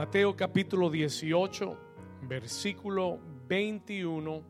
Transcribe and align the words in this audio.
Mateo 0.00 0.34
capítulo 0.34 0.88
18, 0.88 1.76
versículo 2.22 3.20
21 3.46 4.42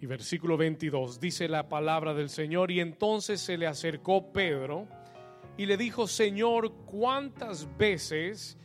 y 0.00 0.06
versículo 0.06 0.56
22. 0.56 1.18
Dice 1.18 1.48
la 1.48 1.68
palabra 1.68 2.14
del 2.14 2.28
Señor 2.28 2.70
y 2.70 2.78
entonces 2.78 3.40
se 3.40 3.58
le 3.58 3.66
acercó 3.66 4.32
Pedro 4.32 4.86
y 5.56 5.66
le 5.66 5.76
dijo, 5.76 6.06
Señor, 6.06 6.72
¿cuántas 6.84 7.76
veces 7.76 8.56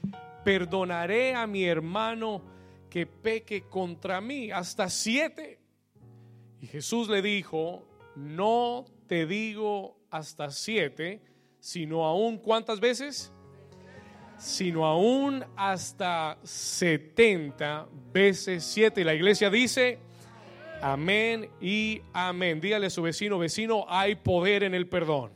perdonaré 0.45 1.33
a 1.33 1.47
mi 1.47 1.63
hermano 1.63 2.43
que 2.87 3.07
peque 3.07 3.63
contra 3.63 4.21
mí? 4.21 4.51
¿Hasta 4.51 4.87
siete? 4.87 5.61
Y 6.59 6.67
Jesús 6.67 7.09
le 7.09 7.23
dijo, 7.23 7.87
no 8.15 8.85
te 9.07 9.25
digo 9.25 9.97
hasta 10.11 10.51
siete, 10.51 11.23
sino 11.59 12.05
aún 12.05 12.37
cuántas 12.37 12.79
veces? 12.79 13.33
Sino 14.41 14.87
aún 14.87 15.45
hasta 15.55 16.39
70 16.43 17.87
veces 18.11 18.63
siete. 18.63 19.01
Y 19.01 19.03
la 19.03 19.13
iglesia 19.13 19.51
dice, 19.51 19.99
amén 20.81 21.47
y 21.61 22.01
amén. 22.11 22.59
Dígale 22.59 22.87
a 22.87 22.89
su 22.89 23.03
vecino, 23.03 23.37
vecino, 23.37 23.85
hay 23.87 24.15
poder 24.15 24.63
en 24.63 24.73
el 24.73 24.87
perdón. 24.87 25.31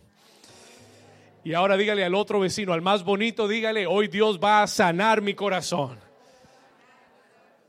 Y 1.43 1.53
ahora 1.53 1.77
dígale 1.77 2.03
al 2.03 2.15
otro 2.15 2.39
vecino, 2.39 2.73
al 2.73 2.81
más 2.81 3.03
bonito, 3.03 3.47
dígale, 3.47 3.85
hoy 3.85 4.07
Dios 4.07 4.39
va 4.43 4.63
a 4.63 4.67
sanar 4.67 5.21
mi 5.21 5.35
corazón. 5.35 5.99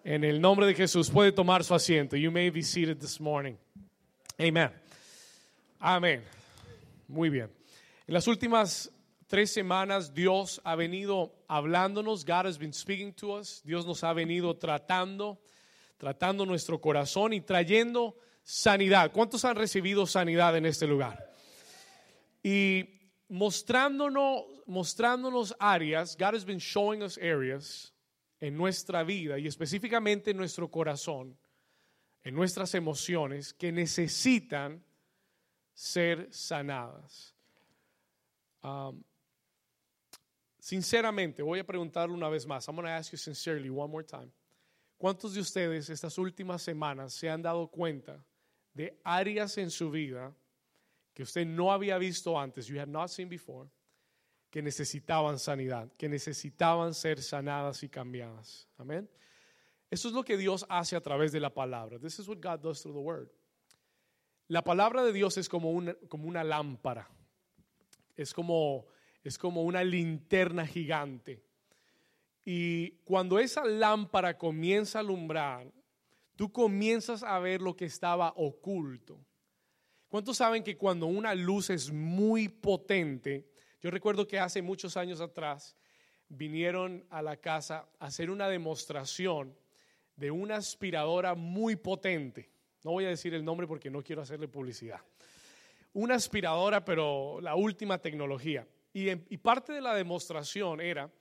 En 0.02 0.24
el 0.24 0.40
nombre 0.40 0.66
de 0.66 0.74
Jesús 0.74 1.10
puede 1.10 1.32
tomar 1.32 1.64
su 1.64 1.74
asiento. 1.74 2.16
You 2.16 2.32
may 2.32 2.48
be 2.48 2.62
seated 2.62 2.96
this 2.96 3.20
morning. 3.20 3.56
Amen. 4.40 4.70
Amén. 5.78 6.22
Muy 7.06 7.28
bien. 7.28 7.50
En 8.06 8.14
las 8.14 8.26
últimas 8.26 8.90
tres 9.26 9.52
semanas 9.52 10.14
Dios 10.14 10.60
ha 10.64 10.76
venido 10.76 11.44
hablándonos. 11.48 12.24
God 12.24 12.46
has 12.46 12.58
been 12.58 12.72
speaking 12.72 13.12
to 13.14 13.32
us. 13.36 13.62
Dios 13.64 13.86
nos 13.86 14.02
ha 14.02 14.12
venido 14.12 14.56
tratando, 14.56 15.40
tratando 15.98 16.46
nuestro 16.46 16.80
corazón 16.80 17.32
y 17.32 17.40
trayendo 17.40 18.16
sanidad. 18.42 19.12
¿Cuántos 19.12 19.44
han 19.44 19.56
recibido 19.56 20.06
sanidad 20.06 20.56
en 20.56 20.66
este 20.66 20.86
lugar? 20.86 21.32
Y 22.42 23.00
mostrándonos, 23.28 24.44
mostrándonos 24.66 25.54
áreas, 25.58 26.16
God 26.16 26.34
has 26.34 26.44
been 26.44 26.58
showing 26.58 27.02
us 27.02 27.18
areas 27.18 27.92
en 28.40 28.56
nuestra 28.56 29.02
vida 29.02 29.38
y 29.38 29.46
específicamente 29.46 30.30
en 30.30 30.36
nuestro 30.36 30.70
corazón, 30.70 31.36
en 32.22 32.34
nuestras 32.34 32.74
emociones 32.74 33.52
que 33.52 33.72
necesitan 33.72 34.84
ser 35.74 36.28
sanadas. 36.32 37.34
Um, 38.62 39.04
sinceramente, 40.66 41.44
voy 41.44 41.60
a 41.60 41.64
preguntarle 41.64 42.12
una 42.12 42.28
vez 42.28 42.44
más. 42.44 42.66
I'm 42.66 42.74
going 42.74 42.86
to 42.86 42.90
ask 42.90 43.12
you 43.12 43.18
sincerely 43.18 43.70
one 43.70 43.88
more 43.88 44.02
time. 44.02 44.32
¿Cuántos 44.98 45.34
de 45.34 45.40
ustedes 45.40 45.88
estas 45.90 46.18
últimas 46.18 46.60
semanas 46.60 47.12
se 47.12 47.30
han 47.30 47.40
dado 47.40 47.68
cuenta 47.68 48.24
de 48.74 48.98
áreas 49.04 49.58
en 49.58 49.70
su 49.70 49.92
vida 49.92 50.34
que 51.14 51.22
usted 51.22 51.46
no 51.46 51.70
había 51.70 51.98
visto 51.98 52.36
antes, 52.36 52.66
you 52.66 52.80
had 52.80 52.88
not 52.88 53.10
seen 53.10 53.28
before, 53.28 53.68
que 54.50 54.60
necesitaban 54.60 55.38
sanidad, 55.38 55.88
que 55.96 56.08
necesitaban 56.08 56.94
ser 56.94 57.22
sanadas 57.22 57.84
y 57.84 57.88
cambiadas. 57.88 58.66
Amén. 58.76 59.08
Eso 59.88 60.08
es 60.08 60.14
lo 60.14 60.24
que 60.24 60.36
Dios 60.36 60.66
hace 60.68 60.96
a 60.96 61.00
través 61.00 61.30
de 61.30 61.38
la 61.38 61.54
palabra. 61.54 62.00
This 62.00 62.18
is 62.18 62.26
what 62.26 62.40
God 62.40 62.60
does 62.60 62.82
through 62.82 62.96
the 62.96 63.00
word. 63.00 63.30
La 64.48 64.62
palabra 64.62 65.04
de 65.04 65.12
Dios 65.12 65.36
es 65.38 65.48
como 65.48 65.70
una, 65.70 65.94
como 66.08 66.26
una 66.26 66.42
lámpara. 66.42 67.08
Es 68.16 68.34
como, 68.34 68.86
es 69.28 69.38
como 69.38 69.62
una 69.62 69.82
linterna 69.82 70.66
gigante. 70.66 71.42
Y 72.44 72.90
cuando 73.04 73.38
esa 73.38 73.64
lámpara 73.64 74.38
comienza 74.38 74.98
a 74.98 75.00
alumbrar, 75.00 75.72
tú 76.36 76.52
comienzas 76.52 77.22
a 77.22 77.38
ver 77.38 77.60
lo 77.60 77.74
que 77.76 77.86
estaba 77.86 78.32
oculto. 78.36 79.18
¿Cuántos 80.08 80.36
saben 80.36 80.62
que 80.62 80.76
cuando 80.76 81.06
una 81.06 81.34
luz 81.34 81.70
es 81.70 81.90
muy 81.90 82.48
potente, 82.48 83.48
yo 83.80 83.90
recuerdo 83.90 84.26
que 84.26 84.38
hace 84.38 84.62
muchos 84.62 84.96
años 84.96 85.20
atrás 85.20 85.76
vinieron 86.28 87.04
a 87.10 87.22
la 87.22 87.36
casa 87.36 87.88
a 87.98 88.06
hacer 88.06 88.30
una 88.30 88.48
demostración 88.48 89.56
de 90.16 90.30
una 90.30 90.56
aspiradora 90.56 91.34
muy 91.34 91.76
potente. 91.76 92.50
No 92.84 92.92
voy 92.92 93.04
a 93.04 93.08
decir 93.08 93.34
el 93.34 93.44
nombre 93.44 93.66
porque 93.66 93.90
no 93.90 94.02
quiero 94.02 94.22
hacerle 94.22 94.48
publicidad. 94.48 95.00
Una 95.92 96.14
aspiradora, 96.14 96.84
pero 96.84 97.40
la 97.40 97.54
última 97.54 97.98
tecnología. 97.98 98.66
Y, 98.98 99.36
parte 99.36 99.74
de 99.74 99.82
la 99.82 99.94
demostración 99.94 100.80
era 100.80 101.12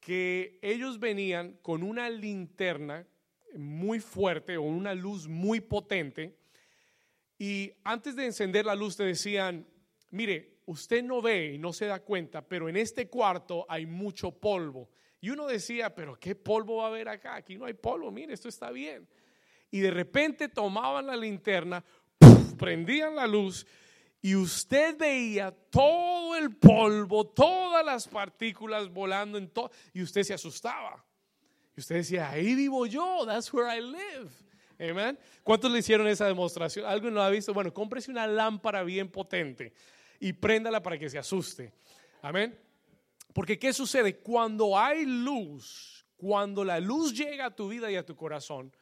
que 0.00 0.58
ellos 0.62 0.98
venían 0.98 1.52
con 1.62 1.84
una 1.84 2.10
linterna 2.10 3.06
muy 3.54 4.00
fuerte 4.00 4.56
o 4.56 4.62
una 4.62 4.96
luz 4.96 5.28
muy 5.28 5.60
potente 5.60 6.36
y 7.38 7.70
antes 7.84 8.16
de 8.16 8.26
encender 8.26 8.66
la 8.66 8.74
luz 8.74 8.96
te 8.96 9.04
decían, 9.04 9.64
mire, 10.10 10.56
usted 10.66 11.04
no 11.04 11.22
ve 11.22 11.52
y 11.54 11.58
no 11.58 11.72
se 11.72 11.86
da 11.86 12.00
cuenta, 12.00 12.42
pero 12.42 12.68
en 12.68 12.76
este 12.76 13.08
cuarto 13.08 13.64
hay 13.68 13.86
mucho 13.86 14.32
polvo. 14.32 14.90
Y 15.20 15.30
uno 15.30 15.46
decía, 15.46 15.94
pero 15.94 16.18
¿qué 16.18 16.34
polvo 16.34 16.78
va 16.78 16.86
a 16.86 16.88
haber 16.88 17.08
acá? 17.08 17.36
Aquí 17.36 17.56
no 17.56 17.66
hay 17.66 17.74
polvo, 17.74 18.10
mire, 18.10 18.34
esto 18.34 18.48
está 18.48 18.72
bien. 18.72 19.06
Y 19.70 19.78
de 19.78 19.92
repente 19.92 20.48
tomaban 20.48 21.06
la 21.06 21.14
linterna, 21.14 21.84
prendían 22.58 23.14
la 23.14 23.28
luz 23.28 23.68
y 24.22 24.34
usted 24.34 24.96
veía 24.98 25.50
todo 25.70 26.36
el 26.36 26.54
polvo, 26.56 27.26
todas 27.26 27.84
las 27.84 28.06
partículas 28.06 28.88
volando 28.92 29.38
en 29.38 29.48
todo, 29.48 29.70
y 29.92 30.02
usted 30.02 30.22
se 30.22 30.34
asustaba. 30.34 31.04
Y 31.76 31.80
usted 31.80 31.96
decía, 31.96 32.30
ahí 32.30 32.54
vivo 32.54 32.86
yo, 32.86 33.24
that's 33.26 33.52
where 33.52 33.74
I 33.74 33.80
live. 33.80 34.30
Amen. 34.78 35.18
¿Cuántos 35.42 35.70
le 35.70 35.78
hicieron 35.78 36.06
esa 36.08 36.26
demostración? 36.26 36.86
¿Alguien 36.86 37.14
lo 37.14 37.22
ha 37.22 37.30
visto? 37.30 37.52
Bueno, 37.52 37.72
cómprese 37.72 38.10
una 38.10 38.26
lámpara 38.26 38.82
bien 38.82 39.10
potente 39.10 39.72
y 40.18 40.32
préndala 40.32 40.82
para 40.82 40.98
que 40.98 41.08
se 41.10 41.18
asuste. 41.18 41.72
Amén. 42.22 42.58
Porque 43.32 43.58
¿qué 43.58 43.72
sucede? 43.72 44.18
Cuando 44.18 44.78
hay 44.78 45.04
luz, 45.04 46.06
cuando 46.16 46.64
la 46.64 46.80
luz 46.80 47.14
llega 47.14 47.46
a 47.46 47.54
tu 47.54 47.68
vida 47.68 47.90
y 47.90 47.96
a 47.96 48.04
tu 48.04 48.16
corazón, 48.16 48.72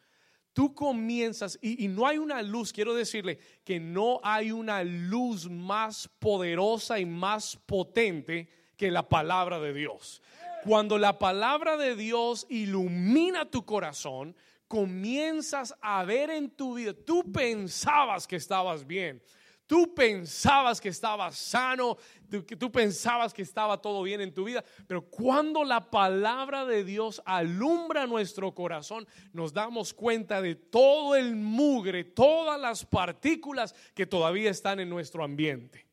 tú 0.59 0.75
comienzas, 0.75 1.57
y, 1.63 1.85
y, 1.85 1.87
no 1.87 2.05
hay 2.05 2.19
una 2.19 2.43
luz, 2.43 2.73
quiero 2.73 2.93
decirle 2.93 3.39
que 3.63 3.79
no 3.79 4.19
hay 4.25 4.51
una 4.51 4.83
luz 4.83 5.49
más 5.49 6.11
poderosa 6.19 6.99
y 6.99 7.07
más 7.07 7.57
potente 7.65 8.49
que 8.77 8.91
la 8.91 9.09
palabra 9.09 9.61
de 9.61 9.73
Dios. 9.73 10.21
Cuando 10.65 10.99
la 10.99 11.17
palabra 11.17 11.77
de 11.77 11.95
Dios 11.95 12.45
ilumina 12.49 13.49
tu 13.49 13.65
corazón, 13.65 14.35
comienzas 14.67 15.77
a 15.81 16.05
ver 16.05 16.29
en 16.31 16.51
tu 16.51 16.75
vida, 16.75 16.93
tú 16.93 17.31
pensabas 17.31 18.27
que 18.27 18.35
estabas 18.35 18.85
bien, 18.85 19.23
tú 19.69 19.95
pensabas 19.95 20.81
que 20.81 20.89
estabas 20.89 21.37
sano, 21.37 21.97
que 22.29 22.57
tú 22.57 22.73
pensabas 22.73 23.33
que 23.33 23.43
estaba 23.43 23.81
todo 23.81 24.03
bien 24.03 24.21
en 24.21 24.35
tu 24.35 24.45
vida, 24.45 24.65
pero 24.89 25.03
cuando 25.03 25.63
la 25.63 25.91
palabra 25.91 26.65
de 26.65 26.83
Dios 26.83 27.23
alumbra 27.25 28.07
nuestro 28.07 28.53
corazón, 28.55 29.07
nos 29.33 29.53
damos 29.53 29.95
cuenta 29.95 30.43
de 30.43 30.57
todo 30.57 31.15
el 31.15 31.37
mugre, 31.37 32.03
todas 32.03 32.59
las 32.59 32.85
partículas 32.85 33.75
que 33.95 34.07
todavía 34.07 34.51
están 34.51 34.81
en 34.81 34.89
nuestro 34.89 35.23
ambiente. 35.23 35.87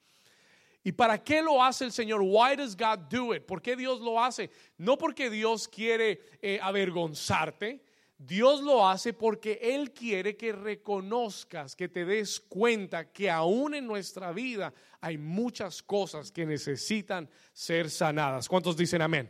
¿Y 0.82 0.92
para 0.92 1.22
qué 1.22 1.42
lo 1.42 1.62
hace 1.62 1.84
el 1.84 1.92
Señor? 1.92 2.22
Why 2.22 2.56
does 2.56 2.78
God 2.78 3.00
do 3.10 3.36
it? 3.36 3.44
¿Por 3.44 3.62
qué 3.62 3.76
Dios 3.76 4.00
lo 4.00 4.24
hace? 4.24 4.52
No 4.78 4.98
porque 4.98 5.30
Dios 5.30 5.68
quiere 5.68 6.22
eh, 6.42 6.60
avergonzarte, 6.62 7.84
Dios 8.26 8.62
lo 8.62 8.88
hace 8.88 9.14
porque 9.14 9.60
Él 9.62 9.92
quiere 9.92 10.36
que 10.36 10.52
reconozcas, 10.52 11.76
que 11.76 11.88
te 11.88 12.06
des 12.06 12.40
cuenta 12.40 13.12
que 13.12 13.30
aún 13.30 13.76
en 13.76 13.86
nuestra 13.86 14.32
vida 14.32 14.74
hay 15.02 15.18
muchas 15.18 15.84
cosas 15.84 16.32
que 16.32 16.46
necesitan 16.46 17.30
ser 17.54 17.90
sanadas. 17.90 18.48
¿Cuántos 18.48 18.76
dicen 18.76 19.02
amén? 19.02 19.30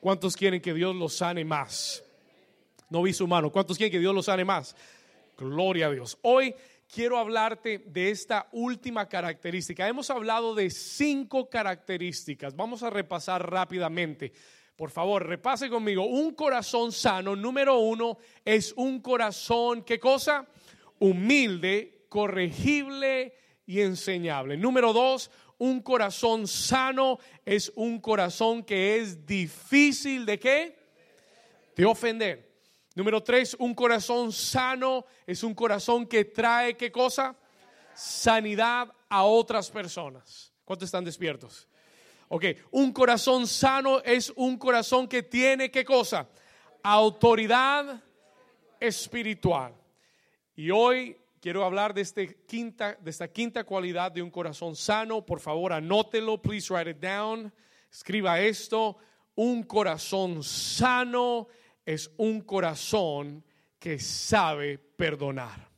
¿Cuántos 0.00 0.36
quieren 0.36 0.60
que 0.60 0.72
Dios 0.72 0.94
los 0.94 1.14
sane 1.14 1.44
más? 1.44 2.04
No 2.90 3.02
vi 3.02 3.12
su 3.12 3.26
mano. 3.26 3.50
¿Cuántos 3.50 3.76
quieren 3.76 3.92
que 3.92 3.98
Dios 3.98 4.14
los 4.14 4.26
sane 4.26 4.44
más? 4.44 4.76
Gloria 5.36 5.86
a 5.86 5.90
Dios. 5.90 6.18
Hoy 6.22 6.54
quiero 6.92 7.18
hablarte 7.18 7.78
de 7.78 8.10
esta 8.10 8.48
última 8.52 9.08
característica. 9.08 9.88
Hemos 9.88 10.10
hablado 10.10 10.54
de 10.54 10.70
cinco 10.70 11.50
características. 11.50 12.54
Vamos 12.54 12.82
a 12.82 12.90
repasar 12.90 13.50
rápidamente. 13.50 14.32
Por 14.78 14.92
favor, 14.92 15.26
repase 15.26 15.68
conmigo. 15.68 16.06
Un 16.06 16.34
corazón 16.34 16.92
sano, 16.92 17.34
número 17.34 17.80
uno, 17.80 18.16
es 18.44 18.72
un 18.76 19.00
corazón, 19.00 19.82
¿qué 19.82 19.98
cosa? 19.98 20.46
Humilde, 21.00 22.06
corregible 22.08 23.34
y 23.66 23.80
enseñable. 23.80 24.56
Número 24.56 24.92
dos, 24.92 25.32
un 25.58 25.82
corazón 25.82 26.46
sano 26.46 27.18
es 27.44 27.72
un 27.74 28.00
corazón 28.00 28.62
que 28.62 28.98
es 28.98 29.26
difícil 29.26 30.24
de 30.24 30.38
qué? 30.38 30.78
De 31.74 31.84
ofender. 31.84 32.48
Número 32.94 33.20
tres, 33.20 33.56
un 33.58 33.74
corazón 33.74 34.30
sano 34.30 35.06
es 35.26 35.42
un 35.42 35.56
corazón 35.56 36.06
que 36.06 36.26
trae 36.26 36.76
qué 36.76 36.92
cosa? 36.92 37.36
Sanidad 37.96 38.92
a 39.08 39.24
otras 39.24 39.72
personas. 39.72 40.52
¿Cuántos 40.64 40.86
están 40.86 41.04
despiertos? 41.04 41.66
Ok, 42.28 42.44
un 42.72 42.92
corazón 42.92 43.46
sano 43.46 44.00
es 44.02 44.30
un 44.36 44.58
corazón 44.58 45.08
que 45.08 45.22
tiene 45.22 45.70
qué 45.70 45.84
cosa? 45.84 46.28
Autoridad 46.82 48.02
espiritual. 48.78 49.74
Y 50.54 50.70
hoy 50.70 51.16
quiero 51.40 51.64
hablar 51.64 51.94
de, 51.94 52.02
este 52.02 52.44
quinta, 52.46 52.98
de 53.00 53.10
esta 53.10 53.28
quinta 53.28 53.64
cualidad 53.64 54.12
de 54.12 54.20
un 54.20 54.30
corazón 54.30 54.76
sano. 54.76 55.24
Por 55.24 55.40
favor, 55.40 55.72
anótelo, 55.72 56.40
please 56.42 56.72
write 56.72 56.90
it 56.90 56.98
down. 56.98 57.50
Escriba 57.90 58.40
esto. 58.40 58.98
Un 59.34 59.62
corazón 59.62 60.42
sano 60.42 61.48
es 61.86 62.10
un 62.18 62.42
corazón 62.42 63.42
que 63.78 63.98
sabe 63.98 64.76
perdonar. 64.76 65.70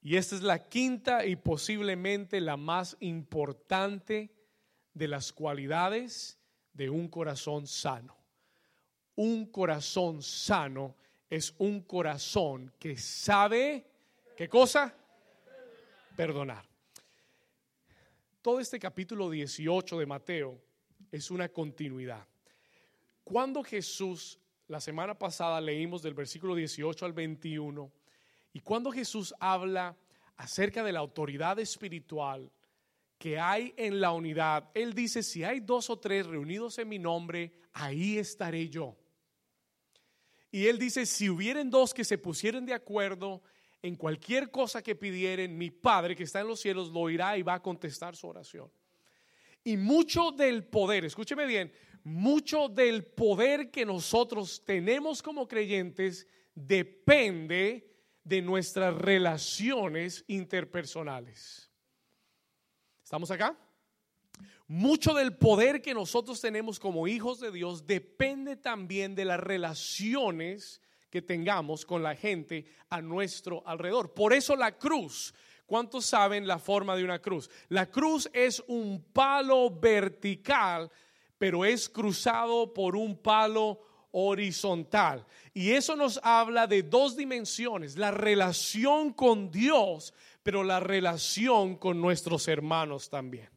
Y 0.00 0.16
esta 0.16 0.36
es 0.36 0.42
la 0.42 0.68
quinta 0.68 1.26
y 1.26 1.36
posiblemente 1.36 2.40
la 2.40 2.56
más 2.56 2.96
importante 3.00 4.33
de 4.94 5.08
las 5.08 5.32
cualidades 5.32 6.38
de 6.72 6.88
un 6.88 7.08
corazón 7.08 7.66
sano. 7.66 8.16
Un 9.16 9.46
corazón 9.46 10.22
sano 10.22 10.96
es 11.28 11.54
un 11.58 11.82
corazón 11.82 12.72
que 12.78 12.96
sabe, 12.96 13.86
¿qué 14.36 14.48
cosa? 14.48 14.94
Perdonar. 16.16 16.64
Todo 18.40 18.60
este 18.60 18.78
capítulo 18.78 19.30
18 19.30 19.98
de 19.98 20.06
Mateo 20.06 20.60
es 21.10 21.30
una 21.30 21.48
continuidad. 21.48 22.26
Cuando 23.24 23.64
Jesús, 23.64 24.38
la 24.68 24.80
semana 24.80 25.18
pasada 25.18 25.60
leímos 25.60 26.02
del 26.02 26.14
versículo 26.14 26.54
18 26.54 27.06
al 27.06 27.12
21, 27.12 27.90
y 28.52 28.60
cuando 28.60 28.92
Jesús 28.92 29.34
habla 29.40 29.96
acerca 30.36 30.84
de 30.84 30.92
la 30.92 31.00
autoridad 31.00 31.58
espiritual, 31.58 32.50
que 33.24 33.38
hay 33.38 33.72
en 33.78 34.02
la 34.02 34.12
unidad. 34.12 34.68
Él 34.74 34.92
dice, 34.92 35.22
si 35.22 35.44
hay 35.44 35.60
dos 35.60 35.88
o 35.88 35.98
tres 35.98 36.26
reunidos 36.26 36.78
en 36.78 36.86
mi 36.86 36.98
nombre, 36.98 37.52
ahí 37.72 38.18
estaré 38.18 38.68
yo. 38.68 38.98
Y 40.50 40.66
él 40.66 40.78
dice, 40.78 41.06
si 41.06 41.30
hubieren 41.30 41.70
dos 41.70 41.94
que 41.94 42.04
se 42.04 42.18
pusieran 42.18 42.66
de 42.66 42.74
acuerdo 42.74 43.40
en 43.80 43.96
cualquier 43.96 44.50
cosa 44.50 44.82
que 44.82 44.94
pidieren, 44.94 45.56
mi 45.56 45.70
Padre 45.70 46.14
que 46.14 46.24
está 46.24 46.42
en 46.42 46.48
los 46.48 46.60
cielos 46.60 46.90
lo 46.90 47.00
oirá 47.00 47.38
y 47.38 47.42
va 47.42 47.54
a 47.54 47.62
contestar 47.62 48.14
su 48.14 48.26
oración. 48.26 48.70
Y 49.64 49.78
mucho 49.78 50.30
del 50.30 50.62
poder, 50.62 51.06
escúcheme 51.06 51.46
bien, 51.46 51.72
mucho 52.02 52.68
del 52.68 53.06
poder 53.06 53.70
que 53.70 53.86
nosotros 53.86 54.62
tenemos 54.66 55.22
como 55.22 55.48
creyentes 55.48 56.26
depende 56.54 57.90
de 58.22 58.42
nuestras 58.42 58.94
relaciones 58.94 60.26
interpersonales. 60.28 61.70
¿Estamos 63.04 63.30
acá? 63.30 63.54
Mucho 64.66 65.12
del 65.12 65.36
poder 65.36 65.82
que 65.82 65.92
nosotros 65.92 66.40
tenemos 66.40 66.80
como 66.80 67.06
hijos 67.06 67.38
de 67.38 67.52
Dios 67.52 67.86
depende 67.86 68.56
también 68.56 69.14
de 69.14 69.26
las 69.26 69.38
relaciones 69.38 70.80
que 71.10 71.20
tengamos 71.20 71.84
con 71.84 72.02
la 72.02 72.16
gente 72.16 72.64
a 72.88 73.02
nuestro 73.02 73.62
alrededor. 73.66 74.14
Por 74.14 74.32
eso 74.32 74.56
la 74.56 74.78
cruz, 74.78 75.34
¿cuántos 75.66 76.06
saben 76.06 76.46
la 76.46 76.58
forma 76.58 76.96
de 76.96 77.04
una 77.04 77.20
cruz? 77.20 77.50
La 77.68 77.90
cruz 77.90 78.30
es 78.32 78.64
un 78.68 79.04
palo 79.12 79.68
vertical, 79.68 80.90
pero 81.36 81.66
es 81.66 81.90
cruzado 81.90 82.72
por 82.72 82.96
un 82.96 83.18
palo 83.18 83.80
horizontal. 84.12 85.26
Y 85.52 85.72
eso 85.72 85.94
nos 85.94 86.18
habla 86.22 86.66
de 86.66 86.82
dos 86.82 87.16
dimensiones, 87.16 87.98
la 87.98 88.12
relación 88.12 89.12
con 89.12 89.50
Dios 89.50 90.14
pero 90.44 90.62
la 90.62 90.78
relación 90.78 91.74
con 91.76 92.00
nuestros 92.00 92.46
hermanos 92.46 93.08
también. 93.08 93.48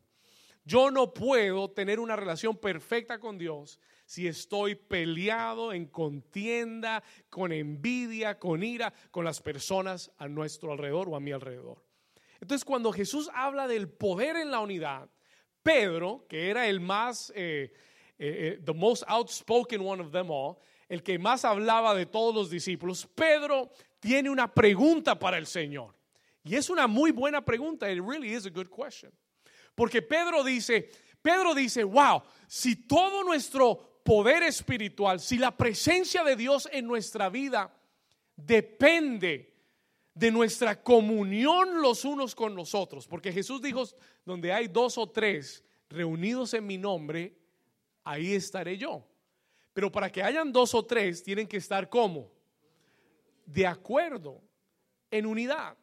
Yo 0.63 0.89
no 0.89 1.13
puedo 1.13 1.69
tener 1.69 1.99
una 1.99 2.15
relación 2.15 2.57
perfecta 2.57 3.19
con 3.19 3.37
Dios 3.37 3.79
si 4.05 4.27
estoy 4.27 4.75
peleado 4.75 5.73
en 5.73 5.85
contienda, 5.85 7.03
con 7.29 7.51
envidia, 7.51 8.39
con 8.39 8.63
ira, 8.63 8.93
con 9.11 9.25
las 9.25 9.41
personas 9.41 10.11
a 10.17 10.27
nuestro 10.27 10.71
alrededor 10.71 11.09
o 11.09 11.15
a 11.15 11.19
mi 11.19 11.31
alrededor. 11.31 11.83
Entonces, 12.39 12.63
cuando 12.63 12.93
Jesús 12.93 13.29
habla 13.33 13.67
del 13.67 13.89
poder 13.89 14.37
en 14.37 14.49
la 14.49 14.59
unidad, 14.61 15.09
Pedro, 15.61 16.25
que 16.29 16.49
era 16.49 16.67
el 16.67 16.79
más, 16.79 17.33
eh, 17.35 17.73
eh, 18.17 18.57
eh, 18.57 18.61
the 18.63 18.73
most 18.73 19.03
outspoken 19.07 19.81
one 19.81 20.01
of 20.01 20.11
them 20.11 20.31
all, 20.31 20.57
el 20.87 21.03
que 21.03 21.19
más 21.19 21.43
hablaba 21.43 21.93
de 21.95 22.05
todos 22.05 22.33
los 22.33 22.49
discípulos, 22.49 23.07
Pedro 23.13 23.71
tiene 23.99 24.29
una 24.29 24.53
pregunta 24.53 25.19
para 25.19 25.37
el 25.37 25.47
Señor. 25.47 25.96
Y 26.47 26.55
es 26.55 26.69
una 26.69 26.87
muy 26.87 27.11
buena 27.11 27.43
pregunta. 27.43 27.91
It 27.91 28.01
really 28.01 28.33
is 28.33 28.45
a 28.45 28.49
good 28.49 28.69
question. 28.69 29.11
Porque 29.75 30.01
Pedro 30.01 30.43
dice, 30.43 30.89
Pedro 31.21 31.53
dice, 31.53 31.83
wow, 31.83 32.23
si 32.47 32.75
todo 32.75 33.23
nuestro 33.23 34.01
poder 34.03 34.43
espiritual, 34.43 35.19
si 35.19 35.37
la 35.37 35.55
presencia 35.55 36.23
de 36.23 36.35
Dios 36.35 36.69
en 36.71 36.87
nuestra 36.87 37.29
vida 37.29 37.71
depende 38.35 39.53
de 40.13 40.31
nuestra 40.31 40.81
comunión 40.81 41.81
los 41.81 42.05
unos 42.05 42.33
con 42.33 42.55
los 42.55 42.73
otros, 42.73 43.05
porque 43.07 43.31
Jesús 43.31 43.61
dijo, 43.61 43.83
donde 44.25 44.51
hay 44.53 44.67
dos 44.67 44.97
o 44.97 45.09
tres 45.09 45.63
reunidos 45.89 46.53
en 46.53 46.65
mi 46.65 46.77
nombre, 46.77 47.37
ahí 48.03 48.33
estaré 48.33 48.77
yo. 48.77 49.05
Pero 49.73 49.91
para 49.91 50.11
que 50.11 50.23
hayan 50.23 50.51
dos 50.51 50.73
o 50.73 50.85
tres, 50.85 51.21
tienen 51.21 51.47
que 51.47 51.57
estar 51.57 51.87
como? 51.87 52.31
De 53.45 53.67
acuerdo, 53.67 54.41
en 55.11 55.25
unidad. 55.25 55.77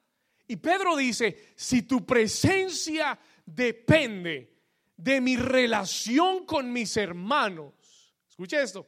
Y 0.46 0.56
Pedro 0.56 0.96
dice, 0.96 1.52
si 1.56 1.82
tu 1.82 2.04
presencia 2.04 3.18
depende 3.44 4.52
de 4.96 5.20
mi 5.20 5.36
relación 5.36 6.44
con 6.44 6.72
mis 6.72 6.96
hermanos, 6.96 7.72
escucha 8.28 8.62
esto, 8.62 8.86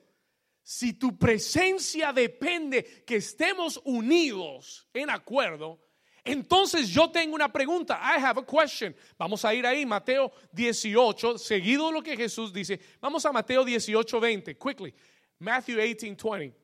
si 0.62 0.94
tu 0.94 1.17
presencia 1.17 2.12
depende 2.12 3.05
que 3.06 3.17
estemos 3.17 3.81
unidos 3.85 4.88
en 4.93 5.11
acuerdo, 5.11 5.81
entonces 6.25 6.88
yo 6.88 7.08
tengo 7.08 7.37
una 7.37 7.53
pregunta. 7.53 8.00
I 8.02 8.20
have 8.20 8.41
a 8.41 8.44
question. 8.44 8.94
Vamos 9.17 9.44
a 9.44 9.55
ir 9.55 9.64
ahí, 9.64 9.87
Mateo 9.87 10.32
18, 10.50 11.38
seguido 11.38 11.93
lo 11.93 12.02
que 12.02 12.17
Jesús 12.17 12.52
dice. 12.52 12.81
Vamos 13.00 13.25
a 13.25 13.32
Mateo 13.32 13.64
18, 13.64 14.20
20, 14.20 14.59
quickly. 14.59 14.93
Matthew 15.38 15.76
18, 15.76 16.31
20. 16.31 16.59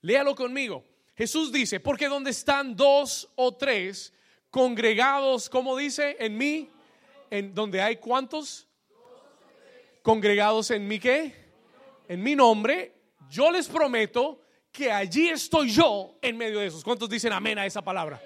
Léalo 0.00 0.34
conmigo. 0.34 0.82
Jesús 1.16 1.50
dice, 1.50 1.80
porque 1.80 2.08
donde 2.08 2.30
están 2.30 2.76
dos 2.76 3.30
o 3.36 3.54
tres 3.54 4.12
congregados, 4.50 5.48
como 5.48 5.76
dice, 5.76 6.16
en 6.20 6.36
mí, 6.36 6.68
en 7.30 7.54
donde 7.54 7.80
hay 7.80 7.96
cuántos 7.96 8.68
congregados 10.02 10.70
en 10.70 10.86
mí 10.86 10.98
qué? 10.98 11.34
En 12.06 12.22
mi 12.22 12.36
nombre, 12.36 12.94
yo 13.30 13.50
les 13.50 13.66
prometo 13.66 14.40
que 14.70 14.92
allí 14.92 15.28
estoy 15.28 15.70
yo 15.70 16.18
en 16.20 16.36
medio 16.36 16.60
de 16.60 16.66
esos. 16.66 16.84
¿Cuántos 16.84 17.08
dicen 17.08 17.32
amén 17.32 17.58
a 17.58 17.64
esa 17.64 17.82
palabra? 17.82 18.22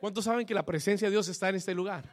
¿Cuántos 0.00 0.24
saben 0.24 0.44
que 0.44 0.52
la 0.52 0.64
presencia 0.64 1.06
de 1.06 1.12
Dios 1.12 1.28
está 1.28 1.48
en 1.48 1.54
este 1.54 1.74
lugar? 1.74 2.04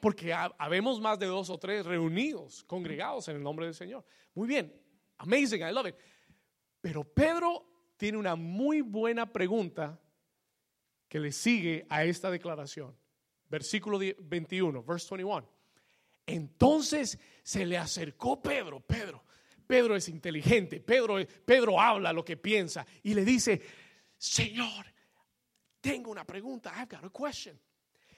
Porque 0.00 0.34
habemos 0.34 1.00
más 1.00 1.18
de 1.18 1.26
dos 1.26 1.48
o 1.48 1.58
tres 1.58 1.86
reunidos, 1.86 2.64
congregados 2.64 3.28
en 3.28 3.36
el 3.36 3.42
nombre 3.42 3.66
del 3.66 3.74
Señor. 3.74 4.04
Muy 4.34 4.48
bien, 4.48 4.74
amazing, 5.18 5.62
I 5.62 5.72
love 5.72 5.86
it. 5.86 5.94
Pero 6.80 7.04
Pedro 7.04 7.73
tiene 7.96 8.18
una 8.18 8.36
muy 8.36 8.80
buena 8.80 9.32
pregunta 9.32 10.00
que 11.08 11.20
le 11.20 11.32
sigue 11.32 11.86
a 11.88 12.04
esta 12.04 12.30
declaración. 12.30 12.96
Versículo 13.48 13.98
21, 13.98 14.82
verse 14.82 15.14
21. 15.14 15.48
Entonces 16.26 17.18
se 17.42 17.66
le 17.66 17.78
acercó 17.78 18.40
Pedro, 18.40 18.80
Pedro, 18.80 19.22
Pedro 19.66 19.96
es 19.96 20.08
inteligente, 20.08 20.80
Pedro, 20.80 21.16
Pedro 21.44 21.80
habla 21.80 22.12
lo 22.12 22.24
que 22.24 22.36
piensa 22.36 22.86
y 23.02 23.14
le 23.14 23.24
dice, 23.24 23.60
Señor, 24.16 24.86
tengo 25.80 26.10
una 26.10 26.24
pregunta, 26.24 26.72
I've 26.76 26.96
got 26.96 27.04
a 27.04 27.10
question. 27.10 27.58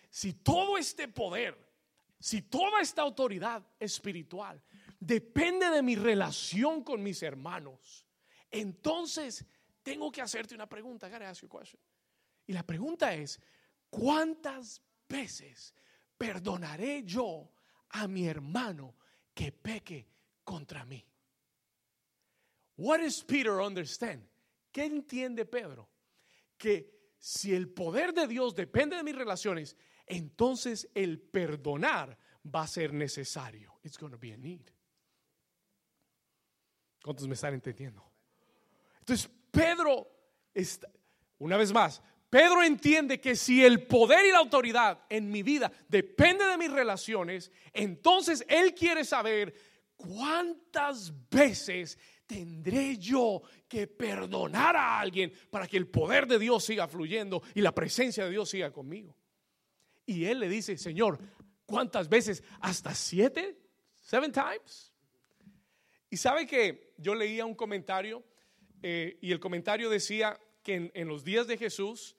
Si 0.09 0.35
todo 0.35 0.79
este 0.79 1.09
poder, 1.09 1.57
si 2.19 2.43
toda 2.43 2.81
esta 2.81 3.03
autoridad 3.03 3.63
espiritual 3.79 4.63
depende 4.99 5.69
de 5.71 5.83
mi 5.83 5.97
relación 5.97 6.83
con 6.83 7.03
mis 7.03 7.23
hermanos, 7.23 8.07
entonces 8.51 9.45
tengo 9.87 10.11
que 10.11 10.21
hacerte 10.21 10.53
una 10.53 10.69
pregunta. 10.69 11.09
Y 12.45 12.53
la 12.53 12.65
pregunta 12.65 13.15
es, 13.15 13.41
¿cuántas 13.89 14.83
veces 15.09 15.73
perdonaré 16.19 17.05
yo 17.05 17.53
a 17.91 18.09
mi 18.09 18.27
hermano 18.27 18.97
que 19.33 19.53
peque 19.53 20.09
contra 20.43 20.85
mí? 20.85 21.07
What 22.79 22.99
does 22.99 23.23
Peter 23.23 23.53
understand? 23.53 24.29
¿Qué 24.73 24.87
entiende 24.87 25.45
Pedro? 25.45 25.89
Que 26.59 27.13
si 27.17 27.55
el 27.55 27.69
poder 27.69 28.13
de 28.13 28.27
Dios 28.27 28.57
depende 28.57 28.97
de 28.97 29.05
mis 29.05 29.15
relaciones, 29.15 29.77
entonces 30.05 30.91
el 30.95 31.21
perdonar 31.21 32.19
va 32.45 32.63
a 32.63 32.67
ser 32.67 32.93
necesario. 32.93 33.79
It's 33.85 33.97
going 33.97 34.11
to 34.11 34.19
be 34.19 34.33
a 34.33 34.37
need. 34.37 34.69
¿Cuántos 37.05 37.29
me 37.29 37.35
están 37.35 37.55
entendiendo? 37.55 38.05
Entonces, 38.99 39.31
Pedro, 39.57 40.07
una 41.39 41.57
vez 41.57 41.73
más, 41.73 42.03
Pedro 42.29 42.63
entiende 42.63 43.19
que 43.19 43.35
si 43.35 43.65
el 43.65 43.87
poder 43.87 44.27
y 44.27 44.31
la 44.31 44.39
autoridad 44.39 45.07
en 45.09 45.31
mi 45.31 45.43
vida 45.43 45.73
depende 45.89 46.45
de 46.45 46.59
mis 46.59 46.71
relaciones, 46.71 47.51
entonces 47.73 48.45
él 48.49 48.75
quiere 48.75 49.03
saber 49.03 49.55
cuántas 49.97 51.11
veces 51.31 51.99
tendré 52.27 52.99
yo 52.99 53.41
que 53.67 53.87
perdonar 53.87 54.77
a 54.77 55.01
alguien 55.01 55.33
para 55.49 55.67
que 55.67 55.79
el 55.79 55.89
poder 55.89 56.27
de 56.27 56.39
Dios 56.39 56.63
siga 56.63 56.87
fluyendo 56.87 57.43
y 57.55 57.63
la 57.63 57.75
presencia 57.75 58.27
de 58.27 58.33
Dios 58.33 58.51
siga 58.51 58.71
conmigo. 58.71 59.17
Y 60.05 60.27
él 60.27 60.41
le 60.41 60.51
dice, 60.51 60.77
Señor, 60.77 61.19
¿cuántas 61.65 62.11
veces? 62.11 62.45
¿Hasta 62.61 62.95
siete? 62.95 63.57
¿Seven 64.03 64.33
times? 64.33 64.93
Y 66.11 66.19
sabe 66.19 66.47
que 66.47 66.93
yo 66.99 67.15
leía 67.15 67.47
un 67.47 67.55
comentario 67.55 68.23
eh, 68.83 69.19
y 69.21 69.33
el 69.33 69.41
comentario 69.41 69.91
decía 69.91 70.39
que 70.63 70.91
en 70.95 71.09
los 71.09 71.25
días 71.25 71.47
de 71.47 71.59
Jesús 71.59 72.17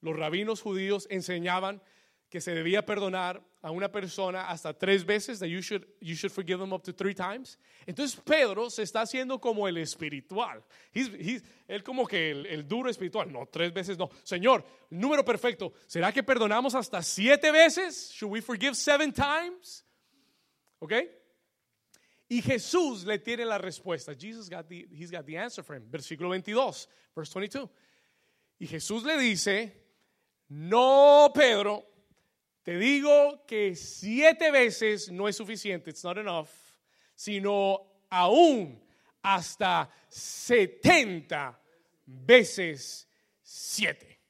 los 0.00 0.16
rabinos 0.16 0.60
judíos 0.60 1.06
enseñaban 1.10 1.82
que 2.28 2.40
se 2.40 2.52
debía 2.52 2.84
perdonar 2.84 3.42
a 3.62 3.70
una 3.70 3.90
persona 3.90 4.48
hasta 4.48 4.72
tres 4.72 5.04
veces, 5.04 5.38
that 5.40 5.48
you 5.48 5.60
should, 5.60 5.84
you 6.00 6.14
should 6.14 6.32
forgive 6.32 6.58
them 6.60 6.72
up 6.72 6.82
to 6.82 6.92
three 6.92 7.14
times. 7.14 7.58
Entonces 7.86 8.20
Pedro 8.20 8.70
se 8.70 8.82
está 8.82 9.00
haciendo 9.00 9.40
como 9.40 9.66
el 9.66 9.78
espiritual. 9.78 10.62
él 10.92 11.82
como 11.82 12.06
que 12.06 12.30
el, 12.30 12.46
el, 12.46 12.68
duro 12.68 12.90
espiritual. 12.90 13.32
No, 13.32 13.46
tres 13.46 13.72
veces 13.72 13.96
no. 13.98 14.10
Señor, 14.22 14.64
número 14.90 15.24
perfecto. 15.24 15.72
¿Será 15.86 16.12
que 16.12 16.22
perdonamos 16.22 16.74
hasta 16.74 17.02
siete 17.02 17.50
veces? 17.50 18.12
Should 18.12 18.32
we 18.32 18.42
forgive 18.42 18.74
seven 18.74 19.12
times? 19.12 19.84
¿Ok? 20.78 20.92
Y 22.28 22.42
Jesús 22.42 23.04
le 23.04 23.18
tiene 23.18 23.44
la 23.44 23.58
respuesta. 23.58 24.14
Jesus 24.14 24.50
got 24.50 24.68
the, 24.68 24.86
he's 24.90 25.10
got 25.10 25.24
the 25.24 25.36
answer 25.36 25.64
for 25.64 25.76
him. 25.76 25.84
Versículo 25.90 26.28
22, 26.28 26.88
verse 27.14 27.32
22. 27.32 27.70
Y 28.60 28.66
Jesús 28.66 29.04
le 29.04 29.16
dice, 29.16 29.72
no, 30.48 31.30
Pedro, 31.34 31.86
te 32.62 32.76
digo 32.76 33.46
que 33.46 33.74
siete 33.74 34.50
veces 34.50 35.10
no 35.10 35.26
es 35.26 35.36
suficiente, 35.36 35.90
it's 35.90 36.04
not 36.04 36.18
enough, 36.18 36.50
sino 37.14 38.04
aún 38.10 38.78
hasta 39.22 39.90
setenta 40.08 41.58
veces 42.04 43.08
siete. 43.40 44.20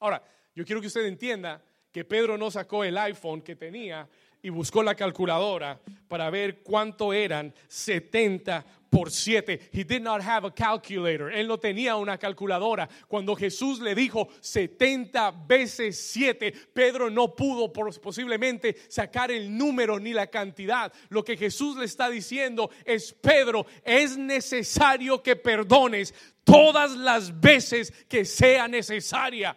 Ahora, 0.00 0.22
yo 0.54 0.64
quiero 0.64 0.80
que 0.80 0.88
usted 0.88 1.06
entienda 1.06 1.64
que 1.90 2.04
Pedro 2.04 2.36
no 2.36 2.50
sacó 2.50 2.84
el 2.84 2.98
iPhone 2.98 3.40
que 3.40 3.56
tenía 3.56 4.08
y 4.44 4.50
buscó 4.50 4.82
la 4.82 4.94
calculadora 4.94 5.80
para 6.06 6.28
ver 6.28 6.62
cuánto 6.62 7.14
eran 7.14 7.54
70 7.66 8.62
por 8.90 9.10
7. 9.10 9.70
He 9.72 9.84
did 9.84 10.02
not 10.02 10.20
have 10.20 10.46
a 10.46 10.50
calculator. 10.50 11.32
Él 11.32 11.48
no 11.48 11.56
tenía 11.56 11.96
una 11.96 12.18
calculadora. 12.18 12.86
Cuando 13.08 13.34
Jesús 13.34 13.80
le 13.80 13.94
dijo 13.94 14.28
70 14.40 15.30
veces 15.48 15.98
7, 16.12 16.52
Pedro 16.74 17.08
no 17.08 17.34
pudo 17.34 17.72
posiblemente 17.72 18.76
sacar 18.88 19.30
el 19.30 19.56
número 19.56 19.98
ni 19.98 20.12
la 20.12 20.26
cantidad. 20.26 20.92
Lo 21.08 21.24
que 21.24 21.38
Jesús 21.38 21.78
le 21.78 21.86
está 21.86 22.10
diciendo 22.10 22.68
es, 22.84 23.14
Pedro, 23.14 23.64
es 23.82 24.18
necesario 24.18 25.22
que 25.22 25.36
perdones 25.36 26.14
todas 26.44 26.94
las 26.94 27.40
veces 27.40 27.90
que 28.06 28.26
sea 28.26 28.68
necesaria. 28.68 29.56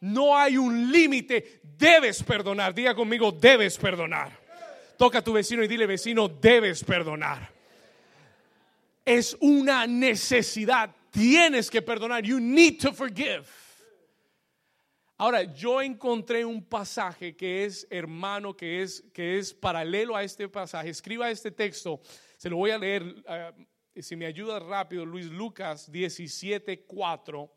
No 0.00 0.36
hay 0.36 0.56
un 0.56 0.90
límite. 0.90 1.60
Debes 1.62 2.22
perdonar. 2.22 2.74
Diga 2.74 2.94
conmigo, 2.94 3.32
debes 3.32 3.78
perdonar. 3.78 4.32
Toca 4.96 5.18
a 5.18 5.22
tu 5.22 5.32
vecino 5.32 5.62
y 5.62 5.68
dile, 5.68 5.86
vecino, 5.86 6.28
debes 6.28 6.82
perdonar. 6.82 7.50
Es 9.04 9.36
una 9.40 9.86
necesidad. 9.86 10.90
Tienes 11.10 11.70
que 11.70 11.82
perdonar. 11.82 12.22
You 12.24 12.40
need 12.40 12.80
to 12.80 12.92
forgive. 12.92 13.44
Ahora, 15.18 15.44
yo 15.44 15.80
encontré 15.80 16.44
un 16.44 16.62
pasaje 16.62 17.34
que 17.34 17.64
es 17.64 17.86
hermano, 17.88 18.54
que 18.54 18.82
es, 18.82 19.02
que 19.14 19.38
es 19.38 19.54
paralelo 19.54 20.14
a 20.14 20.22
este 20.22 20.46
pasaje. 20.48 20.90
Escriba 20.90 21.30
este 21.30 21.50
texto. 21.50 22.00
Se 22.36 22.50
lo 22.50 22.56
voy 22.56 22.70
a 22.70 22.78
leer. 22.78 23.02
Uh, 23.02 24.02
si 24.02 24.14
me 24.14 24.26
ayuda 24.26 24.58
rápido, 24.58 25.06
Luis 25.06 25.26
Lucas 25.26 25.90
17, 25.90 26.84
4. 26.84 27.55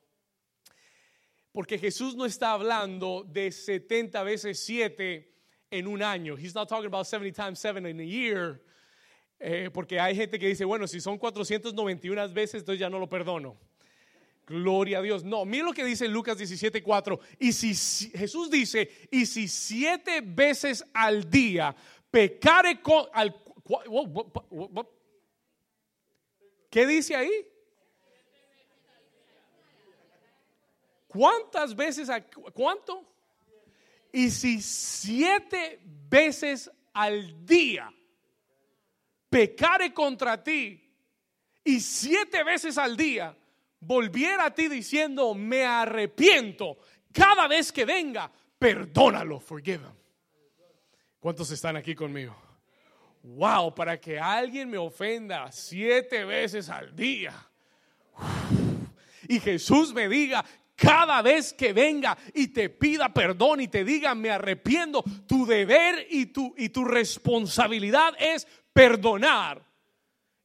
Porque 1.60 1.78
Jesús 1.78 2.16
no 2.16 2.26
está 2.26 2.54
hablando 2.54 3.26
de 3.30 3.52
70 3.52 4.24
veces 4.24 4.64
7 4.64 5.30
en 5.70 5.88
un 5.88 6.02
año. 6.02 6.38
He's 6.38 6.56
not 6.56 6.70
talking 6.70 6.86
about 6.86 7.06
70 7.06 7.34
times 7.34 7.60
7 7.60 7.86
in 7.86 8.00
a 8.00 8.04
year. 8.06 8.62
Eh, 9.42 9.70
porque 9.74 10.00
hay 10.00 10.16
gente 10.16 10.40
que 10.40 10.48
dice, 10.48 10.64
bueno, 10.64 10.88
si 10.88 11.02
son 11.02 11.18
491 11.18 12.30
veces, 12.34 12.62
entonces 12.62 12.80
ya 12.80 12.90
no 12.90 12.98
lo 12.98 13.10
perdono. 13.10 13.58
Gloria 14.48 15.00
a 15.00 15.02
Dios. 15.02 15.26
No, 15.26 15.44
mira 15.44 15.66
lo 15.66 15.74
que 15.74 15.84
dice 15.84 16.08
Lucas 16.08 16.38
17, 16.38 16.82
4. 16.82 17.20
Y 17.40 17.52
si 17.52 17.76
Jesús 18.18 18.50
dice, 18.50 18.90
y 19.12 19.26
si 19.26 19.50
siete 19.50 20.22
veces 20.22 20.86
al 20.94 21.30
día 21.30 21.76
pecare 22.10 22.82
con... 22.82 23.04
Al, 23.12 23.36
¿Qué 26.70 26.88
dice 26.88 27.18
ahí? 27.18 27.30
¿Cuántas 31.10 31.76
veces? 31.76 32.08
¿Cuánto? 32.54 33.04
Y 34.14 34.30
si 34.30 34.62
siete 34.62 35.80
veces 35.84 36.72
al 36.94 37.46
día 37.46 37.92
pecare 39.28 39.92
contra 39.92 40.44
ti 40.44 40.88
y 41.64 41.80
siete 41.80 42.44
veces 42.44 42.78
al 42.78 42.96
día 42.96 43.36
volviera 43.80 44.46
a 44.46 44.54
ti 44.54 44.68
diciendo, 44.68 45.34
me 45.34 45.66
arrepiento, 45.66 46.78
cada 47.12 47.48
vez 47.48 47.72
que 47.72 47.86
venga, 47.86 48.32
perdónalo, 48.60 49.40
forgive 49.40 49.86
him. 49.86 49.96
¿Cuántos 51.20 51.50
están 51.50 51.76
aquí 51.76 51.96
conmigo? 51.96 52.36
Wow, 53.24 53.74
para 53.74 54.00
que 54.00 54.20
alguien 54.20 54.70
me 54.70 54.78
ofenda 54.78 55.52
siete 55.52 56.24
veces 56.24 56.70
al 56.70 56.96
día. 56.96 57.34
Y 59.28 59.40
Jesús 59.40 59.94
me 59.94 60.08
diga, 60.08 60.44
cada 60.80 61.22
vez 61.22 61.54
que 61.54 61.74
venga 61.74 62.18
y 62.34 62.48
te 62.48 62.70
pida 62.70 63.14
perdón 63.14 63.62
y 63.62 63.68
te 63.68 63.84
diga 63.84 64.16
me 64.16 64.30
arrepiento, 64.30 65.04
tu 65.28 65.46
deber 65.46 66.08
y 66.10 66.28
tu, 66.28 66.54
y 66.58 66.70
tu 66.70 66.86
responsabilidad 66.86 68.14
es 68.18 68.48
perdonar. 68.72 69.68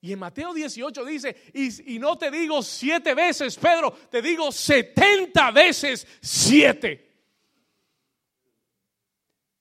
Y 0.00 0.12
en 0.12 0.18
Mateo 0.18 0.52
18 0.52 1.04
dice, 1.04 1.34
y, 1.54 1.94
y, 1.94 1.98
no 1.98 2.18
te 2.18 2.30
digo 2.30 2.62
siete 2.62 3.14
veces, 3.14 3.56
Pedro, 3.56 3.92
te 4.10 4.20
digo 4.20 4.52
setenta 4.52 5.50
veces 5.50 6.06
siete. 6.20 7.10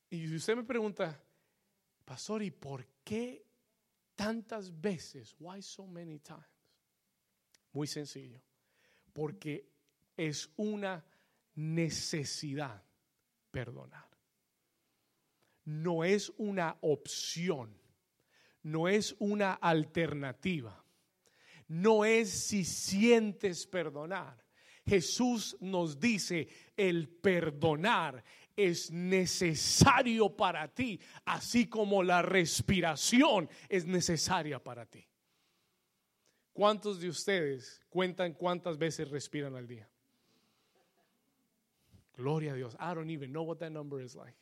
Y 0.09 0.35
usted 0.35 0.57
me 0.57 0.63
pregunta, 0.63 1.17
pastor, 2.03 2.43
¿y 2.43 2.51
por 2.51 2.85
qué 3.05 3.45
tantas 4.15 4.81
veces? 4.81 5.33
Why 5.39 5.61
so 5.61 5.87
many 5.87 6.19
times? 6.19 6.43
Muy 7.71 7.87
sencillo, 7.87 8.41
porque 9.13 9.72
es 10.17 10.49
una 10.55 11.03
necesidad 11.55 12.83
perdonar. 13.51 14.09
No 15.65 16.03
es 16.03 16.31
una 16.37 16.77
opción, 16.81 17.77
no 18.63 18.87
es 18.87 19.15
una 19.19 19.53
alternativa, 19.53 20.83
no 21.67 22.03
es 22.03 22.29
si 22.29 22.65
sientes 22.65 23.65
perdonar. 23.65 24.43
Jesús 24.85 25.55
nos 25.61 25.97
dice, 25.97 26.49
el 26.75 27.07
perdonar 27.07 28.21
es 28.55 28.91
necesario 28.91 30.35
para 30.35 30.67
ti, 30.67 30.99
así 31.25 31.67
como 31.67 32.03
la 32.03 32.21
respiración 32.21 33.49
es 33.69 33.85
necesaria 33.85 34.61
para 34.61 34.85
ti. 34.85 35.07
¿Cuántos 36.51 36.99
de 36.99 37.09
ustedes 37.09 37.81
cuentan 37.89 38.33
cuántas 38.33 38.77
veces 38.77 39.09
respiran 39.09 39.55
al 39.55 39.67
día? 39.67 39.89
Gloria 42.15 42.53
a 42.53 42.55
Dios. 42.55 42.75
I 42.79 42.93
don't 42.93 43.09
even 43.09 43.31
know 43.31 43.43
what 43.43 43.59
that 43.59 43.71
number 43.71 44.01
is 44.01 44.15
like. 44.15 44.35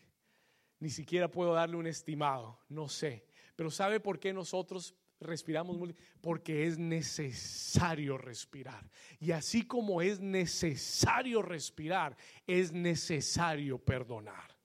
Ni 0.80 0.90
siquiera 0.90 1.30
puedo 1.30 1.54
darle 1.54 1.78
un 1.78 1.88
estimado, 1.88 2.58
no 2.70 2.88
sé. 2.88 3.24
Pero 3.56 3.70
¿sabe 3.70 4.00
por 4.00 4.20
qué 4.20 4.34
nosotros 4.34 4.96
respiramos? 5.20 5.78
Porque 6.22 6.66
es 6.66 6.78
necesario 6.80 8.18
respirar. 8.18 8.90
Y 9.20 9.32
así 9.32 9.63
como 9.63 10.01
es 10.01 10.20
necesario 10.20 11.42
respirar, 11.44 12.18
es 12.48 12.72
necesario 12.72 13.78
perdonar. 13.78 14.58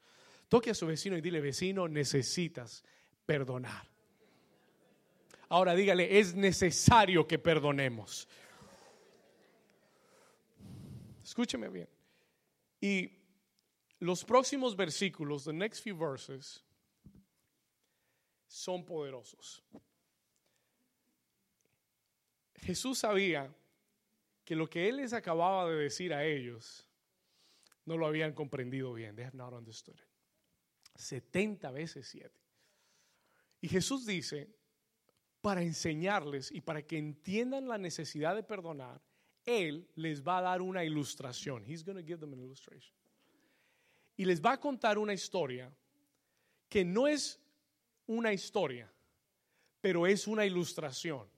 Toque 0.48 0.70
a 0.70 0.74
su 0.74 0.86
vecino 0.86 1.16
y 1.16 1.20
dile, 1.20 1.40
vecino, 1.40 1.86
necesitas 1.86 2.82
perdonar. 3.26 3.86
Ahora 5.48 5.74
dígale, 5.74 6.18
es 6.18 6.34
necesario 6.34 7.26
que 7.26 7.38
perdonemos. 7.38 8.26
Escúcheme 11.22 11.68
bien. 11.68 11.95
Y 12.86 13.10
los 13.98 14.24
próximos 14.24 14.76
versículos, 14.76 15.44
the 15.44 15.52
next 15.52 15.82
few 15.82 15.96
verses, 15.96 16.62
son 18.46 18.84
poderosos. 18.84 19.60
Jesús 22.54 23.00
sabía 23.00 23.52
que 24.44 24.54
lo 24.54 24.70
que 24.70 24.88
él 24.88 24.98
les 24.98 25.12
acababa 25.12 25.68
de 25.68 25.76
decir 25.76 26.14
a 26.14 26.24
ellos 26.24 26.88
no 27.86 27.96
lo 27.96 28.06
habían 28.06 28.32
comprendido 28.32 28.92
bien. 28.92 29.16
They 29.16 29.24
have 29.24 29.36
not 29.36 29.52
understood 29.52 29.96
it. 29.96 30.08
70 30.94 31.68
veces 31.72 32.06
7. 32.06 32.30
Y 33.62 33.68
Jesús 33.68 34.06
dice, 34.06 34.48
para 35.40 35.60
enseñarles 35.60 36.52
y 36.52 36.60
para 36.60 36.86
que 36.86 36.98
entiendan 36.98 37.66
la 37.66 37.78
necesidad 37.78 38.36
de 38.36 38.44
perdonar, 38.44 39.02
Él 39.46 39.88
les 39.94 40.20
va 40.20 40.38
a 40.38 40.42
dar 40.42 40.60
una 40.60 40.84
ilustración. 40.84 41.64
He's 41.64 41.84
going 41.84 41.96
to 41.96 42.02
give 42.02 42.18
them 42.18 42.32
an 42.32 42.40
illustration. 42.40 42.92
Y 44.18 44.24
les 44.24 44.40
va 44.40 44.52
a 44.52 44.60
contar 44.60 44.98
una 44.98 45.12
historia 45.12 45.72
que 46.68 46.84
no 46.84 47.06
es 47.06 47.38
una 48.06 48.32
historia, 48.32 48.90
pero 49.80 50.06
es 50.06 50.26
una 50.26 50.44
ilustración 50.44 51.28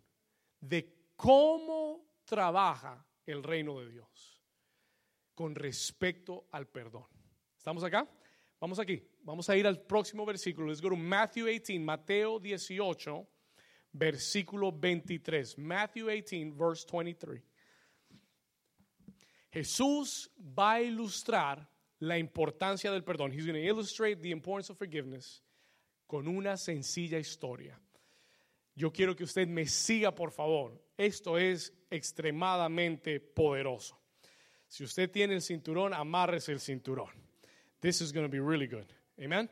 de 0.61 1.12
cómo 1.17 2.07
trabaja 2.25 3.05
el 3.27 3.43
reino 3.43 3.79
de 3.81 3.91
Dios 3.91 4.43
con 5.35 5.55
respecto 5.55 6.47
al 6.50 6.67
perdón. 6.67 7.07
¿Estamos 7.57 7.85
acá? 7.85 8.09
Vamos 8.61 8.79
aquí. 8.79 9.03
Vamos 9.23 9.49
a 9.50 9.57
ir 9.57 9.67
al 9.67 9.81
próximo 9.81 10.25
versículo. 10.25 10.69
Let's 10.69 10.81
go 10.81 10.88
to 10.88 10.97
Matthew 10.97 11.47
18, 11.47 11.85
Mateo 11.85 12.41
18, 12.41 13.29
versículo 13.93 14.73
23. 14.73 15.59
Matthew 15.59 16.07
18, 16.09 16.57
verse 16.57 16.87
23. 16.91 17.48
Jesús 19.50 20.31
va 20.38 20.75
a 20.75 20.83
ilustrar 20.83 21.69
la 22.00 22.19
importancia 22.19 22.90
del 22.90 23.02
perdón. 23.02 23.33
He's 23.33 23.47
going 23.47 23.55
to 23.55 23.67
illustrate 23.67 24.21
the 24.21 24.31
importance 24.31 24.71
of 24.71 24.78
forgiveness 24.78 25.43
con 26.07 26.28
una 26.28 26.57
sencilla 26.57 27.19
historia. 27.19 27.78
Yo 28.75 28.93
quiero 28.93 29.17
que 29.17 29.25
usted 29.25 29.49
me 29.49 29.67
siga, 29.67 30.14
por 30.14 30.31
favor. 30.31 30.81
Esto 30.97 31.37
es 31.37 31.73
extremadamente 31.90 33.21
poderoso. 33.21 33.99
Si 34.69 34.85
usted 34.85 35.11
tiene 35.11 35.35
el 35.35 35.43
cinturón, 35.43 35.95
amárrese 35.95 36.52
el 36.52 36.61
cinturón. 36.61 37.11
This 37.81 38.00
is 38.00 38.12
going 38.12 38.25
to 38.25 38.31
be 38.31 38.40
really 38.40 38.67
good. 38.67 38.87
Amen. 39.19 39.50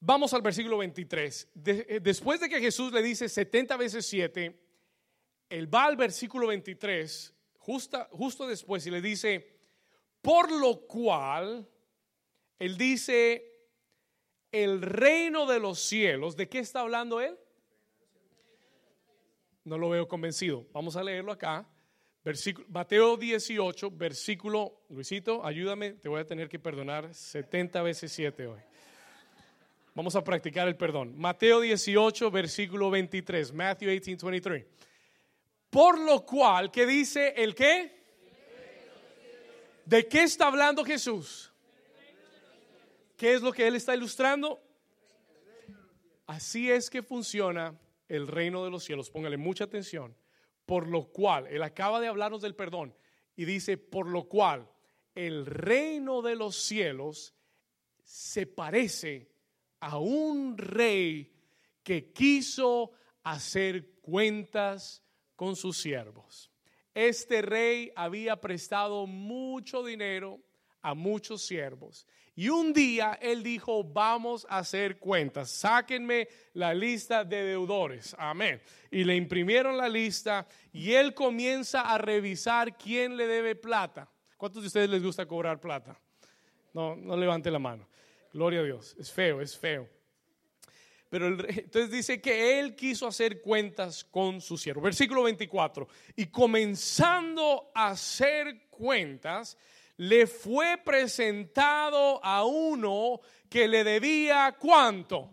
Vamos 0.00 0.32
al 0.34 0.42
versículo 0.42 0.78
23. 0.78 1.48
Eh, 1.64 2.00
después 2.02 2.40
de 2.40 2.48
que 2.48 2.60
Jesús 2.60 2.92
le 2.92 3.02
dice 3.02 3.28
70 3.28 3.76
veces 3.76 4.06
7, 4.06 4.56
él 5.48 5.72
va 5.72 5.84
al 5.84 5.96
versículo 5.96 6.48
23, 6.48 7.34
justo, 7.66 8.06
justo 8.12 8.46
después, 8.46 8.86
y 8.86 8.92
le 8.92 9.00
dice, 9.00 9.58
por 10.22 10.52
lo 10.52 10.86
cual, 10.86 11.68
él 12.60 12.78
dice, 12.78 13.44
el 14.52 14.80
reino 14.80 15.46
de 15.46 15.58
los 15.58 15.80
cielos, 15.80 16.36
¿de 16.36 16.48
qué 16.48 16.60
está 16.60 16.80
hablando 16.80 17.20
él? 17.20 17.36
No 19.64 19.78
lo 19.78 19.88
veo 19.88 20.06
convencido. 20.06 20.64
Vamos 20.72 20.94
a 20.94 21.02
leerlo 21.02 21.32
acá. 21.32 21.68
Versículo, 22.24 22.68
Mateo 22.70 23.16
18, 23.16 23.90
versículo, 23.90 24.82
Luisito, 24.88 25.44
ayúdame, 25.44 25.94
te 25.94 26.08
voy 26.08 26.20
a 26.20 26.24
tener 26.24 26.48
que 26.48 26.60
perdonar 26.60 27.12
70 27.12 27.82
veces 27.82 28.12
7 28.12 28.46
hoy. 28.46 28.60
Vamos 29.92 30.14
a 30.14 30.22
practicar 30.22 30.68
el 30.68 30.76
perdón. 30.76 31.18
Mateo 31.18 31.60
18, 31.60 32.30
versículo 32.30 32.90
23. 32.90 33.52
Matthew 33.52 33.90
18, 33.90 34.26
23. 34.26 34.66
Por 35.76 35.98
lo 35.98 36.24
cual, 36.24 36.70
¿qué 36.70 36.86
dice 36.86 37.34
el 37.36 37.54
qué? 37.54 37.94
¿De 39.84 40.08
qué 40.08 40.22
está 40.22 40.46
hablando 40.46 40.82
Jesús? 40.82 41.52
¿Qué 43.14 43.34
es 43.34 43.42
lo 43.42 43.52
que 43.52 43.66
él 43.66 43.76
está 43.76 43.94
ilustrando? 43.94 44.58
Así 46.26 46.70
es 46.70 46.88
que 46.88 47.02
funciona 47.02 47.78
el 48.08 48.26
reino 48.26 48.64
de 48.64 48.70
los 48.70 48.84
cielos. 48.84 49.10
Póngale 49.10 49.36
mucha 49.36 49.64
atención 49.64 50.16
por 50.64 50.88
lo 50.88 51.12
cual, 51.12 51.46
él 51.48 51.62
acaba 51.62 52.00
de 52.00 52.08
hablarnos 52.08 52.40
del 52.40 52.54
perdón 52.54 52.94
y 53.36 53.44
dice, 53.44 53.76
por 53.76 54.08
lo 54.08 54.24
cual 54.24 54.66
el 55.14 55.44
reino 55.44 56.22
de 56.22 56.36
los 56.36 56.56
cielos 56.56 57.34
se 58.02 58.46
parece 58.46 59.30
a 59.80 59.98
un 59.98 60.56
rey 60.56 61.32
que 61.82 62.14
quiso 62.14 62.92
hacer 63.24 64.00
cuentas 64.00 65.02
con 65.36 65.54
sus 65.54 65.78
siervos. 65.78 66.50
Este 66.94 67.42
rey 67.42 67.92
había 67.94 68.40
prestado 68.40 69.06
mucho 69.06 69.84
dinero 69.84 70.40
a 70.82 70.94
muchos 70.94 71.46
siervos 71.46 72.06
y 72.38 72.50
un 72.50 72.74
día 72.74 73.18
él 73.22 73.42
dijo, 73.42 73.82
vamos 73.82 74.46
a 74.50 74.58
hacer 74.58 74.98
cuentas, 74.98 75.50
sáquenme 75.50 76.28
la 76.52 76.74
lista 76.74 77.24
de 77.24 77.42
deudores. 77.42 78.14
Amén. 78.18 78.60
Y 78.90 79.04
le 79.04 79.16
imprimieron 79.16 79.78
la 79.78 79.88
lista 79.88 80.46
y 80.70 80.92
él 80.92 81.14
comienza 81.14 81.80
a 81.80 81.96
revisar 81.96 82.76
quién 82.76 83.16
le 83.16 83.26
debe 83.26 83.56
plata. 83.56 84.10
¿Cuántos 84.36 84.62
de 84.62 84.66
ustedes 84.66 84.90
les 84.90 85.02
gusta 85.02 85.24
cobrar 85.24 85.58
plata? 85.60 85.98
No, 86.74 86.94
no 86.94 87.16
levante 87.16 87.50
la 87.50 87.58
mano. 87.58 87.88
Gloria 88.34 88.60
a 88.60 88.64
Dios. 88.64 88.94
Es 88.98 89.10
feo, 89.10 89.40
es 89.40 89.56
feo. 89.56 89.88
Pero 91.08 91.28
entonces 91.28 91.90
dice 91.90 92.20
que 92.20 92.58
él 92.58 92.74
quiso 92.74 93.06
hacer 93.06 93.40
cuentas 93.40 94.04
con 94.04 94.40
su 94.40 94.58
siervo. 94.58 94.82
Versículo 94.82 95.22
24. 95.22 95.86
Y 96.16 96.26
comenzando 96.26 97.70
a 97.74 97.88
hacer 97.88 98.66
cuentas, 98.70 99.56
le 99.96 100.26
fue 100.26 100.78
presentado 100.84 102.22
a 102.24 102.44
uno 102.44 103.20
que 103.48 103.68
le 103.68 103.84
debía 103.84 104.56
cuánto. 104.58 105.30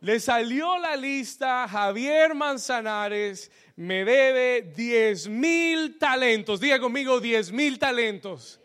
Le 0.00 0.20
salió 0.20 0.78
la 0.78 0.96
lista, 0.96 1.66
Javier 1.68 2.34
Manzanares 2.34 3.50
me 3.76 4.04
debe 4.04 4.62
10 4.62 5.28
mil 5.28 5.98
talentos. 5.98 6.60
Diga 6.60 6.80
conmigo 6.80 7.20
10 7.20 7.52
mil 7.52 7.78
talentos. 7.78 8.60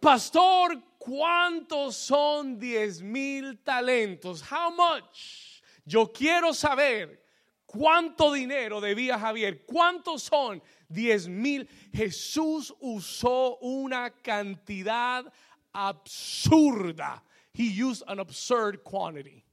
Pastor, 0.00 0.80
¿cuántos 1.06 1.96
son 1.96 2.58
10 2.58 3.02
mil 3.02 3.58
talentos? 3.62 4.42
How 4.42 4.70
much? 4.70 5.62
Yo 5.84 6.12
quiero 6.12 6.52
saber 6.52 7.22
cuánto 7.64 8.32
dinero 8.32 8.80
debía 8.80 9.18
Javier. 9.18 9.64
¿Cuántos 9.64 10.24
son 10.24 10.60
diez 10.88 11.28
mil. 11.28 11.68
Jesús 11.92 12.74
usó 12.80 13.58
una 13.58 14.10
cantidad 14.10 15.24
absurda. 15.72 17.22
He 17.52 17.64
used 17.64 18.02
an 18.06 18.20
absurd 18.20 18.82
quantity. 18.84 19.44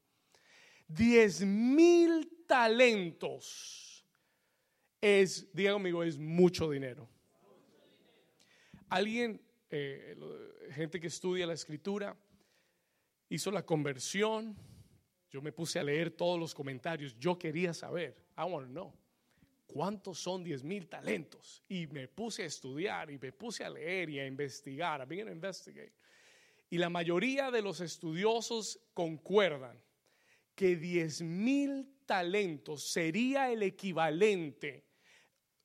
Diez 0.87 1.41
mil 1.41 2.27
talentos 2.47 4.03
es, 5.01 5.47
diga 5.53 5.73
conmigo, 5.73 6.03
es 6.03 6.17
mucho 6.17 6.69
dinero. 6.69 7.09
Alguien, 8.89 9.41
eh, 9.75 10.15
gente 10.71 10.99
que 10.99 11.07
estudia 11.07 11.47
la 11.47 11.53
escritura, 11.53 12.15
hizo 13.27 13.49
la 13.49 13.65
conversión. 13.65 14.55
Yo 15.31 15.41
me 15.41 15.51
puse 15.51 15.79
a 15.79 15.83
leer 15.83 16.11
todos 16.11 16.39
los 16.39 16.53
comentarios. 16.53 17.17
Yo 17.17 17.39
quería 17.39 17.73
saber. 17.73 18.23
I 18.37 18.43
want 18.43 18.67
to 18.67 18.71
know. 18.71 18.93
¿Cuántos 19.65 20.19
son 20.19 20.43
10 20.43 20.63
mil 20.63 20.87
talentos? 20.87 21.63
Y 21.67 21.87
me 21.87 22.07
puse 22.07 22.43
a 22.43 22.45
estudiar 22.45 23.09
y 23.09 23.17
me 23.17 23.31
puse 23.31 23.63
a 23.63 23.69
leer 23.71 24.11
y 24.11 24.19
a 24.19 24.27
investigar, 24.27 25.01
a 25.01 25.05
began 25.05 25.29
investigate. 25.29 25.93
Y 26.69 26.77
la 26.77 26.91
mayoría 26.91 27.49
de 27.49 27.63
los 27.63 27.81
estudiosos 27.81 28.79
concuerdan 28.93 29.81
que 30.53 30.75
10 30.75 31.23
mil 31.23 31.95
talentos 32.05 32.91
sería 32.91 33.51
el 33.51 33.63
equivalente 33.63 34.85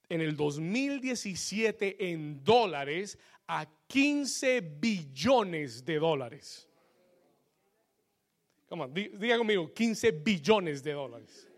en 0.09 0.23
el 0.23 0.35
2017 0.35 2.11
en 2.11 2.43
dólares 2.43 3.19
a 3.49 3.67
15 3.87 4.61
billones 4.61 5.85
de 5.85 5.99
dólares. 5.99 6.69
diga 8.93 9.39
conmigo, 9.39 9.73
15 9.73 10.13
billones 10.13 10.83
de 10.83 10.93
dólares. 10.93 11.49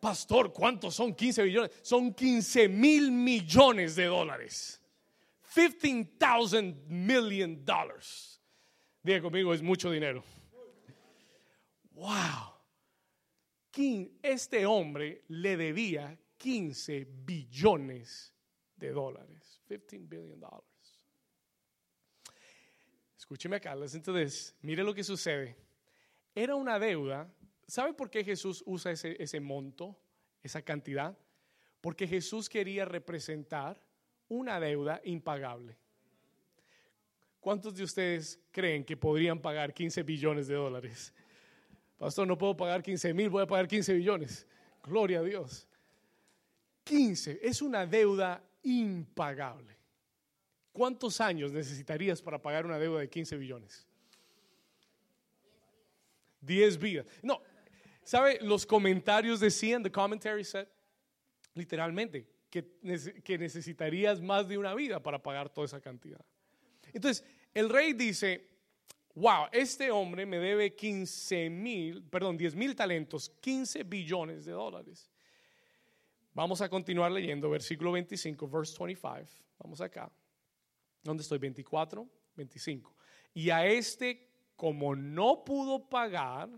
Pastor, 0.00 0.52
¿cuántos 0.52 0.94
son 0.94 1.14
15 1.14 1.42
billones? 1.44 1.70
Son 1.82 2.12
15 2.12 2.68
mil 2.68 3.12
millones 3.12 3.94
de 3.94 4.06
dólares. 4.06 4.80
15,000 5.54 6.84
million 6.88 7.64
dollars. 7.64 8.40
Diga 9.02 9.22
conmigo, 9.22 9.54
es 9.54 9.62
mucho 9.62 9.90
dinero. 9.90 10.24
Wow. 11.92 12.50
Este 14.22 14.66
hombre 14.66 15.22
le 15.28 15.56
debía 15.56 16.18
15 16.38 17.06
billones 17.24 18.34
de 18.80 18.90
dólares. 18.90 19.60
15 19.68 19.98
billion 20.08 20.40
dollars. 20.40 20.64
Escúcheme 23.16 23.56
acá, 23.56 23.76
listen 23.76 24.02
to 24.02 24.12
this. 24.12 24.56
Mire 24.62 24.82
lo 24.82 24.92
que 24.92 25.04
sucede. 25.04 25.56
Era 26.34 26.56
una 26.56 26.78
deuda 26.78 27.30
¿Sabe 27.70 27.94
por 27.94 28.10
qué 28.10 28.24
Jesús 28.24 28.64
usa 28.66 28.90
ese, 28.90 29.40
monto, 29.40 29.96
esa 30.42 30.60
cantidad? 30.60 31.16
Porque 31.80 32.04
Jesús 32.04 32.48
quería 32.48 32.84
representar 32.84 33.80
una 34.28 34.58
deuda 34.58 35.00
impagable. 35.04 35.76
¿Cuántos 37.38 37.76
de 37.76 37.84
ustedes 37.84 38.40
creen 38.50 38.84
que 38.84 38.96
podrían 38.96 39.40
pagar 39.40 39.72
15 39.72 40.02
billones 40.02 40.48
de 40.48 40.56
dólares? 40.56 41.14
Pastor, 41.96 42.26
no 42.26 42.36
puedo 42.36 42.56
pagar 42.56 42.82
15 42.82 43.14
mil, 43.14 43.30
voy 43.30 43.44
a 43.44 43.46
pagar 43.46 43.68
15 43.68 43.94
billones. 43.94 44.48
Gloria 44.82 45.20
a 45.20 45.22
Dios. 45.22 45.68
15 46.82 47.38
es 47.40 47.62
una 47.62 47.86
deuda 47.86 48.42
impagable. 48.62 49.76
¿Cuántos 50.72 51.20
años 51.20 51.52
necesitarías 51.52 52.22
para 52.22 52.40
pagar 52.40 52.64
una 52.64 52.78
deuda 52.78 53.00
de 53.00 53.08
15 53.08 53.36
billones? 53.36 53.86
10 56.40 56.78
vidas. 56.78 57.06
No, 57.22 57.42
¿sabe? 58.02 58.38
Los 58.40 58.64
comentarios 58.64 59.40
decían, 59.40 59.82
the 59.82 59.90
commentary 59.90 60.44
said, 60.44 60.66
literalmente, 61.54 62.26
que, 62.48 62.64
que 63.22 63.38
necesitarías 63.38 64.20
más 64.20 64.48
de 64.48 64.58
una 64.58 64.74
vida 64.74 65.02
para 65.02 65.22
pagar 65.22 65.48
toda 65.50 65.66
esa 65.66 65.80
cantidad. 65.80 66.24
Entonces, 66.92 67.24
el 67.52 67.68
rey 67.68 67.92
dice, 67.92 68.48
wow, 69.14 69.46
este 69.52 69.90
hombre 69.90 70.26
me 70.26 70.38
debe 70.38 70.74
15 70.74 71.50
mil, 71.50 72.02
perdón, 72.04 72.36
10 72.36 72.54
mil 72.54 72.74
talentos, 72.74 73.30
15 73.40 73.84
billones 73.84 74.44
de 74.44 74.52
dólares. 74.52 75.10
Vamos 76.32 76.60
a 76.60 76.68
continuar 76.68 77.10
leyendo 77.10 77.50
versículo 77.50 77.92
25, 77.92 78.48
verse 78.48 78.76
25. 78.78 79.28
Vamos 79.58 79.80
acá. 79.80 80.10
¿Dónde 81.02 81.22
estoy? 81.22 81.38
24, 81.38 82.08
25. 82.36 82.94
Y 83.34 83.50
a 83.50 83.66
este, 83.66 84.28
como 84.54 84.94
no 84.94 85.44
pudo 85.44 85.88
pagar, 85.88 86.48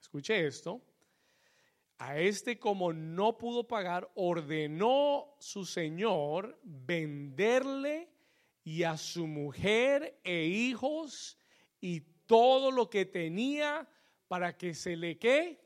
escuche 0.00 0.46
esto, 0.46 0.82
a 1.98 2.18
este 2.18 2.58
como 2.58 2.92
no 2.92 3.38
pudo 3.38 3.68
pagar, 3.68 4.10
ordenó 4.16 5.36
su 5.38 5.64
señor 5.64 6.58
venderle 6.64 8.10
y 8.64 8.82
a 8.82 8.96
su 8.96 9.28
mujer 9.28 10.18
e 10.24 10.46
hijos 10.46 11.38
y 11.80 12.00
todo 12.26 12.72
lo 12.72 12.90
que 12.90 13.04
tenía 13.04 13.88
para 14.26 14.56
que 14.56 14.74
se 14.74 14.96
le 14.96 15.16
qué? 15.16 15.61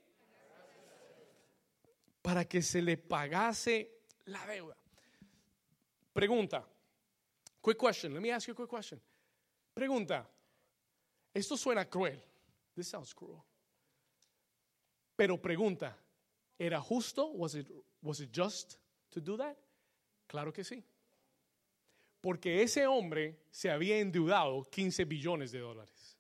Para 2.27 2.45
que 2.45 2.61
se 2.61 2.83
le 2.83 2.97
pagase 2.97 3.89
la 4.25 4.45
deuda. 4.47 4.77
Pregunta. 6.13 6.67
Quick 7.63 7.79
question. 7.79 8.13
Let 8.13 8.21
me 8.21 8.33
ask 8.33 8.49
you 8.49 8.53
a 8.53 8.57
quick 8.57 8.69
question. 8.69 9.01
Pregunta. 9.73 10.27
Esto 11.33 11.57
suena 11.57 11.85
cruel. 11.85 12.21
This 12.75 12.89
sounds 12.89 13.15
cruel. 13.15 13.41
Pero 15.15 15.41
pregunta, 15.41 15.97
¿era 16.59 16.81
justo? 16.81 17.27
Was 17.27 17.55
it, 17.55 17.71
was 18.03 18.19
it 18.19 18.33
just 18.33 18.77
to 19.13 19.21
do 19.21 19.37
that? 19.37 19.57
Claro 20.27 20.53
que 20.53 20.65
sí. 20.65 20.83
Porque 22.21 22.61
ese 22.61 22.89
hombre 22.89 23.37
se 23.53 23.71
había 23.71 24.01
endeudado 24.01 24.65
15 24.65 25.05
billones 25.05 25.53
de 25.53 25.61
dólares. 25.61 26.17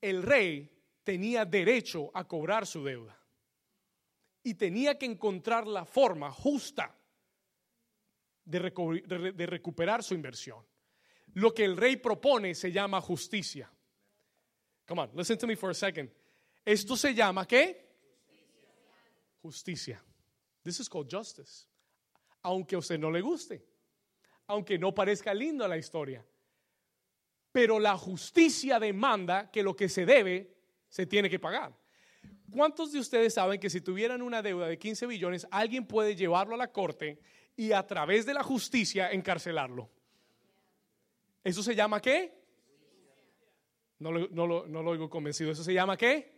El 0.00 0.22
rey 0.22 0.70
tenía 1.02 1.44
derecho 1.44 2.12
a 2.14 2.22
cobrar 2.22 2.64
su 2.64 2.84
deuda 2.84 3.23
y 4.44 4.54
tenía 4.54 4.96
que 4.96 5.06
encontrar 5.06 5.66
la 5.66 5.84
forma 5.84 6.30
justa 6.30 6.96
de, 8.44 8.60
recuperar 8.60 10.04
su 10.04 10.14
inversión. 10.14 10.64
Lo 11.32 11.52
que 11.52 11.64
el 11.64 11.76
rey 11.76 11.96
propone 11.96 12.54
se 12.54 12.70
llama 12.70 13.00
justicia. 13.00 13.68
Come 14.86 15.02
on, 15.02 15.10
listen 15.16 15.36
to 15.38 15.48
me 15.48 15.56
for 15.56 15.70
a 15.70 15.74
second. 15.74 16.08
Esto 16.64 16.96
se 16.96 17.12
llama 17.12 17.44
¿qué? 17.48 17.84
Justicia. 19.42 20.00
This 20.62 20.78
is 20.78 20.88
called 20.88 21.08
justice. 21.10 21.66
Aunque 22.42 22.76
a 22.76 22.78
usted 22.78 22.98
no 22.98 23.10
le 23.10 23.20
guste 23.20 23.74
aunque 24.46 24.78
no 24.78 24.94
parezca 24.94 25.32
lindo 25.32 25.66
la 25.66 25.76
historia. 25.76 26.24
Pero 27.52 27.78
la 27.78 27.96
justicia 27.96 28.78
demanda 28.80 29.50
que 29.50 29.62
lo 29.62 29.76
que 29.76 29.88
se 29.88 30.04
debe 30.04 30.54
se 30.88 31.06
tiene 31.06 31.30
que 31.30 31.38
pagar. 31.38 31.74
¿Cuántos 32.50 32.92
de 32.92 33.00
ustedes 33.00 33.34
saben 33.34 33.58
que 33.58 33.68
si 33.68 33.80
tuvieran 33.80 34.22
una 34.22 34.40
deuda 34.40 34.68
de 34.68 34.78
15 34.78 35.06
billones, 35.06 35.46
alguien 35.50 35.86
puede 35.86 36.14
llevarlo 36.14 36.54
a 36.54 36.58
la 36.58 36.70
corte 36.70 37.18
y 37.56 37.72
a 37.72 37.84
través 37.86 38.26
de 38.26 38.34
la 38.34 38.44
justicia 38.44 39.10
encarcelarlo? 39.10 39.90
¿Eso 41.42 41.62
se 41.62 41.74
llama 41.74 42.00
qué? 42.00 42.32
No 43.98 44.12
lo, 44.12 44.28
no 44.28 44.46
lo, 44.46 44.66
no 44.66 44.82
lo 44.82 44.90
oigo 44.92 45.10
convencido. 45.10 45.50
¿Eso 45.50 45.64
se 45.64 45.74
llama 45.74 45.96
qué? 45.96 46.32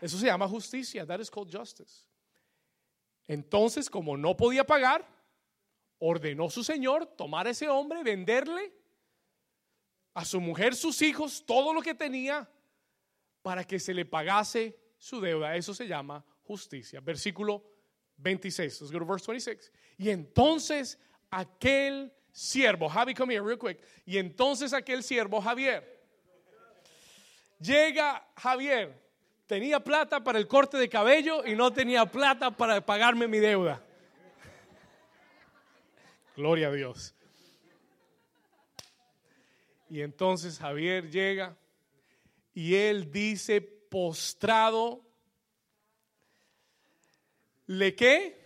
Eso 0.00 0.18
se 0.18 0.26
llama 0.26 0.46
justicia. 0.46 1.06
That 1.06 1.20
is 1.20 1.30
called 1.30 1.50
justice. 1.50 2.06
Entonces, 3.26 3.88
como 3.88 4.16
no 4.16 4.36
podía 4.36 4.64
pagar, 4.64 5.08
ordenó 5.98 6.50
su 6.50 6.62
señor 6.62 7.06
tomar 7.06 7.46
a 7.46 7.50
ese 7.50 7.68
hombre, 7.68 8.02
venderle 8.02 8.74
a 10.12 10.24
su 10.24 10.40
mujer, 10.40 10.74
sus 10.74 11.00
hijos, 11.00 11.44
todo 11.46 11.72
lo 11.72 11.80
que 11.80 11.94
tenía, 11.94 12.48
para 13.42 13.64
que 13.64 13.78
se 13.78 13.94
le 13.94 14.04
pagase 14.04 14.83
su 15.04 15.20
deuda. 15.20 15.54
Eso 15.54 15.74
se 15.74 15.86
llama 15.86 16.24
justicia. 16.44 16.98
Versículo 17.00 17.62
26. 18.16 18.80
Let's 18.80 18.90
go 18.90 19.00
to 19.00 19.04
verse 19.04 19.26
26. 19.26 19.70
Y 19.98 20.08
entonces 20.08 20.98
aquel 21.30 22.10
siervo, 22.32 22.88
Javi, 22.88 23.12
come 23.12 23.34
here 23.34 23.44
real 23.44 23.58
quick. 23.58 23.78
Y 24.06 24.16
entonces 24.16 24.72
aquel 24.72 25.02
siervo, 25.02 25.42
Javier, 25.42 25.84
llega 27.60 28.26
Javier, 28.34 28.98
tenía 29.46 29.78
plata 29.78 30.24
para 30.24 30.38
el 30.38 30.48
corte 30.48 30.78
de 30.78 30.88
cabello 30.88 31.44
y 31.44 31.54
no 31.54 31.70
tenía 31.70 32.06
plata 32.06 32.50
para 32.50 32.80
pagarme 32.80 33.28
mi 33.28 33.40
deuda. 33.40 33.84
Gloria 36.34 36.68
a 36.68 36.72
Dios. 36.72 37.14
Y 39.90 40.00
entonces 40.00 40.58
Javier 40.58 41.10
llega 41.10 41.54
y 42.54 42.74
él 42.74 43.12
dice 43.12 43.73
postrado, 43.94 45.04
¿le 47.66 47.94
qué? 47.94 48.36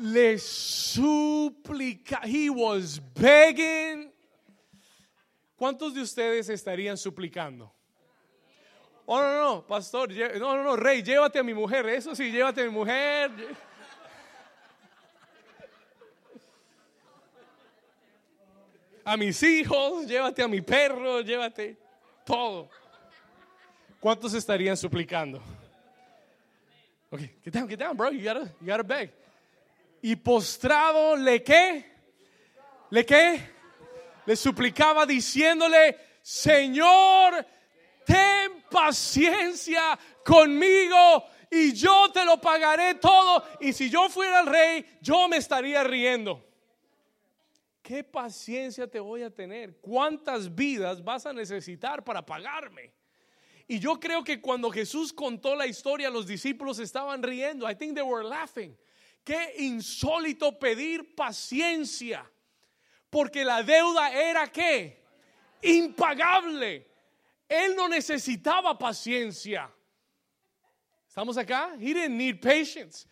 Le 0.00 0.36
suplica, 0.36 2.22
he 2.24 2.50
was 2.50 3.00
begging. 3.14 4.12
¿Cuántos 5.54 5.94
de 5.94 6.00
ustedes 6.02 6.48
estarían 6.48 6.96
suplicando? 6.96 7.72
Oh, 9.04 9.20
no, 9.20 9.40
no, 9.40 9.64
pastor, 9.64 10.12
no, 10.12 10.56
no, 10.56 10.64
no, 10.64 10.74
rey, 10.74 11.04
llévate 11.04 11.38
a 11.38 11.44
mi 11.44 11.54
mujer, 11.54 11.88
eso 11.88 12.12
sí, 12.16 12.32
llévate 12.32 12.62
a 12.62 12.64
mi 12.64 12.70
mujer. 12.70 13.30
a 19.04 19.16
mis 19.16 19.40
hijos, 19.44 20.04
llévate 20.04 20.42
a 20.42 20.48
mi 20.48 20.62
perro, 20.62 21.20
llévate 21.20 21.78
todo. 22.24 22.68
¿Cuántos 24.06 24.34
estarían 24.34 24.76
suplicando? 24.76 25.42
Ok, 27.10 27.22
get 27.42 27.52
down, 27.52 27.68
get 27.68 27.76
down, 27.76 27.96
bro. 27.96 28.12
You 28.12 28.22
gotta, 28.22 28.54
you 28.60 28.66
gotta 28.68 28.84
beg. 28.84 29.12
Y 30.00 30.14
postrado, 30.14 31.16
¿le 31.16 31.42
qué? 31.42 31.84
¿Le 32.90 33.04
qué? 33.04 33.40
Le 34.24 34.36
suplicaba 34.36 35.04
diciéndole, 35.04 35.98
Señor, 36.22 37.44
ten 38.04 38.62
paciencia 38.70 39.98
conmigo 40.24 41.24
y 41.50 41.72
yo 41.72 42.08
te 42.12 42.24
lo 42.24 42.40
pagaré 42.40 42.94
todo. 42.94 43.42
Y 43.60 43.72
si 43.72 43.90
yo 43.90 44.08
fuera 44.08 44.38
el 44.38 44.46
rey, 44.46 44.98
yo 45.00 45.26
me 45.26 45.38
estaría 45.38 45.82
riendo. 45.82 46.46
¿Qué 47.82 48.04
paciencia 48.04 48.86
te 48.86 49.00
voy 49.00 49.24
a 49.24 49.34
tener? 49.34 49.78
¿Cuántas 49.78 50.54
vidas 50.54 51.02
vas 51.02 51.26
a 51.26 51.32
necesitar 51.32 52.04
para 52.04 52.24
pagarme? 52.24 52.94
Y 53.68 53.78
yo 53.80 53.98
creo 53.98 54.22
que 54.22 54.40
cuando 54.40 54.70
Jesús 54.70 55.12
contó 55.12 55.56
la 55.56 55.66
historia, 55.66 56.08
los 56.08 56.26
discípulos 56.26 56.78
estaban 56.78 57.22
riendo. 57.22 57.68
I 57.68 57.74
think 57.74 57.94
they 57.94 58.02
were 58.02 58.24
laughing. 58.24 58.76
Qué 59.24 59.54
insólito 59.58 60.56
pedir 60.56 61.16
paciencia. 61.16 62.24
Porque 63.10 63.44
la 63.44 63.62
deuda 63.62 64.12
era 64.12 64.46
qué? 64.46 65.02
Impagable. 65.62 66.86
Él 67.48 67.74
no 67.74 67.88
necesitaba 67.88 68.78
paciencia. 68.78 69.68
¿Estamos 71.08 71.36
acá? 71.36 71.74
He 71.80 71.92
didn't 71.92 72.16
need 72.16 72.40
patience. 72.40 73.06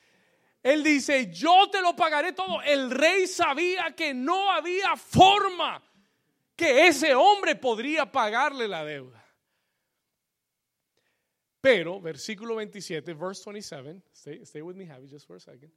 Él 0.62 0.84
dice, 0.84 1.32
yo 1.32 1.68
te 1.70 1.80
lo 1.80 1.96
pagaré 1.96 2.32
todo. 2.32 2.62
El 2.62 2.90
rey 2.90 3.26
sabía 3.26 3.94
que 3.96 4.14
no 4.14 4.52
había 4.52 4.96
forma 4.96 5.82
que 6.54 6.86
ese 6.86 7.14
hombre 7.14 7.56
podría 7.56 8.10
pagarle 8.10 8.68
la 8.68 8.84
deuda. 8.84 9.23
Pero, 11.64 11.98
versículo 11.98 12.56
27, 12.56 13.14
verse 13.14 13.42
27, 13.42 14.02
stay, 14.12 14.44
stay 14.44 14.60
with 14.60 14.76
me, 14.76 14.84
Javi, 14.84 15.08
just 15.08 15.26
for 15.26 15.36
a 15.36 15.40
second. 15.40 15.72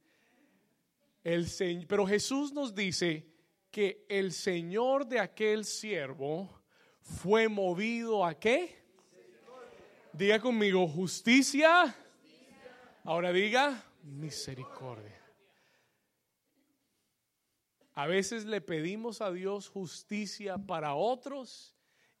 El, 1.24 1.46
pero 1.88 2.06
Jesús 2.06 2.52
nos 2.52 2.74
dice 2.74 3.26
que 3.70 4.04
el 4.06 4.32
Señor 4.32 5.06
de 5.06 5.18
aquel 5.18 5.64
siervo 5.64 6.62
fue 7.00 7.48
movido 7.48 8.22
a 8.22 8.38
qué? 8.38 8.76
Diga 10.12 10.38
conmigo, 10.38 10.86
justicia. 10.86 11.96
Ahora 13.04 13.32
diga, 13.32 13.82
misericordia. 14.02 15.18
A 17.94 18.06
veces 18.06 18.44
le 18.44 18.60
pedimos 18.60 19.22
a 19.22 19.32
Dios 19.32 19.70
justicia 19.70 20.58
para 20.58 20.94
otros 20.94 21.74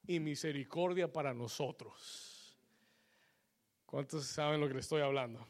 y 0.06 0.20
misericordia 0.20 1.12
para 1.12 1.34
nosotros. 1.34 2.37
¿Cuántos 3.88 4.26
saben 4.26 4.60
lo 4.60 4.68
que 4.68 4.74
le 4.74 4.80
estoy 4.80 5.00
hablando? 5.00 5.46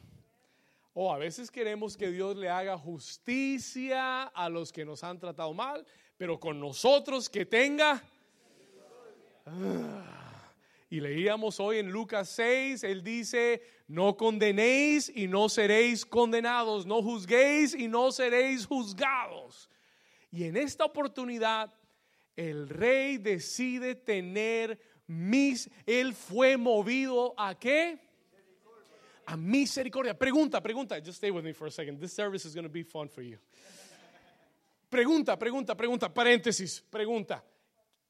O 0.93 1.13
a 1.13 1.17
veces 1.17 1.51
queremos 1.51 1.97
que 1.97 2.09
Dios 2.09 2.37
le 2.37 2.47
haga 2.47 2.77
justicia 2.77 4.23
a 4.23 4.47
los 4.47 4.71
que 4.71 4.85
nos 4.85 5.03
han 5.03 5.19
tratado 5.19 5.53
mal, 5.53 5.85
pero 6.15 6.39
con 6.39 6.57
nosotros 6.57 7.29
que 7.29 7.45
tenga... 7.45 8.01
Ah. 9.45 10.53
Y 10.89 11.01
leíamos 11.01 11.59
hoy 11.59 11.79
en 11.79 11.91
Lucas 11.91 12.29
6, 12.29 12.85
él 12.85 13.03
dice, 13.03 13.61
no 13.89 14.15
condenéis 14.15 15.11
y 15.13 15.27
no 15.27 15.49
seréis 15.49 16.05
condenados, 16.05 16.85
no 16.85 17.03
juzguéis 17.03 17.75
y 17.75 17.89
no 17.89 18.09
seréis 18.09 18.65
juzgados. 18.65 19.69
Y 20.31 20.45
en 20.45 20.55
esta 20.55 20.85
oportunidad 20.85 21.73
el 22.37 22.69
rey 22.69 23.17
decide 23.17 23.95
tener 23.95 24.79
mis, 25.07 25.69
él 25.85 26.13
fue 26.13 26.55
movido 26.55 27.33
a 27.37 27.59
qué? 27.59 28.08
A 29.29 29.37
misericordia. 29.37 30.17
Pregunta, 30.17 30.61
pregunta. 30.61 30.99
Just 30.99 31.17
stay 31.17 31.29
with 31.29 31.43
me 31.43 31.53
for 31.53 31.67
a 31.67 31.71
second. 31.71 31.99
This 31.99 32.13
service 32.13 32.45
is 32.45 32.55
going 32.55 32.63
to 32.63 32.69
be 32.69 32.83
fun 32.83 33.07
for 33.07 33.21
you. 33.21 33.37
Pregunta, 34.89 35.37
pregunta, 35.37 35.75
pregunta. 35.75 36.11
Paréntesis, 36.11 36.81
pregunta. 36.81 37.43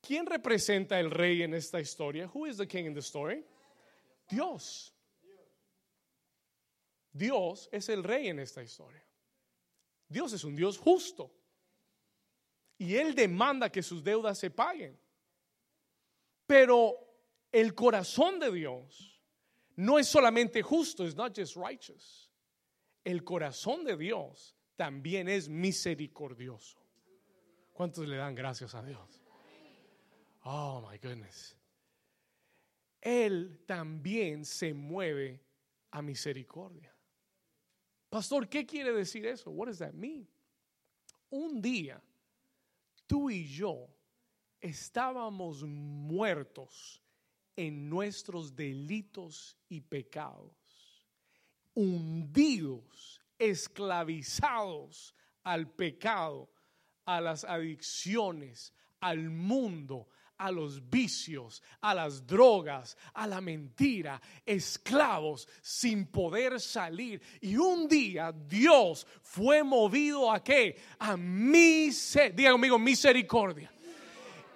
¿Quién 0.02 0.26
representa 0.26 0.98
el 0.98 1.12
rey 1.12 1.44
en 1.44 1.54
esta 1.54 1.82
historia? 1.82 2.30
Who 2.34 2.46
is 2.46 2.56
the 2.56 2.66
king 2.66 2.86
in 2.86 2.94
the 2.94 3.02
story? 3.02 3.44
Dios. 4.30 4.94
Dios 7.12 7.68
es 7.70 7.90
el 7.90 8.02
rey 8.02 8.30
en 8.30 8.40
esta 8.40 8.64
historia. 8.64 9.04
Dios 10.08 10.32
es 10.32 10.46
un 10.46 10.56
Dios 10.56 10.78
justo. 10.78 11.36
Y 12.78 12.96
Él 12.96 13.14
demanda 13.14 13.70
que 13.70 13.84
sus 13.84 14.02
deudas 14.02 14.40
se 14.40 14.50
paguen. 14.50 14.98
Pero 16.48 16.96
el 17.52 17.76
corazón 17.76 18.40
de 18.40 18.54
Dios 18.54 19.09
no 19.80 19.98
es 19.98 20.08
solamente 20.10 20.62
justo, 20.62 21.06
es 21.06 21.16
not 21.16 21.34
just 21.34 21.56
righteous. 21.56 22.30
El 23.06 23.24
corazón 23.24 23.86
de 23.86 23.96
Dios 23.96 24.54
también 24.76 25.30
es 25.30 25.48
misericordioso. 25.48 26.78
¿Cuántos 27.72 28.06
le 28.06 28.18
dan 28.18 28.36
gracias 28.36 28.76
a 28.76 28.84
Dios? 28.84 29.24
Oh 30.44 30.82
my 30.82 30.98
goodness. 30.98 31.56
Él 33.00 33.64
también 33.66 34.44
se 34.44 34.74
mueve 34.74 35.42
a 35.92 36.02
misericordia. 36.02 36.94
Pastor, 38.10 38.50
¿qué 38.50 38.66
quiere 38.66 38.92
decir 38.92 39.26
eso? 39.26 39.50
What 39.50 39.68
does 39.68 39.80
that 39.80 39.94
mean? 39.94 40.28
Un 41.30 41.62
día 41.62 42.04
tú 43.08 43.30
y 43.30 43.48
yo 43.48 43.88
estábamos 44.60 45.64
muertos 45.64 47.02
en 47.60 47.90
nuestros 47.90 48.56
delitos 48.56 49.58
y 49.68 49.82
pecados, 49.82 51.04
hundidos, 51.74 53.22
esclavizados 53.38 55.14
al 55.44 55.70
pecado, 55.70 56.50
a 57.04 57.20
las 57.20 57.44
adicciones, 57.44 58.74
al 59.02 59.30
mundo, 59.30 60.08
a 60.38 60.52
los 60.52 60.90
vicios, 60.90 61.62
a 61.82 61.94
las 61.94 62.26
drogas, 62.26 62.96
a 63.14 63.28
la 63.28 63.42
mentira, 63.42 64.22
esclavos 64.46 65.46
sin 65.62 66.06
poder 66.06 66.62
salir. 66.62 67.22
Y 67.42 67.58
un 67.58 67.90
día 67.90 68.32
Dios 68.32 69.06
fue 69.22 69.64
movido 69.64 70.32
a 70.32 70.42
qué? 70.42 70.82
A 70.98 71.18
misericordia. 71.18 72.38
Diga 72.38 72.52
conmigo, 72.54 72.80
misericordia. 72.80 73.70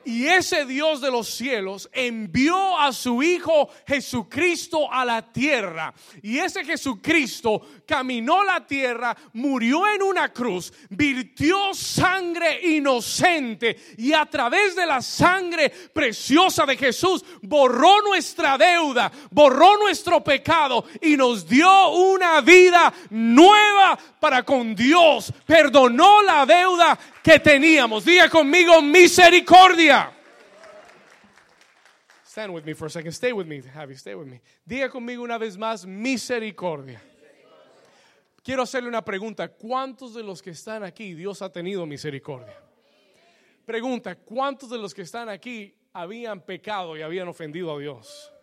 Y 0.05 0.27
ese 0.27 0.65
Dios 0.65 1.01
de 1.01 1.11
los 1.11 1.27
cielos 1.27 1.89
envió 1.93 2.77
a 2.77 2.91
su 2.91 3.23
Hijo 3.23 3.69
Jesucristo 3.87 4.91
a 4.91 5.05
la 5.05 5.21
tierra. 5.21 5.93
Y 6.21 6.39
ese 6.39 6.65
Jesucristo 6.65 7.61
caminó 7.85 8.43
la 8.43 8.65
tierra, 8.65 9.15
murió 9.33 9.87
en 9.87 10.03
una 10.03 10.31
cruz, 10.33 10.73
virtió 10.89 11.73
sangre 11.73 12.59
inocente 12.67 13.77
y 13.97 14.13
a 14.13 14.25
través 14.25 14.75
de 14.75 14.85
la 14.85 15.01
sangre 15.01 15.69
preciosa 15.69 16.65
de 16.65 16.77
Jesús 16.77 17.23
borró 17.41 18.01
nuestra 18.01 18.57
deuda, 18.57 19.11
borró 19.31 19.77
nuestro 19.77 20.23
pecado 20.23 20.85
y 21.01 21.15
nos 21.15 21.47
dio 21.47 21.89
una 21.89 22.41
vida 22.41 22.93
nueva 23.09 23.97
para 24.19 24.43
con 24.43 24.75
Dios. 24.75 25.33
Perdonó 25.45 26.21
la 26.21 26.45
deuda 26.45 26.97
que 27.23 27.39
teníamos. 27.39 28.03
Diga 28.03 28.29
conmigo 28.29 28.81
misericordia. 28.81 30.11
Stand 32.25 32.53
with 32.53 32.65
me 32.65 32.73
for 32.73 32.87
a 32.87 32.89
second. 32.89 33.11
Stay 33.13 33.31
with 33.31 33.45
me, 33.47 33.61
Javi. 33.61 33.95
Stay 33.95 34.15
with 34.15 34.27
me. 34.27 34.41
Diga 34.67 34.89
conmigo 34.89 35.23
una 35.23 35.37
vez 35.37 35.57
más 35.57 35.85
misericordia. 35.85 37.01
Quiero 38.43 38.63
hacerle 38.63 38.89
una 38.89 39.05
pregunta. 39.05 39.47
¿Cuántos 39.47 40.13
de 40.13 40.23
los 40.23 40.41
que 40.41 40.49
están 40.49 40.83
aquí 40.83 41.13
Dios 41.13 41.41
ha 41.41 41.51
tenido 41.51 41.85
misericordia? 41.85 42.57
Pregunta, 43.65 44.15
¿cuántos 44.15 44.69
de 44.69 44.77
los 44.77 44.93
que 44.93 45.03
están 45.03 45.29
aquí 45.29 45.73
habían 45.93 46.41
pecado 46.41 46.97
y 46.97 47.01
habían 47.01 47.29
ofendido 47.29 47.73
a 47.73 47.79
Dios? 47.79 48.33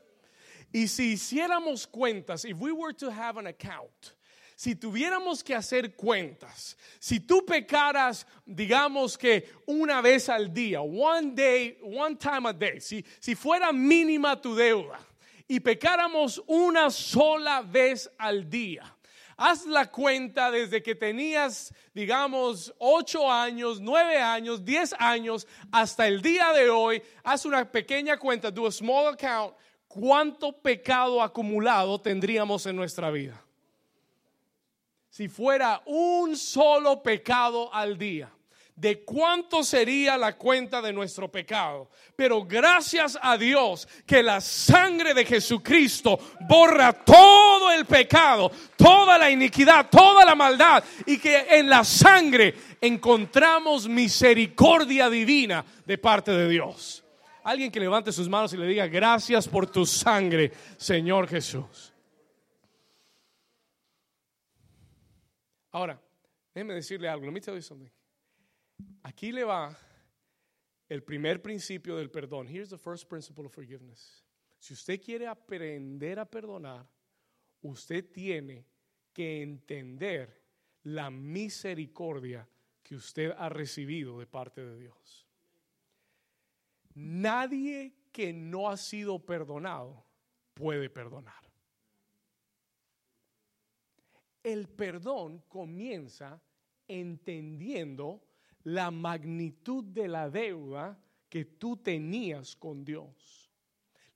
Y 0.72 0.88
si 0.88 1.12
hiciéramos 1.12 1.86
cuentas, 1.86 2.44
if 2.44 2.56
we 2.58 2.72
were 2.72 2.94
to 2.94 3.10
have 3.10 3.38
an 3.38 3.46
account, 3.46 4.14
si 4.60 4.74
tuviéramos 4.74 5.42
que 5.42 5.54
hacer 5.54 5.94
cuentas, 5.94 6.76
si 6.98 7.18
tú 7.18 7.46
pecaras, 7.46 8.26
digamos 8.44 9.16
que 9.16 9.50
una 9.64 10.02
vez 10.02 10.28
al 10.28 10.52
día, 10.52 10.82
one 10.82 11.30
day, 11.34 11.78
one 11.82 12.14
time 12.16 12.46
a 12.46 12.52
day, 12.52 12.78
si, 12.78 13.02
si 13.20 13.34
fuera 13.34 13.72
mínima 13.72 14.38
tu 14.38 14.54
deuda 14.54 15.00
y 15.48 15.60
pecáramos 15.60 16.42
una 16.46 16.90
sola 16.90 17.62
vez 17.62 18.10
al 18.18 18.50
día, 18.50 18.94
haz 19.38 19.64
la 19.64 19.90
cuenta 19.90 20.50
desde 20.50 20.82
que 20.82 20.94
tenías, 20.94 21.72
digamos, 21.94 22.74
ocho 22.76 23.32
años, 23.32 23.80
nueve 23.80 24.18
años, 24.18 24.62
diez 24.62 24.94
años, 24.98 25.46
hasta 25.72 26.06
el 26.06 26.20
día 26.20 26.52
de 26.52 26.68
hoy, 26.68 27.02
haz 27.24 27.46
una 27.46 27.64
pequeña 27.64 28.18
cuenta, 28.18 28.50
do 28.50 28.66
a 28.66 28.70
small 28.70 29.14
account, 29.14 29.54
cuánto 29.88 30.52
pecado 30.52 31.22
acumulado 31.22 31.98
tendríamos 31.98 32.66
en 32.66 32.76
nuestra 32.76 33.10
vida 33.10 33.42
si 35.10 35.28
fuera 35.28 35.82
un 35.86 36.36
solo 36.36 37.02
pecado 37.02 37.72
al 37.74 37.98
día, 37.98 38.30
de 38.76 39.04
cuánto 39.04 39.62
sería 39.62 40.16
la 40.16 40.36
cuenta 40.36 40.80
de 40.80 40.92
nuestro 40.92 41.30
pecado. 41.30 41.90
Pero 42.16 42.44
gracias 42.44 43.18
a 43.20 43.36
Dios 43.36 43.86
que 44.06 44.22
la 44.22 44.40
sangre 44.40 45.12
de 45.12 45.26
Jesucristo 45.26 46.18
borra 46.48 46.92
todo 46.92 47.70
el 47.72 47.84
pecado, 47.84 48.50
toda 48.76 49.18
la 49.18 49.30
iniquidad, 49.30 49.90
toda 49.90 50.24
la 50.24 50.34
maldad 50.34 50.82
y 51.04 51.18
que 51.18 51.44
en 51.50 51.68
la 51.68 51.84
sangre 51.84 52.54
encontramos 52.80 53.86
misericordia 53.86 55.10
divina 55.10 55.62
de 55.84 55.98
parte 55.98 56.30
de 56.30 56.48
Dios. 56.48 57.04
Alguien 57.42 57.70
que 57.70 57.80
levante 57.80 58.12
sus 58.12 58.28
manos 58.28 58.52
y 58.52 58.56
le 58.56 58.66
diga 58.66 58.86
gracias 58.86 59.48
por 59.48 59.66
tu 59.66 59.84
sangre, 59.84 60.52
Señor 60.78 61.26
Jesús. 61.28 61.89
Ahora, 65.72 66.00
déjeme 66.54 66.74
decirle 66.74 67.08
algo. 67.08 67.26
Let 67.26 67.32
me 67.32 67.40
tell 67.40 67.54
you 67.54 67.62
something. 67.62 67.90
Aquí 69.02 69.32
le 69.32 69.44
va 69.44 69.76
el 70.88 71.02
primer 71.02 71.40
principio 71.40 71.96
del 71.96 72.10
perdón. 72.10 72.48
Here's 72.48 72.70
the 72.70 72.78
first 72.78 73.08
principle 73.08 73.46
of 73.46 73.52
forgiveness. 73.52 74.24
Si 74.58 74.74
usted 74.74 75.00
quiere 75.00 75.26
aprender 75.26 76.18
a 76.18 76.26
perdonar, 76.26 76.86
usted 77.62 78.10
tiene 78.10 78.66
que 79.12 79.42
entender 79.42 80.42
la 80.84 81.10
misericordia 81.10 82.46
que 82.82 82.96
usted 82.96 83.32
ha 83.36 83.48
recibido 83.48 84.18
de 84.18 84.26
parte 84.26 84.64
de 84.64 84.78
Dios. 84.78 85.26
Nadie 86.94 87.94
que 88.12 88.32
no 88.32 88.68
ha 88.68 88.76
sido 88.76 89.24
perdonado 89.24 90.04
puede 90.54 90.90
perdonar 90.90 91.49
el 94.42 94.68
perdón 94.68 95.44
comienza 95.48 96.40
entendiendo 96.86 98.22
la 98.64 98.90
magnitud 98.90 99.84
de 99.84 100.08
la 100.08 100.28
deuda 100.28 100.98
que 101.28 101.44
tú 101.44 101.76
tenías 101.76 102.56
con 102.56 102.84
Dios. 102.84 103.50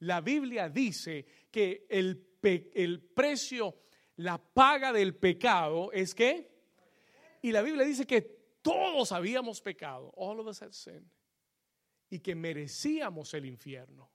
La 0.00 0.20
Biblia 0.20 0.68
dice 0.68 1.24
que 1.50 1.86
el, 1.88 2.18
precio, 3.14 3.82
la 4.16 4.38
paga 4.38 4.92
del 4.92 5.14
pecado 5.14 5.92
es 5.92 6.14
que, 6.14 6.50
y 7.42 7.52
la 7.52 7.62
Biblia 7.62 7.86
dice 7.86 8.06
que 8.06 8.20
todos 8.60 9.12
habíamos 9.12 9.60
pecado, 9.60 10.12
all 10.16 10.40
of 10.40 10.46
us 10.46 10.60
had 10.60 10.72
sinned, 10.72 11.10
y 12.10 12.18
que 12.18 12.34
merecíamos 12.34 13.32
el 13.34 13.46
infierno. 13.46 14.10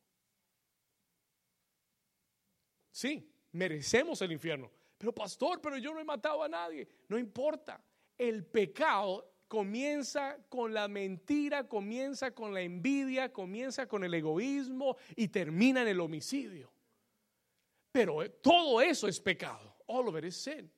Sí, 2.91 3.32
merecemos 3.54 4.22
el 4.22 4.32
infierno. 4.32 4.79
Pero 5.00 5.14
pastor, 5.14 5.62
pero 5.62 5.78
yo 5.78 5.94
no 5.94 6.02
he 6.02 6.04
matado 6.04 6.44
a 6.44 6.50
nadie. 6.50 6.88
No 7.08 7.18
importa. 7.18 7.82
El 8.18 8.46
pecado 8.46 9.32
comienza 9.48 10.38
con 10.50 10.74
la 10.74 10.90
mentira, 10.90 11.68
comienza 11.68 12.32
con 12.32 12.54
la 12.54 12.62
envidia, 12.62 13.32
comienza 13.32 13.88
con 13.88 14.04
el 14.04 14.14
egoísmo 14.14 14.98
y 15.16 15.30
termina 15.30 15.82
en 15.82 15.88
el 15.88 16.02
homicidio. 16.02 16.70
Pero 17.94 18.22
eh, 18.22 18.30
todo 18.30 18.82
eso 18.82 19.08
es 19.08 19.22
pecado. 19.22 19.78
All 19.88 20.10
of 20.10 20.18
it 20.18 20.26
is 20.26 20.36
sin. 20.36 20.70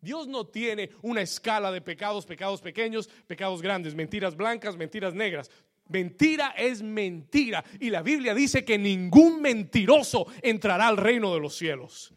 Dios 0.00 0.26
no 0.26 0.46
tiene 0.46 0.90
una 1.02 1.20
escala 1.20 1.70
de 1.70 1.82
pecados, 1.82 2.24
pecados 2.24 2.62
pequeños, 2.62 3.08
pecados 3.26 3.60
grandes, 3.60 3.94
mentiras 3.94 4.34
blancas, 4.34 4.76
mentiras 4.76 5.12
negras. 5.14 5.50
Mentira 5.88 6.54
es 6.56 6.82
mentira. 6.82 7.62
Y 7.78 7.90
la 7.90 8.02
Biblia 8.02 8.34
dice 8.34 8.64
que 8.64 8.78
ningún 8.78 9.42
mentiroso 9.42 10.26
entrará 10.40 10.88
al 10.88 10.96
reino 10.96 11.34
de 11.34 11.40
los 11.40 11.54
cielos. 11.54 12.14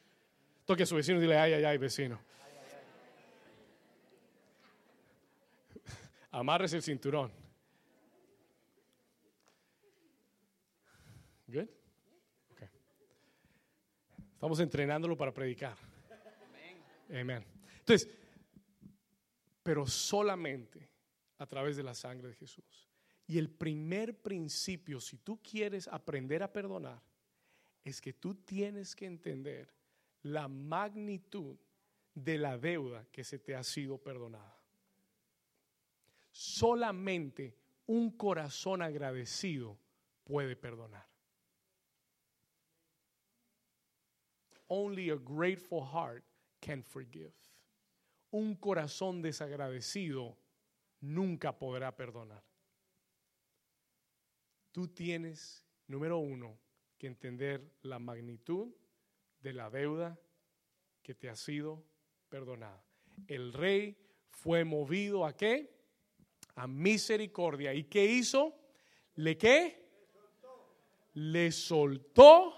Toque 0.70 0.84
a 0.84 0.86
su 0.86 0.94
vecino 0.94 1.18
y 1.18 1.22
dile, 1.22 1.36
ay, 1.36 1.54
ay, 1.54 1.64
ay, 1.64 1.80
vecino. 1.80 2.22
Amarres 6.30 6.72
el 6.74 6.84
cinturón. 6.84 7.32
Good? 11.48 11.68
Okay. 12.52 12.68
Estamos 14.36 14.60
entrenándolo 14.60 15.18
para 15.18 15.34
predicar. 15.34 15.76
Amén. 17.20 17.44
Entonces, 17.80 18.08
pero 19.64 19.88
solamente 19.88 20.88
a 21.40 21.48
través 21.48 21.78
de 21.78 21.84
la 21.84 21.96
sangre 21.96 22.28
de 22.28 22.36
Jesús. 22.36 22.88
Y 23.26 23.40
el 23.40 23.50
primer 23.50 24.22
principio, 24.22 25.02
si 25.02 25.18
tú 25.18 25.42
quieres 25.42 25.88
aprender 25.88 26.44
a 26.44 26.54
perdonar, 26.54 27.02
es 27.84 28.00
que 28.00 28.14
tú 28.14 28.36
tienes 28.36 28.96
que 28.96 29.08
entender 29.08 29.79
la 30.24 30.48
magnitud 30.48 31.58
de 32.14 32.38
la 32.38 32.58
deuda 32.58 33.06
que 33.12 33.24
se 33.24 33.40
te 33.40 33.56
ha 33.56 33.64
sido 33.64 33.98
perdonada. 33.98 34.58
Solamente 36.32 37.56
un 37.88 38.12
corazón 38.12 38.82
agradecido 38.82 39.78
puede 40.24 40.56
perdonar. 40.56 41.08
Only 44.68 45.10
a 45.10 45.16
grateful 45.16 45.84
heart 45.84 46.24
can 46.62 46.84
forgive. 46.84 47.34
Un 48.32 48.56
corazón 48.56 49.24
desagradecido 49.24 50.38
nunca 51.02 51.58
podrá 51.58 51.96
perdonar. 51.96 52.44
Tú 54.72 54.88
tienes, 54.88 55.66
número 55.88 56.20
uno, 56.20 56.60
que 57.00 57.08
entender 57.08 57.74
la 57.82 57.98
magnitud 57.98 58.72
de 59.42 59.54
la 59.54 59.70
deuda 59.70 60.20
que 61.02 61.16
te 61.16 61.30
ha 61.30 61.36
sido 61.36 61.84
perdonada. 62.30 62.84
El 63.28 63.54
rey 63.54 63.98
fue 64.30 64.64
movido 64.64 65.26
a 65.26 65.36
qué? 65.36 65.76
A 66.56 66.68
misericordia. 66.68 67.74
¿Y 67.74 67.86
qué 67.86 68.06
hizo? 68.06 68.56
¿Le 69.16 69.38
qué? 69.38 69.90
Le 71.14 71.52
soltó 71.52 72.54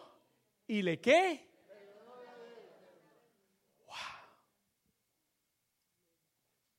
y 0.68 0.82
le 0.82 1.00
qué? 1.00 1.50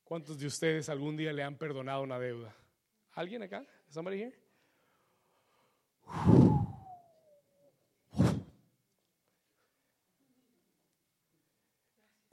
¿Cuántos 0.03 0.37
de 0.37 0.45
ustedes 0.45 0.89
algún 0.89 1.17
día 1.17 1.33
le 1.33 1.41
han 1.41 1.57
perdonado 1.57 2.03
una 2.03 2.19
deuda? 2.19 2.55
¿Alguien 3.13 3.41
acá? 3.41 3.65
Somebody 3.89 4.21
here? 4.21 4.42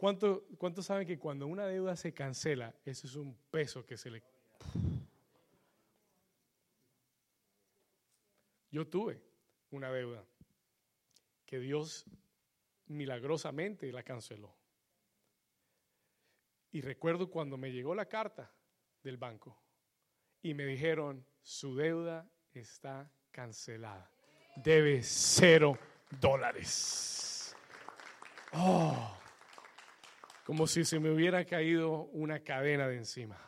¿Cuántos 0.00 0.40
cuánto 0.56 0.82
saben 0.82 1.06
que 1.06 1.18
cuando 1.18 1.46
una 1.46 1.66
deuda 1.66 1.94
se 1.94 2.14
cancela, 2.14 2.74
eso 2.86 3.06
es 3.06 3.16
un 3.16 3.36
peso 3.50 3.84
que 3.84 3.98
se 3.98 4.10
le... 4.10 4.22
Yo 8.70 8.88
tuve 8.88 9.22
una 9.70 9.92
deuda 9.92 10.24
que 11.44 11.58
Dios 11.58 12.06
milagrosamente 12.86 13.92
la 13.92 14.02
canceló. 14.02 14.56
Y 16.72 16.80
recuerdo 16.80 17.30
cuando 17.30 17.58
me 17.58 17.70
llegó 17.70 17.94
la 17.94 18.06
carta 18.06 18.50
del 19.02 19.18
banco 19.18 19.62
y 20.40 20.54
me 20.54 20.64
dijeron, 20.64 21.26
su 21.42 21.76
deuda 21.76 22.26
está 22.54 23.12
cancelada. 23.30 24.10
Debe 24.56 25.02
cero 25.02 25.78
dólares. 26.18 27.54
Oh, 28.54 29.19
como 30.50 30.66
si 30.66 30.84
se 30.84 30.98
me 30.98 31.12
hubiera 31.12 31.44
caído 31.44 32.06
una 32.06 32.40
cadena 32.40 32.88
de 32.88 32.96
encima. 32.96 33.40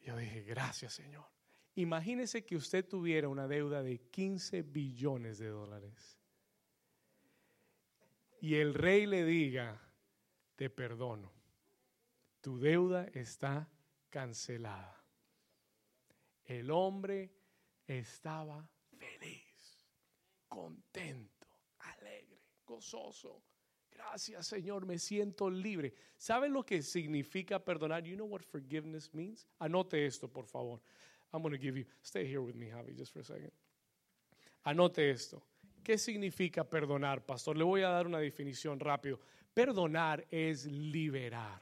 Yo 0.00 0.16
dije, 0.16 0.42
gracias 0.42 0.94
Señor. 0.94 1.24
Imagínese 1.76 2.44
que 2.44 2.56
usted 2.56 2.84
tuviera 2.84 3.28
una 3.28 3.46
deuda 3.46 3.80
de 3.80 4.00
15 4.10 4.62
billones 4.62 5.38
de 5.38 5.46
dólares. 5.46 6.18
Y 8.40 8.56
el 8.56 8.74
rey 8.74 9.06
le 9.06 9.24
diga, 9.24 9.80
te 10.56 10.68
perdono 10.68 11.32
tu 12.40 12.58
deuda 12.58 13.04
está 13.14 13.70
cancelada. 14.10 15.00
El 16.44 16.72
hombre 16.72 17.32
estaba 17.86 18.68
feliz, 18.98 19.86
contento, 20.48 21.46
alegre, 21.78 22.42
gozoso. 22.64 23.44
Gracias, 23.96 24.46
Señor, 24.46 24.86
me 24.86 24.98
siento 24.98 25.50
libre. 25.50 25.94
¿Saben 26.18 26.52
lo 26.52 26.64
que 26.64 26.82
significa 26.82 27.58
perdonar? 27.58 28.04
You 28.04 28.16
know 28.16 28.26
what 28.26 28.42
forgiveness 28.42 29.12
means? 29.14 29.46
Anote 29.58 30.04
esto, 30.04 30.28
por 30.28 30.46
favor. 30.46 30.80
I'm 31.32 31.42
going 31.42 31.52
to 31.52 31.58
give 31.58 31.76
you, 31.78 31.84
stay 32.02 32.26
here 32.26 32.40
with 32.40 32.54
me, 32.54 32.70
Javi, 32.70 32.94
just 32.96 33.12
for 33.12 33.20
a 33.20 33.24
second. 33.24 33.50
Anote 34.64 35.10
esto. 35.10 35.42
¿Qué 35.82 35.98
significa 35.98 36.64
perdonar, 36.64 37.24
pastor? 37.24 37.56
Le 37.56 37.64
voy 37.64 37.82
a 37.82 37.88
dar 37.88 38.06
una 38.06 38.18
definición 38.18 38.80
rápido. 38.80 39.18
Perdonar 39.54 40.26
es 40.30 40.66
liberar 40.66 41.60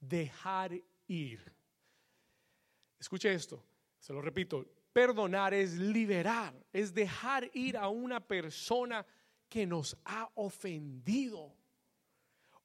dejar 0.00 0.72
ir. 1.06 1.40
Escuche 2.98 3.32
esto, 3.32 3.64
se 3.98 4.12
lo 4.12 4.20
repito, 4.20 4.66
perdonar 4.92 5.54
es 5.54 5.78
liberar, 5.78 6.54
es 6.72 6.92
dejar 6.92 7.48
ir 7.54 7.76
a 7.76 7.88
una 7.88 8.20
persona 8.20 9.06
que 9.48 9.66
nos 9.66 9.96
ha 10.04 10.28
ofendido 10.34 11.54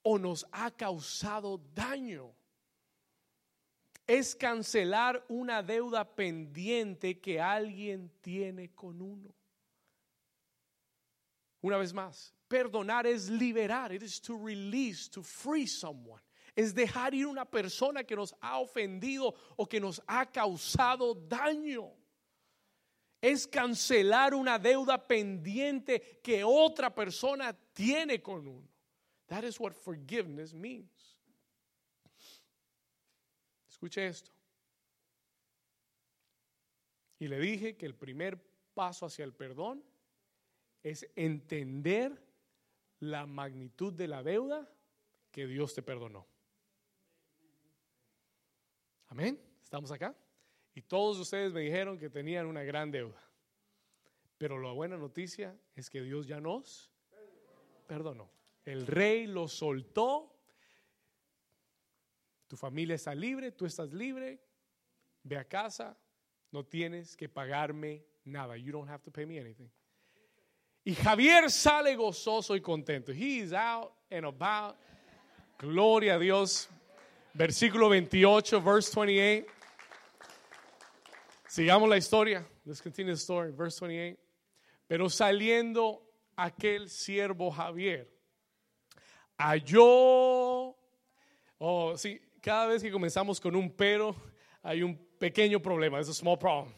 o 0.01 0.17
nos 0.17 0.45
ha 0.51 0.71
causado 0.71 1.57
daño. 1.73 2.33
Es 4.05 4.35
cancelar 4.35 5.23
una 5.29 5.63
deuda 5.63 6.03
pendiente 6.03 7.19
que 7.21 7.39
alguien 7.39 8.11
tiene 8.21 8.73
con 8.75 9.01
uno. 9.01 9.33
Una 11.61 11.77
vez 11.77 11.93
más, 11.93 12.33
perdonar 12.49 13.07
es 13.07 13.29
liberar. 13.29 13.93
It 13.93 14.03
is 14.03 14.19
to 14.21 14.37
release, 14.37 15.09
to 15.09 15.23
free 15.23 15.65
someone 15.65 16.21
es 16.55 16.73
dejar 16.73 17.13
ir 17.13 17.25
una 17.25 17.45
persona 17.45 18.03
que 18.03 18.15
nos 18.15 18.35
ha 18.41 18.59
ofendido 18.59 19.33
o 19.55 19.65
que 19.65 19.79
nos 19.79 20.01
ha 20.07 20.25
causado 20.25 21.15
daño. 21.15 21.91
Es 23.23 23.47
cancelar 23.47 24.33
una 24.33 24.59
deuda 24.59 25.07
pendiente 25.07 26.19
que 26.21 26.43
otra 26.43 26.93
persona 26.93 27.53
tiene 27.71 28.21
con 28.21 28.45
uno. 28.45 28.67
That 29.27 29.45
is 29.45 29.57
what 29.61 29.71
forgiveness 29.71 30.53
means. 30.53 31.17
Escuche 33.69 34.05
esto. 34.05 34.29
Y 37.17 37.29
le 37.29 37.39
dije 37.39 37.77
que 37.77 37.85
el 37.85 37.95
primer 37.95 38.37
paso 38.73 39.05
hacia 39.05 39.23
el 39.23 39.31
perdón 39.31 39.81
es 40.83 41.09
entender 41.15 42.21
la 42.99 43.25
magnitud 43.25 43.93
de 43.93 44.09
la 44.09 44.21
deuda 44.21 44.69
que 45.31 45.47
Dios 45.47 45.73
te 45.73 45.81
perdonó. 45.81 46.27
Amén. 49.07 49.39
¿Estamos 49.63 49.91
acá? 49.91 50.13
Y 50.75 50.81
todos 50.81 51.19
ustedes 51.19 51.53
me 51.53 51.61
dijeron 51.61 51.97
que 51.97 52.09
tenían 52.09 52.47
una 52.47 52.63
gran 52.63 52.91
deuda. 52.91 53.21
Pero 54.37 54.59
la 54.59 54.71
buena 54.71 54.97
noticia 54.97 55.55
es 55.75 55.89
que 55.89 56.01
Dios 56.01 56.27
ya 56.27 56.39
nos 56.39 56.91
perdonó. 57.87 58.29
El 58.65 58.87
rey 58.87 59.27
lo 59.27 59.47
soltó. 59.47 60.35
Tu 62.47 62.57
familia 62.57 62.95
está 62.95 63.13
libre, 63.13 63.51
tú 63.51 63.65
estás 63.65 63.93
libre. 63.93 64.41
Ve 65.23 65.37
a 65.37 65.45
casa, 65.45 65.97
no 66.51 66.65
tienes 66.65 67.15
que 67.15 67.29
pagarme 67.29 68.03
nada. 68.25 68.57
You 68.57 68.71
don't 68.71 68.89
have 68.89 69.03
to 69.03 69.11
pay 69.11 69.25
me 69.25 69.39
anything. 69.39 69.69
Y 70.83 70.95
Javier 70.95 71.49
sale 71.49 71.95
gozoso 71.95 72.55
y 72.55 72.61
contento. 72.61 73.13
He 73.13 73.39
is 73.39 73.53
out 73.53 73.93
and 74.11 74.25
about. 74.25 74.75
Gloria 75.57 76.15
a 76.15 76.19
Dios. 76.19 76.67
Versículo 77.33 77.89
28, 77.89 78.61
verse 78.61 78.91
28. 78.93 79.47
Sigamos 81.53 81.87
la 81.87 81.97
historia. 81.97 82.43
Let's 82.65 82.81
continue 82.81 83.13
the 83.13 83.19
story. 83.19 83.51
Verse 83.51 83.79
28. 83.79 84.17
Pero 84.87 85.07
saliendo 85.07 86.01
aquel 86.35 86.89
siervo 86.89 87.51
Javier, 87.51 88.09
halló. 89.37 90.75
Oh, 91.59 91.95
sí, 91.95 92.19
cada 92.41 92.65
vez 92.65 92.81
que 92.81 92.91
comenzamos 92.91 93.39
con 93.39 93.55
un 93.55 93.69
pero, 93.69 94.15
hay 94.63 94.81
un 94.81 94.97
pequeño 95.19 95.61
problema. 95.61 95.99
Es 95.99 96.07
un 96.07 96.15
small 96.15 96.39
problem. 96.39 96.73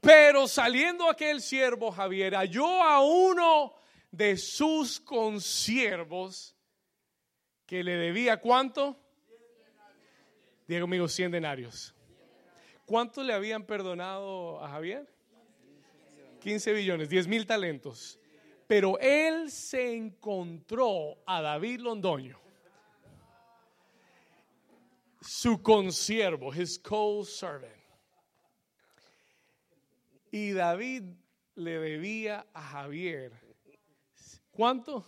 Pero 0.00 0.48
saliendo 0.48 1.08
aquel 1.08 1.40
siervo 1.40 1.92
Javier, 1.92 2.34
halló 2.34 2.82
a 2.82 3.00
uno 3.00 3.76
de 4.10 4.36
sus 4.38 4.98
consiervos 4.98 6.56
que 7.64 7.84
le 7.84 7.94
debía 7.94 8.38
cuánto? 8.38 8.98
Diga 10.66 10.80
conmigo 10.80 11.06
100 11.06 11.30
denarios. 11.30 11.94
¿Cuánto 12.88 13.22
le 13.22 13.34
habían 13.34 13.64
perdonado 13.64 14.64
a 14.64 14.70
Javier? 14.70 15.06
15 16.40 16.72
billones, 16.72 17.10
10 17.10 17.28
mil 17.28 17.46
talentos. 17.46 18.18
Pero 18.66 18.98
él 18.98 19.50
se 19.50 19.94
encontró 19.94 21.18
a 21.26 21.42
David 21.42 21.80
Londoño, 21.80 22.40
su 25.20 25.62
consiervo, 25.62 26.50
his 26.54 26.78
co-servant. 26.78 27.70
Y 30.30 30.52
David 30.52 31.02
le 31.56 31.78
debía 31.80 32.46
a 32.54 32.62
Javier, 32.62 33.32
¿cuánto? 34.50 35.04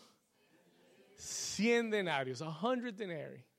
100 1.16 1.88
denarios, 1.88 2.40
100 2.40 2.94
denarii. 2.94 3.49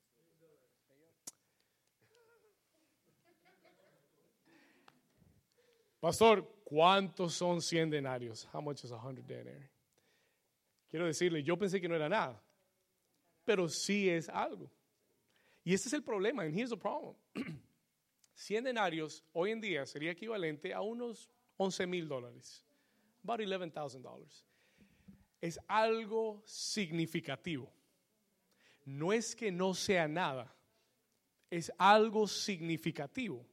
Pastor, 6.01 6.43
¿cuántos 6.63 7.35
son 7.35 7.61
100 7.61 7.91
denarios? 7.91 8.47
How 8.51 8.59
much 8.59 8.83
is 8.83 8.89
100 8.89 9.15
denarii? 9.15 9.69
Quiero 10.89 11.05
decirle, 11.05 11.43
yo 11.43 11.55
pensé 11.55 11.79
que 11.79 11.87
no 11.87 11.95
era 11.95 12.09
nada, 12.09 12.41
pero 13.45 13.69
sí 13.69 14.09
es 14.09 14.27
algo. 14.27 14.69
Y 15.63 15.75
este 15.75 15.89
es 15.89 15.93
el 15.93 16.01
problema, 16.01 16.41
and 16.41 16.55
here's 16.55 16.71
the 16.71 16.75
problem. 16.75 17.15
100 18.33 18.63
denarios 18.63 19.23
hoy 19.31 19.51
en 19.51 19.61
día 19.61 19.85
sería 19.85 20.11
equivalente 20.11 20.73
a 20.73 20.81
unos 20.81 21.29
11 21.57 21.85
mil 21.85 22.07
dólares, 22.07 22.65
about 23.23 23.39
$11,000. 23.39 24.43
Es 25.39 25.59
algo 25.67 26.41
significativo. 26.45 27.71
No 28.85 29.13
es 29.13 29.35
que 29.35 29.51
no 29.51 29.75
sea 29.75 30.07
nada, 30.07 30.51
es 31.51 31.71
algo 31.77 32.27
significativo. 32.27 33.45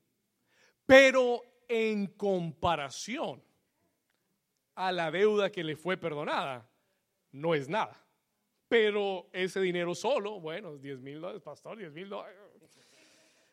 Pero 0.87 1.43
en 1.69 2.07
comparación 2.07 3.45
a 4.75 4.91
la 4.91 5.11
deuda 5.11 5.51
que 5.51 5.63
le 5.63 5.77
fue 5.77 5.97
perdonada, 5.97 6.69
no 7.33 7.55
es 7.55 7.69
nada. 7.69 8.05
Pero 8.69 9.29
ese 9.33 9.61
dinero 9.61 9.95
solo, 9.95 10.41
bueno, 10.41 10.77
10 10.77 11.01
mil 11.01 11.21
dólares, 11.21 11.43
pastor, 11.43 11.79
10 11.79 11.93
mil 11.93 12.09
dólares. 12.09 12.39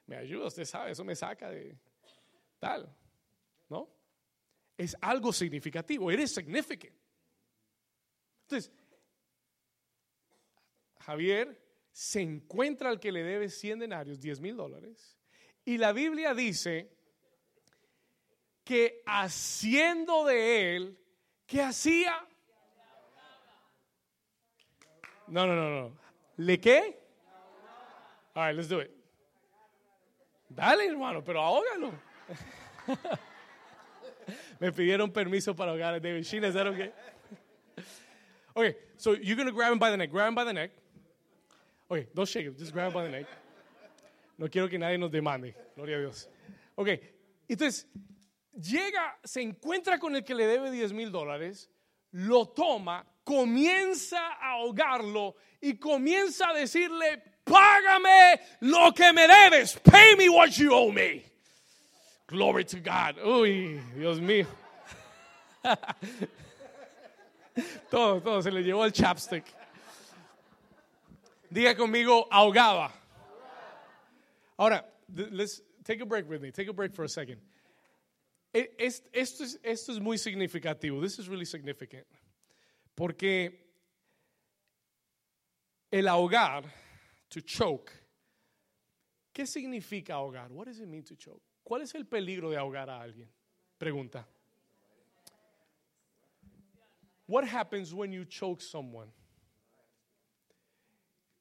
Me 0.07 0.17
ayuda, 0.17 0.47
usted 0.47 0.65
sabe, 0.65 0.91
eso 0.91 1.03
me 1.03 1.15
saca 1.15 1.49
de 1.49 1.77
tal, 2.59 2.95
¿no? 3.69 3.89
Es 4.77 4.95
algo 5.01 5.33
significativo, 5.33 6.11
eres 6.11 6.33
significant. 6.33 6.95
Entonces, 8.43 8.71
Javier 10.99 11.59
se 11.91 12.21
encuentra 12.21 12.89
al 12.89 12.99
que 12.99 13.11
le 13.11 13.23
debe 13.23 13.49
100 13.49 13.79
denarios, 13.79 14.19
10 14.19 14.41
mil 14.41 14.55
dólares, 14.55 15.17
y 15.63 15.77
la 15.77 15.91
Biblia 15.93 16.33
dice 16.35 16.94
que 18.65 19.01
haciendo 19.05 20.25
de 20.25 20.75
él, 20.75 20.97
¿qué 21.45 21.61
hacía? 21.61 22.13
No, 25.27 25.47
no, 25.47 25.55
no, 25.55 25.69
no. 25.69 25.91
¿Le 26.37 26.59
qué? 26.59 26.99
All 28.35 28.47
right, 28.47 28.55
let's 28.55 28.67
do 28.67 28.79
it. 28.81 28.91
Dale, 30.49 30.87
hermano, 30.87 31.23
pero 31.23 31.41
ahógalo. 31.41 31.93
Me 34.59 34.71
pidieron 34.71 35.11
permiso 35.11 35.55
para 35.55 35.71
ahogar 35.71 35.93
a 35.93 35.99
David 35.99 36.23
Sheen. 36.23 36.43
Is 36.43 36.53
that 36.53 36.67
okay? 36.67 36.91
Okay, 38.55 38.75
so 38.97 39.13
you're 39.13 39.35
going 39.35 39.47
to 39.47 39.53
grab 39.53 39.71
him 39.71 39.79
by 39.79 39.91
the 39.91 39.97
neck. 39.97 40.09
Grab 40.11 40.29
him 40.29 40.35
by 40.35 40.43
the 40.43 40.53
neck. 40.53 40.71
Okay, 41.89 42.07
don't 42.15 42.27
shake 42.27 42.45
him. 42.45 42.55
Just 42.57 42.73
grab 42.73 42.87
him 42.87 42.93
by 42.93 43.03
the 43.03 43.09
neck. 43.09 43.25
No 44.37 44.47
quiero 44.47 44.67
que 44.67 44.79
nadie 44.79 44.97
nos 44.97 45.11
demande. 45.11 45.53
Gloria 45.75 45.97
a 45.97 46.01
Dios. 46.01 46.27
Okay, 46.77 46.99
entonces, 47.47 47.85
llega, 48.55 49.17
se 49.23 49.41
encuentra 49.41 49.99
con 49.99 50.15
el 50.15 50.23
que 50.23 50.35
le 50.35 50.47
debe 50.47 50.71
10 50.71 50.93
mil 50.93 51.11
dólares, 51.11 51.69
lo 52.11 52.47
toma, 52.47 53.05
comienza 53.23 54.33
a 54.35 54.51
ahogarlo 54.53 55.35
y 55.61 55.77
comienza 55.77 56.49
a 56.49 56.53
decirle, 56.53 57.21
págame 57.43 58.39
lo 58.61 58.93
que 58.93 59.11
me 59.13 59.27
debes, 59.27 59.79
pay 59.79 60.15
me 60.15 60.29
what 60.29 60.49
you 60.51 60.73
owe 60.73 60.91
me. 60.91 61.23
Glory 62.27 62.65
to 62.65 62.79
God. 62.79 63.19
Uy, 63.23 63.79
Dios 63.95 64.19
mío. 64.19 64.47
todo, 67.91 68.19
todo, 68.21 68.41
se 68.41 68.49
le 68.49 68.63
llevó 68.63 68.83
el 68.85 68.91
chapstick. 68.91 69.45
Diga 71.51 71.75
conmigo, 71.75 72.27
ahogaba. 72.31 72.91
Ahora, 74.57 74.83
let's 75.13 75.61
take 75.83 76.01
a 76.01 76.05
break 76.05 76.27
with 76.27 76.41
me. 76.41 76.51
Take 76.51 76.67
a 76.67 76.73
break 76.73 76.93
for 76.93 77.03
a 77.03 77.09
second. 77.09 77.39
Esto 78.55 79.43
es, 79.43 79.59
esto 79.63 79.91
es 79.91 79.99
muy 79.99 80.17
significativo. 80.17 81.01
This 81.01 81.19
is 81.19 81.27
really 81.27 81.45
significant. 81.45 82.07
Porque 82.95 83.51
el 85.91 86.07
ahogar, 86.07 86.63
to 87.27 87.41
choke, 87.41 87.91
¿qué 89.33 89.45
significa 89.45 90.13
ahogar? 90.13 90.53
What 90.53 90.67
does 90.67 90.79
it 90.79 90.87
mean 90.87 91.03
to 91.03 91.15
choke? 91.15 91.43
¿Cuál 91.65 91.81
es 91.81 91.93
el 91.95 92.05
peligro 92.05 92.49
de 92.49 92.55
ahogar 92.55 92.89
a 92.89 93.01
alguien? 93.01 93.27
Pregunta. 93.77 94.25
What 97.27 97.43
happens 97.43 97.93
when 97.93 98.13
you 98.13 98.23
choke 98.23 98.61
someone? 98.61 99.11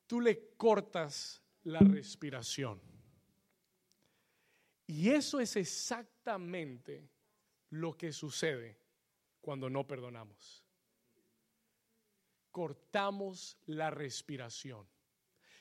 Tú 0.08 0.20
le 0.20 0.34
cortas 0.56 1.40
la 1.62 1.78
respiración. 1.78 2.80
Y 4.88 5.10
eso 5.10 5.38
es 5.38 5.54
exactamente 5.54 6.13
lo 7.70 7.96
que 7.96 8.12
sucede 8.12 8.78
cuando 9.40 9.68
no 9.68 9.86
perdonamos. 9.86 10.64
Cortamos 12.50 13.58
la 13.66 13.90
respiración. 13.90 14.86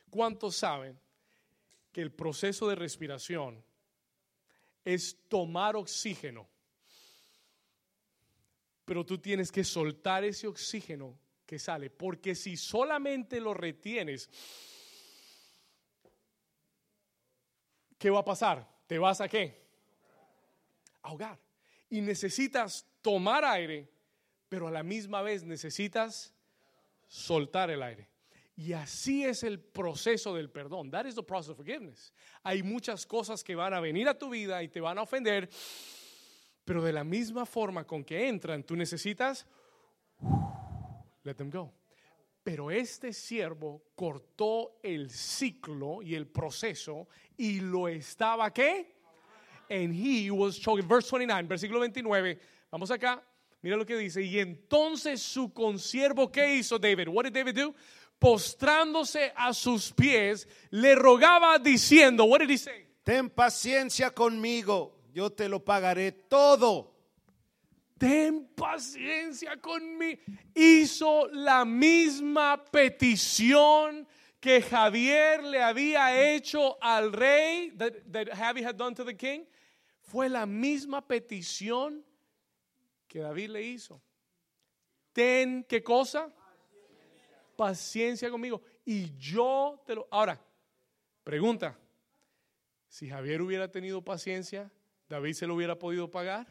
¿Cuántos 0.10 0.56
saben 0.56 1.00
que 1.92 2.02
el 2.02 2.12
proceso 2.12 2.68
de 2.68 2.76
respiración 2.76 3.64
es 4.86 5.18
tomar 5.28 5.76
oxígeno? 5.76 6.48
Pero 8.86 9.06
tú 9.06 9.18
tienes 9.18 9.52
que 9.52 9.64
soltar 9.64 10.24
ese 10.24 10.48
oxígeno 10.48 11.18
que 11.46 11.58
sale, 11.58 11.90
porque 11.90 12.36
si 12.36 12.58
solamente 12.58 13.40
lo 13.40 13.54
retienes, 13.54 14.30
¿qué 17.98 18.10
va 18.10 18.20
a 18.20 18.26
pasar? 18.26 18.70
¿Te 18.88 18.98
vas 19.00 19.20
a 19.20 19.28
qué? 19.28 19.63
Ahogar. 21.04 21.40
Y 21.90 22.02
necesitas 22.02 22.86
tomar 23.02 23.46
aire, 23.46 23.88
pero 24.50 24.68
a 24.68 24.72
la 24.72 24.84
misma 24.84 25.22
vez 25.22 25.44
necesitas 25.44 26.34
soltar 27.08 27.70
el 27.70 27.84
aire. 27.84 28.10
Y 28.56 28.74
así 28.74 29.26
es 29.26 29.44
el 29.44 29.60
proceso 29.60 30.36
del 30.36 30.50
perdón. 30.50 30.90
That 30.92 31.06
is 31.06 31.16
the 31.16 31.24
process 31.24 31.50
of 31.50 31.58
forgiveness. 31.58 32.14
Hay 32.44 32.64
muchas 32.64 33.06
cosas 33.06 33.44
que 33.44 33.56
van 33.56 33.74
a 33.74 33.80
venir 33.80 34.08
a 34.08 34.18
tu 34.18 34.30
vida 34.30 34.62
y 34.64 34.68
te 34.68 34.82
van 34.82 34.98
a 34.98 35.04
ofender, 35.04 35.50
pero 36.66 36.84
de 36.84 36.94
la 36.94 37.04
misma 37.04 37.46
forma 37.46 37.86
con 37.86 38.04
que 38.04 38.28
entran, 38.28 38.64
tú 38.64 38.76
necesitas 38.76 39.46
let 41.24 41.36
them 41.36 41.50
go. 41.50 41.74
Pero 42.44 42.70
este 42.70 43.14
siervo 43.14 43.84
cortó 43.96 44.80
el 44.84 45.10
ciclo 45.10 46.02
y 46.02 46.16
el 46.16 46.28
proceso 46.28 47.08
y 47.38 47.62
lo 47.62 47.88
estaba 47.88 48.54
qué? 48.54 48.93
And 49.74 49.94
he 49.94 50.30
was 50.30 50.58
choking. 50.60 50.88
Verse 50.88 51.10
29, 51.10 51.48
versículo 51.48 51.80
29. 51.80 52.38
Vamos 52.72 52.92
acá. 52.92 53.22
Mira 53.62 53.78
lo 53.78 53.86
que 53.86 53.98
dice. 53.98 54.22
Y 54.22 54.40
entonces 54.40 55.22
su 55.22 55.52
consiervo, 55.54 56.32
¿qué 56.32 56.58
hizo 56.58 56.78
David? 56.78 57.08
What 57.08 57.26
did 57.26 57.34
David 57.34 57.56
do? 57.56 57.76
Postrándose 58.20 59.32
a 59.36 59.54
sus 59.54 59.92
pies, 59.92 60.48
le 60.70 60.96
rogaba 60.96 61.58
diciendo, 61.58 62.26
what 62.26 62.40
did 62.40 62.50
he 62.50 62.58
say? 62.58 62.86
Ten 63.04 63.30
paciencia 63.30 64.12
conmigo, 64.12 64.94
yo 65.14 65.30
te 65.30 65.50
lo 65.50 65.60
pagaré 65.60 66.12
todo 66.12 66.94
ten 68.04 68.50
paciencia 68.54 69.56
conmigo. 69.62 70.20
Hizo 70.54 71.30
la 71.32 71.64
misma 71.64 72.62
petición 72.66 74.06
que 74.42 74.62
Javier 74.62 75.42
le 75.42 75.62
había 75.62 76.36
hecho 76.36 76.78
al 76.82 77.14
rey, 77.14 77.72
that, 77.78 77.94
that 78.12 78.28
Javier 78.28 78.66
had 78.66 78.78
done 78.78 78.94
to 78.94 79.06
the 79.06 79.14
king. 79.14 79.46
Fue 80.14 80.30
la 80.30 80.46
misma 80.46 81.06
petición 81.06 82.06
que 83.08 83.20
David 83.20 83.50
le 83.50 83.64
hizo. 83.64 84.02
Ten, 85.12 85.66
¿qué 85.68 85.84
cosa? 85.84 86.34
Paciencia 87.58 88.30
conmigo. 88.30 88.62
Y 88.86 89.14
yo 89.18 89.84
te 89.86 89.96
lo... 89.96 90.08
Ahora, 90.10 90.40
pregunta. 91.26 91.78
Si 92.88 93.10
Javier 93.10 93.42
hubiera 93.42 93.70
tenido 93.70 94.02
paciencia, 94.02 94.72
David 95.10 95.34
se 95.34 95.48
lo 95.48 95.56
hubiera 95.56 95.78
podido 95.78 96.10
pagar. 96.10 96.48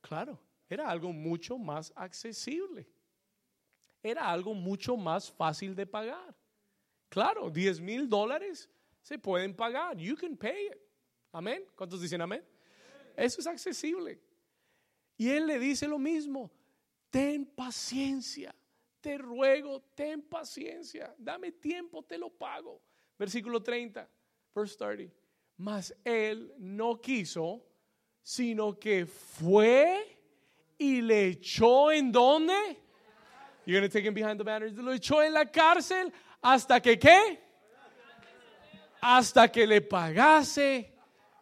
Claro 0.00 0.38
era 0.70 0.88
algo 0.88 1.12
mucho 1.12 1.58
más 1.58 1.92
accesible. 1.96 2.88
Era 4.02 4.30
algo 4.30 4.54
mucho 4.54 4.96
más 4.96 5.30
fácil 5.30 5.74
de 5.74 5.84
pagar. 5.84 6.34
Claro, 7.08 7.50
10 7.50 7.80
mil 7.80 8.08
dólares 8.08 8.70
se 9.02 9.18
pueden 9.18 9.54
pagar. 9.54 9.96
You 9.96 10.16
can 10.16 10.36
pay 10.36 10.68
it. 10.68 10.78
Amén. 11.32 11.64
¿Cuántos 11.74 12.00
dicen 12.00 12.22
amén? 12.22 12.46
Eso 13.20 13.40
es 13.42 13.46
accesible. 13.46 14.18
Y 15.18 15.28
él 15.28 15.46
le 15.46 15.58
dice 15.58 15.86
lo 15.86 15.98
mismo. 15.98 16.50
Ten 17.10 17.44
paciencia. 17.44 18.54
Te 19.00 19.18
ruego, 19.18 19.82
ten 19.94 20.22
paciencia. 20.22 21.14
Dame 21.18 21.52
tiempo, 21.52 22.02
te 22.02 22.16
lo 22.16 22.30
pago. 22.30 22.80
Versículo 23.18 23.62
30, 23.62 24.08
verse 24.54 24.76
30. 24.78 25.14
Mas 25.58 25.94
él 26.02 26.54
no 26.56 26.98
quiso, 26.98 27.62
sino 28.22 28.78
que 28.78 29.04
fue 29.04 30.18
y 30.78 31.02
le 31.02 31.26
echó 31.26 31.92
en 31.92 32.10
donde? 32.10 32.54
You're 33.66 33.78
going 33.78 33.90
to 33.90 33.92
take 33.92 34.06
him 34.06 34.14
behind 34.14 34.38
the 34.38 34.44
banners. 34.44 34.72
Lo 34.72 34.92
echó 34.94 35.22
en 35.22 35.34
la 35.34 35.44
cárcel 35.44 36.10
hasta 36.40 36.80
que 36.80 36.98
qué? 36.98 37.38
Hasta 39.02 39.52
que 39.52 39.66
le 39.66 39.82
pagase 39.82 40.89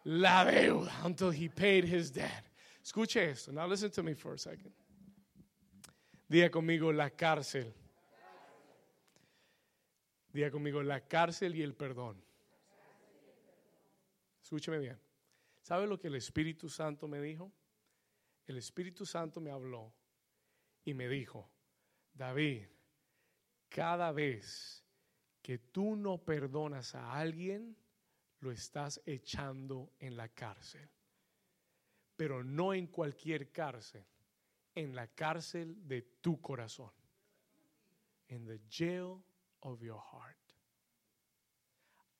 la 0.09 0.43
deuda. 0.43 0.91
Until 1.05 1.31
he 1.31 1.47
paid 1.47 1.85
his 1.85 2.11
debt. 2.11 2.45
Escuche 2.83 3.17
esto. 3.17 3.51
Now 3.51 3.67
listen 3.67 3.91
to 3.91 4.03
me 4.03 4.13
for 4.15 4.33
a 4.33 4.37
second. 4.37 4.71
Diga 6.29 6.49
conmigo 6.49 6.91
la 6.95 7.09
cárcel. 7.09 7.73
Diga 10.33 10.51
conmigo 10.51 10.83
la 10.83 11.01
cárcel 11.01 11.55
y 11.55 11.61
el 11.61 11.73
perdón. 11.73 12.15
Escúcheme 14.43 14.79
bien. 14.79 14.97
¿Sabe 15.61 15.85
lo 15.85 15.99
que 15.99 16.07
el 16.07 16.15
Espíritu 16.15 16.69
Santo 16.69 17.07
me 17.07 17.21
dijo? 17.21 17.51
El 18.47 18.57
Espíritu 18.57 19.05
Santo 19.05 19.39
me 19.39 19.51
habló 19.51 19.93
y 20.83 20.95
me 20.95 21.07
dijo, 21.07 21.51
David, 22.13 22.65
cada 23.69 24.11
vez 24.11 24.83
que 25.43 25.59
tú 25.59 25.95
no 25.95 26.17
perdonas 26.17 26.95
a 26.95 27.13
alguien, 27.13 27.75
lo 28.41 28.51
estás 28.51 29.01
echando 29.05 29.91
en 29.99 30.15
la 30.15 30.29
cárcel. 30.29 30.89
Pero 32.15 32.43
no 32.43 32.73
en 32.73 32.87
cualquier 32.87 33.51
cárcel, 33.51 34.05
en 34.75 34.95
la 34.95 35.07
cárcel 35.07 35.87
de 35.87 36.01
tu 36.21 36.39
corazón. 36.41 36.91
In 38.27 38.45
the 38.45 38.59
jail 38.69 39.23
of 39.61 39.81
your 39.81 40.01
heart. 40.11 40.37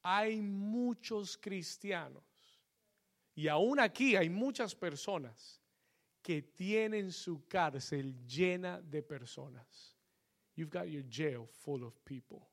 Hay 0.02 0.42
muchos 0.42 1.38
cristianos 1.38 2.24
y 3.36 3.48
aún 3.48 3.80
aquí 3.80 4.16
hay 4.16 4.30
muchas 4.30 4.74
personas 4.74 5.62
que 6.22 6.42
tienen 6.42 7.12
su 7.12 7.48
cárcel 7.48 8.26
llena 8.26 8.82
de 8.82 9.02
personas. 9.02 9.96
You've 10.56 10.72
got 10.72 10.88
your 10.88 11.04
jail 11.10 11.48
full 11.48 11.84
of 11.84 11.94
people. 12.04 12.50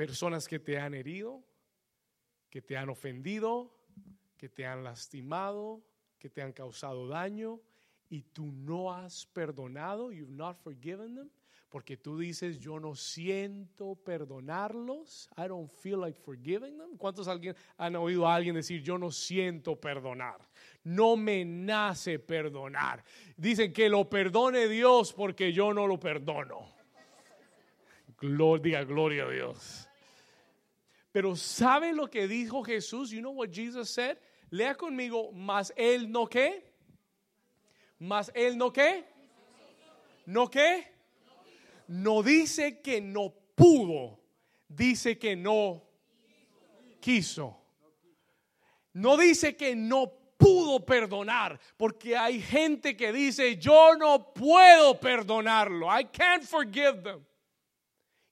Personas 0.00 0.48
que 0.48 0.58
te 0.58 0.78
han 0.78 0.94
herido, 0.94 1.44
que 2.48 2.62
te 2.62 2.74
han 2.74 2.88
ofendido, 2.88 3.70
que 4.38 4.48
te 4.48 4.64
han 4.64 4.82
lastimado, 4.82 5.84
que 6.18 6.30
te 6.30 6.40
han 6.40 6.54
causado 6.54 7.06
daño 7.06 7.60
y 8.08 8.22
tú 8.22 8.50
no 8.50 8.94
has 8.94 9.26
perdonado, 9.26 10.10
you've 10.10 10.32
not 10.32 10.56
forgiven 10.56 11.16
them, 11.16 11.30
porque 11.68 11.98
tú 11.98 12.18
dices, 12.18 12.58
yo 12.58 12.80
no 12.80 12.94
siento 12.94 13.94
perdonarlos, 13.94 15.28
I 15.36 15.48
don't 15.48 15.70
feel 15.70 16.00
like 16.00 16.18
forgiving 16.18 16.78
them. 16.78 16.96
¿Cuántos 16.96 17.28
alguien, 17.28 17.54
han 17.76 17.94
oído 17.96 18.26
a 18.26 18.34
alguien 18.34 18.54
decir, 18.54 18.82
yo 18.82 18.96
no 18.96 19.10
siento 19.10 19.78
perdonar? 19.78 20.38
No 20.82 21.14
me 21.14 21.44
nace 21.44 22.18
perdonar. 22.18 23.04
Dicen 23.36 23.70
que 23.70 23.90
lo 23.90 24.08
perdone 24.08 24.66
Dios 24.66 25.12
porque 25.12 25.52
yo 25.52 25.74
no 25.74 25.86
lo 25.86 26.00
perdono. 26.00 26.80
Gloria, 28.18 28.82
gloria 28.84 29.24
a 29.24 29.30
Dios. 29.30 29.89
Pero 31.12 31.34
¿sabe 31.36 31.92
lo 31.92 32.08
que 32.08 32.28
dijo 32.28 32.62
Jesús? 32.62 33.10
You 33.10 33.20
know 33.20 33.32
what 33.32 33.50
Jesus 33.50 33.90
said? 33.90 34.16
Lea 34.50 34.74
conmigo, 34.74 35.32
más 35.32 35.72
él 35.76 36.10
no 36.10 36.26
qué? 36.26 36.62
Más 37.98 38.30
él 38.34 38.56
no 38.56 38.72
qué? 38.72 39.04
¿No 40.26 40.48
qué? 40.48 40.86
No 41.88 42.22
dice 42.22 42.80
que 42.80 43.00
no 43.00 43.34
pudo, 43.54 44.18
dice 44.68 45.18
que 45.18 45.34
no 45.34 45.82
quiso. 47.00 47.56
No 48.92 49.16
dice 49.16 49.56
que 49.56 49.74
no 49.74 50.12
pudo 50.36 50.84
perdonar, 50.84 51.60
porque 51.76 52.16
hay 52.16 52.40
gente 52.40 52.96
que 52.96 53.12
dice, 53.12 53.56
yo 53.56 53.94
no 53.96 54.32
puedo 54.32 54.98
perdonarlo. 54.98 55.86
I 55.86 56.04
can't 56.04 56.44
forgive 56.44 57.02
them. 57.02 57.24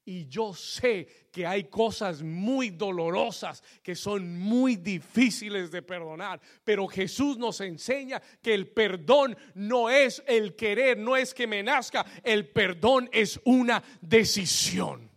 Y 0.08 0.26
yo 0.26 0.54
sé 0.54 1.06
que 1.30 1.46
hay 1.46 1.64
cosas 1.64 2.22
muy 2.22 2.70
dolorosas 2.70 3.62
que 3.82 3.94
son 3.94 4.38
muy 4.38 4.76
difíciles 4.76 5.70
de 5.70 5.82
perdonar. 5.82 6.40
Pero 6.64 6.88
Jesús 6.88 7.36
nos 7.36 7.60
enseña 7.60 8.22
que 8.40 8.54
el 8.54 8.68
perdón 8.68 9.36
no 9.52 9.90
es 9.90 10.22
el 10.26 10.56
querer, 10.56 10.96
no 10.96 11.14
es 11.14 11.34
que 11.34 11.46
me 11.46 11.62
nazca. 11.62 12.06
El 12.24 12.48
perdón 12.48 13.10
es 13.12 13.38
una 13.44 13.84
decisión. 14.00 15.10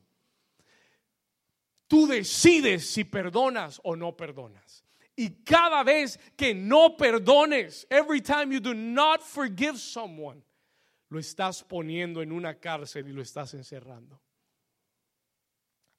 Tú 1.87 2.05
decides 2.05 2.85
si 2.89 3.05
perdonas 3.05 3.79
o 3.85 3.95
no 3.95 4.17
perdonas. 4.17 4.83
Y 5.15 5.41
cada 5.45 5.85
vez 5.85 6.19
que 6.35 6.53
no 6.53 6.97
perdones, 6.97 7.87
every 7.89 8.19
time 8.19 8.53
you 8.53 8.59
do 8.59 8.73
not 8.73 9.21
forgive 9.21 9.77
someone, 9.77 10.43
lo 11.07 11.17
estás 11.17 11.63
poniendo 11.63 12.21
en 12.21 12.33
una 12.33 12.59
cárcel 12.59 13.07
y 13.07 13.13
lo 13.13 13.21
estás 13.21 13.53
encerrando. 13.53 14.19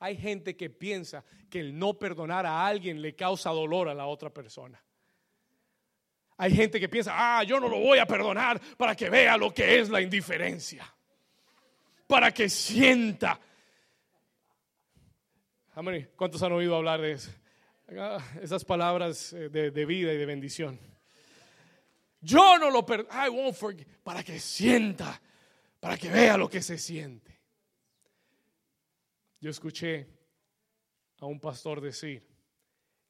Hay 0.03 0.17
gente 0.17 0.57
que 0.57 0.69
piensa 0.69 1.25
que 1.49 1.61
el 1.61 1.79
no 1.79 1.97
perdonar 1.97 2.45
a 2.45 2.67
alguien 2.67 3.01
le 3.01 3.15
causa 3.15 3.51
dolor 3.51 3.89
a 3.89 3.95
la 3.95 4.07
otra 4.07 4.31
persona. 4.31 4.83
Hay 6.39 6.53
gente 6.57 6.81
que 6.81 6.89
piensa, 6.89 7.13
ah, 7.15 7.45
yo 7.45 7.61
no 7.61 7.69
lo 7.69 7.79
voy 7.79 8.01
a 8.01 8.07
perdonar 8.07 8.61
para 8.77 8.97
que 8.97 9.09
vea 9.09 9.37
lo 9.37 9.55
que 9.55 9.79
es 9.79 9.91
la 9.91 10.01
indiferencia. 10.01 10.93
Para 12.09 12.35
que 12.35 12.49
sienta. 12.49 13.39
¿Cuántos 16.17 16.43
han 16.43 16.51
oído 16.51 16.75
hablar 16.75 17.01
de 17.01 17.13
eso? 17.13 17.31
Ah, 17.97 18.19
esas 18.41 18.65
palabras 18.65 19.33
eh, 19.35 19.51
de, 19.51 19.87
vida 19.87 20.13
y 20.13 20.17
de 20.17 20.27
bendición. 20.27 20.81
Yo 22.21 22.59
no 22.59 22.71
lo 22.71 22.85
perdono. 22.85 23.25
I 23.25 23.29
won't 23.29 23.55
forget. 23.55 23.87
Para 24.03 24.25
que 24.25 24.41
sienta. 24.41 25.23
Para 25.79 25.97
que 25.97 26.09
vea 26.09 26.37
lo 26.37 26.51
que 26.51 26.61
se 26.61 26.77
siente. 26.77 27.42
Yo 29.43 29.51
escuché 29.51 30.07
a 31.19 31.27
un 31.27 31.41
pastor 31.41 31.81
decir 31.81 32.25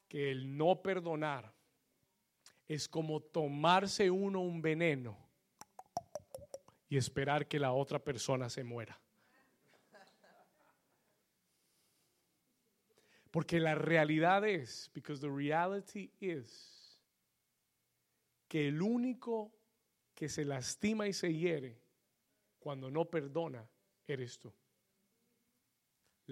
que 0.08 0.30
el 0.30 0.56
no 0.56 0.80
perdonar 0.80 1.54
es 2.66 2.88
como 2.88 3.20
tomarse 3.20 4.10
uno 4.10 4.40
un 4.40 4.62
veneno 4.62 5.14
y 6.88 6.96
esperar 6.96 7.46
que 7.46 7.58
la 7.58 7.74
otra 7.74 7.98
persona 7.98 8.48
se 8.48 8.64
muera. 8.64 8.98
Porque 13.30 13.60
la 13.60 13.74
realidad 13.74 14.48
es, 14.48 14.90
because 14.94 15.20
the 15.20 15.30
reality 15.30 16.10
is, 16.18 16.98
que 18.48 18.68
el 18.68 18.80
único 18.80 19.52
que 20.14 20.30
se 20.30 20.46
lastima 20.46 21.06
y 21.06 21.12
se 21.12 21.34
hiere 21.34 21.78
cuando 22.58 22.90
no 22.90 23.04
perdona 23.04 23.68
eres 24.06 24.38
tú 24.38 24.50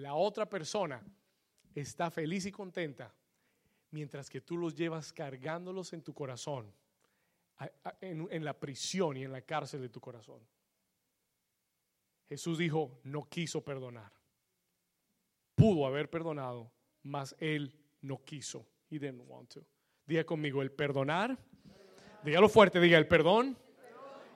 la 0.01 0.15
otra 0.15 0.49
persona 0.49 1.01
está 1.75 2.09
feliz 2.09 2.45
y 2.45 2.51
contenta 2.51 3.13
mientras 3.91 4.29
que 4.29 4.41
tú 4.41 4.57
los 4.57 4.73
llevas 4.73 5.13
cargándolos 5.13 5.93
en 5.93 6.01
tu 6.01 6.13
corazón, 6.13 6.73
en, 7.99 8.43
la 8.43 8.59
prisión 8.59 9.17
y 9.17 9.23
en 9.23 9.31
la 9.31 9.41
cárcel 9.41 9.81
de 9.81 9.89
tu 9.89 10.01
corazón. 10.01 10.41
Jesús 12.27 12.57
dijo, 12.57 12.99
no 13.03 13.29
quiso 13.29 13.63
perdonar. 13.63 14.11
Pudo 15.53 15.85
haber 15.85 16.09
perdonado, 16.09 16.71
mas 17.03 17.35
él 17.39 17.77
no 18.01 18.23
quiso. 18.23 18.65
He 18.89 18.97
didn't 18.97 19.27
want 19.27 19.53
to. 19.53 19.65
Diga 20.07 20.23
conmigo, 20.23 20.61
el 20.61 20.71
perdonar, 20.71 21.37
dígalo 22.23 22.49
fuerte, 22.49 22.79
diga, 22.79 22.97
el 22.97 23.07
perdón 23.07 23.57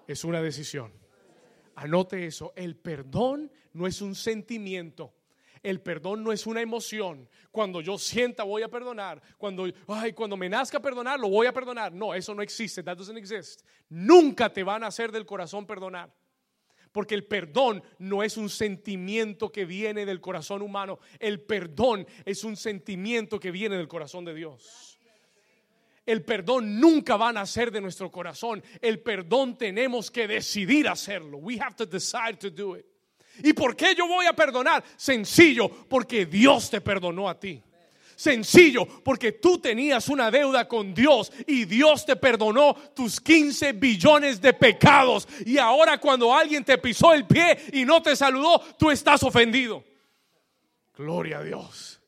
es 0.05 0.23
una 0.23 0.41
decisión. 0.41 0.93
Anote 1.75 2.25
eso, 2.25 2.53
el 2.55 2.75
perdón 2.75 3.51
no 3.73 3.87
es 3.87 4.01
un 4.01 4.13
sentimiento. 4.13 5.14
El 5.65 5.81
perdón 5.81 6.23
no 6.23 6.31
es 6.31 6.45
una 6.45 6.61
emoción. 6.61 7.27
Cuando 7.49 7.81
yo 7.81 7.97
sienta 7.97 8.43
voy 8.43 8.61
a 8.61 8.69
perdonar. 8.69 9.19
Cuando, 9.35 9.67
ay, 9.87 10.13
cuando 10.13 10.37
me 10.37 10.47
nazca 10.47 10.79
perdonar, 10.79 11.19
lo 11.19 11.27
voy 11.27 11.47
a 11.47 11.53
perdonar. 11.53 11.91
No, 11.91 12.13
eso 12.13 12.35
no 12.35 12.43
existe. 12.43 12.83
That 12.83 12.95
doesn't 12.95 13.17
exist. 13.17 13.63
Nunca 13.89 14.53
te 14.53 14.61
van 14.61 14.83
a 14.83 14.87
hacer 14.87 15.11
del 15.11 15.25
corazón 15.25 15.65
perdonar. 15.65 16.13
Porque 16.91 17.15
el 17.15 17.25
perdón 17.25 17.81
no 17.97 18.21
es 18.21 18.37
un 18.37 18.47
sentimiento 18.47 19.51
que 19.51 19.65
viene 19.65 20.05
del 20.05 20.21
corazón 20.21 20.61
humano. 20.61 20.99
El 21.17 21.41
perdón 21.41 22.05
es 22.25 22.43
un 22.43 22.55
sentimiento 22.55 23.39
que 23.39 23.49
viene 23.49 23.75
del 23.75 23.87
corazón 23.87 24.23
de 24.23 24.35
Dios. 24.35 24.99
El 26.05 26.23
perdón 26.23 26.79
nunca 26.79 27.17
va 27.17 27.29
a 27.29 27.33
nacer 27.33 27.71
de 27.71 27.81
nuestro 27.81 28.11
corazón. 28.11 28.63
El 28.81 29.01
perdón 29.01 29.57
tenemos 29.57 30.11
que 30.11 30.27
decidir 30.27 30.87
hacerlo. 30.87 31.39
We 31.39 31.59
have 31.59 31.75
to 31.75 31.87
decide 31.87 32.37
to 32.37 32.51
do 32.51 32.77
it. 32.77 32.85
¿Y 33.43 33.53
por 33.53 33.75
qué 33.75 33.95
yo 33.95 34.07
voy 34.07 34.25
a 34.25 34.33
perdonar? 34.33 34.83
Sencillo, 34.95 35.69
porque 35.69 36.25
Dios 36.25 36.69
te 36.69 36.81
perdonó 36.81 37.29
a 37.29 37.39
ti. 37.39 37.61
Sencillo, 38.15 38.85
porque 39.03 39.33
tú 39.33 39.59
tenías 39.59 40.07
una 40.07 40.31
deuda 40.31 40.67
con 40.67 40.93
Dios 40.93 41.31
y 41.45 41.65
Dios 41.65 42.05
te 42.05 42.15
perdonó 42.15 42.73
tus 42.95 43.19
15 43.19 43.73
billones 43.73 44.39
de 44.39 44.53
pecados. 44.53 45.27
Y 45.45 45.57
ahora 45.57 45.99
cuando 45.99 46.33
alguien 46.33 46.63
te 46.63 46.77
pisó 46.77 47.13
el 47.13 47.27
pie 47.27 47.57
y 47.73 47.83
no 47.83 48.01
te 48.01 48.15
saludó, 48.15 48.59
tú 48.79 48.89
estás 48.89 49.21
ofendido. 49.23 49.83
Gloria 50.95 51.39
a 51.39 51.43
Dios. 51.43 51.99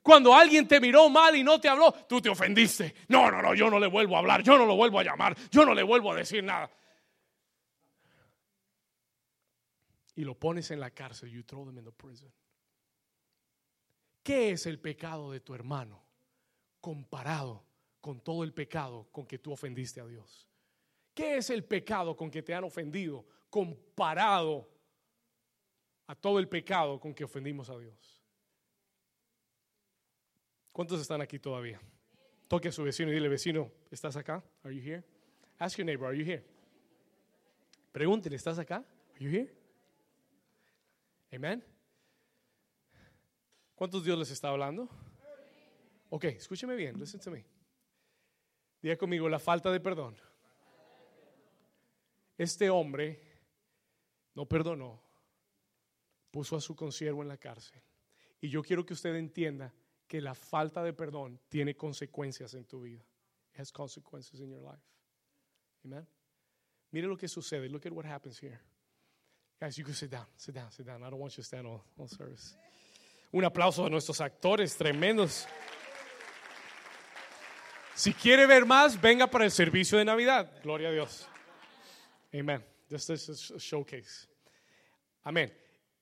Cuando 0.00 0.34
alguien 0.34 0.66
te 0.66 0.80
miró 0.80 1.10
mal 1.10 1.36
y 1.36 1.42
no 1.42 1.60
te 1.60 1.68
habló, 1.68 1.92
tú 2.08 2.20
te 2.20 2.30
ofendiste. 2.30 2.94
No, 3.08 3.30
no, 3.30 3.42
no, 3.42 3.54
yo 3.54 3.68
no 3.68 3.78
le 3.78 3.88
vuelvo 3.88 4.16
a 4.16 4.20
hablar, 4.20 4.42
yo 4.42 4.56
no 4.56 4.64
lo 4.64 4.76
vuelvo 4.76 5.00
a 5.00 5.02
llamar, 5.02 5.36
yo 5.50 5.66
no 5.66 5.74
le 5.74 5.82
vuelvo 5.82 6.12
a 6.12 6.14
decir 6.14 6.42
nada. 6.42 6.70
Y 10.16 10.24
lo 10.24 10.34
pones 10.34 10.70
en 10.72 10.80
la 10.80 10.90
cárcel. 10.90 11.30
You 11.30 11.44
throw 11.44 11.64
them 11.64 11.78
in 11.78 11.84
the 11.84 11.92
prison. 11.92 12.32
¿Qué 14.22 14.50
es 14.50 14.66
el 14.66 14.80
pecado 14.80 15.30
de 15.30 15.38
tu 15.38 15.54
hermano 15.54 16.02
comparado 16.80 17.64
con 18.00 18.20
todo 18.20 18.42
el 18.42 18.52
pecado 18.52 19.06
con 19.12 19.24
que 19.24 19.38
tú 19.38 19.52
ofendiste 19.52 20.00
a 20.00 20.06
Dios? 20.06 20.48
¿Qué 21.14 21.36
es 21.36 21.50
el 21.50 21.64
pecado 21.64 22.16
con 22.16 22.30
que 22.30 22.42
te 22.42 22.52
han 22.52 22.64
ofendido 22.64 23.24
comparado 23.48 24.68
a 26.08 26.14
todo 26.14 26.38
el 26.38 26.48
pecado 26.48 26.98
con 26.98 27.14
que 27.14 27.24
ofendimos 27.24 27.70
a 27.70 27.78
Dios? 27.78 28.22
¿Cuántos 30.72 31.00
están 31.00 31.20
aquí 31.20 31.38
todavía? 31.38 31.80
Toque 32.48 32.68
a 32.68 32.72
su 32.72 32.82
vecino 32.82 33.10
y 33.10 33.14
dile, 33.14 33.28
vecino, 33.28 33.72
¿estás 33.90 34.16
acá? 34.16 34.44
Are 34.62 34.74
you 34.74 34.82
here? 34.82 35.04
Ask 35.58 35.78
your 35.78 35.86
neighbor, 35.86 36.08
are 36.08 36.18
you 36.18 36.24
here? 36.24 36.44
Pregúntele, 37.92 38.36
¿estás 38.36 38.58
acá? 38.58 38.84
Are 39.14 39.24
you 39.24 39.30
here? 39.30 39.55
Amen. 41.32 41.64
¿Cuántos 43.74 44.04
Dios 44.04 44.18
les 44.18 44.30
está 44.30 44.48
hablando? 44.48 44.88
Ok, 46.08 46.24
escúcheme 46.24 46.76
bien, 46.76 46.98
listen 46.98 47.20
to 47.20 47.30
me. 47.30 47.44
Diga 48.80 48.96
conmigo 48.96 49.28
la 49.28 49.38
falta 49.38 49.70
de 49.70 49.80
perdón. 49.80 50.16
Este 52.38 52.70
hombre 52.70 53.20
no 54.34 54.46
perdonó, 54.46 55.02
puso 56.30 56.56
a 56.56 56.60
su 56.60 56.76
consiervo 56.76 57.22
en 57.22 57.28
la 57.28 57.38
cárcel. 57.38 57.82
Y 58.40 58.48
yo 58.48 58.62
quiero 58.62 58.84
que 58.84 58.92
usted 58.92 59.14
entienda 59.16 59.74
que 60.06 60.20
la 60.20 60.34
falta 60.34 60.82
de 60.82 60.92
perdón 60.92 61.40
tiene 61.48 61.74
consecuencias 61.74 62.54
en 62.54 62.64
tu 62.64 62.82
vida. 62.82 63.04
It 63.52 63.60
has 63.60 63.72
consequences 63.72 64.40
in 64.40 64.50
your 64.50 64.62
life. 64.62 64.84
Amen. 65.84 66.06
Mire 66.90 67.08
lo 67.08 67.16
que 67.16 67.28
sucede. 67.28 67.68
Look 67.68 67.86
at 67.86 67.92
what 67.92 68.04
happens 68.04 68.38
here. 68.42 68.60
Guys, 69.58 69.78
you 69.78 69.84
can 69.84 69.94
sit 69.94 70.10
down, 70.10 70.26
sit 70.36 70.54
down, 70.54 70.70
sit 70.70 70.86
down. 70.86 71.02
I 71.02 71.08
don't 71.08 71.18
want 71.18 71.32
you 71.36 71.42
to 71.42 71.46
stand 71.46 71.66
all, 71.66 71.82
all 71.98 72.08
service. 72.08 72.54
Un 73.32 73.44
aplauso 73.44 73.86
a 73.86 73.90
nuestros 73.90 74.20
actores 74.20 74.76
tremendos. 74.76 75.46
Si 77.94 78.12
quiere 78.12 78.46
ver 78.46 78.66
más, 78.66 79.00
venga 79.00 79.26
para 79.26 79.44
el 79.44 79.50
servicio 79.50 79.96
de 79.96 80.04
Navidad. 80.04 80.50
Gloria 80.62 80.88
a 80.88 80.92
Dios. 80.92 81.26
Amen. 82.34 82.62
This 82.88 83.08
is 83.08 83.50
a 83.50 83.58
showcase. 83.58 84.28
Amén. 85.24 85.50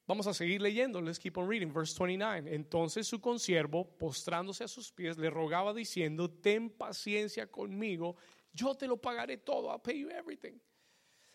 Vamos 0.07 0.27
a 0.27 0.35
seguir 0.35 0.61
leyendo. 0.61 1.01
Let's 1.01 1.21
keep 1.21 1.39
on 1.39 1.47
reading. 1.47 1.73
Verse 1.73 1.95
29. 1.95 2.53
Entonces 2.53 3.07
su 3.07 3.21
consiervo, 3.21 3.97
postrándose 3.97 4.65
a 4.65 4.69
sus 4.69 4.91
pies, 4.91 5.17
le 5.17 5.31
rogaba 5.31 5.73
diciendo: 5.73 6.29
Ten 6.29 6.71
paciencia 6.71 7.47
conmigo, 7.47 8.17
yo 8.53 8.75
te 8.75 8.89
lo 8.89 8.97
pagaré 8.97 9.37
todo. 9.37 9.71
I'll 9.71 9.81
pay 9.81 10.01
you 10.01 10.11
everything. 10.11 10.59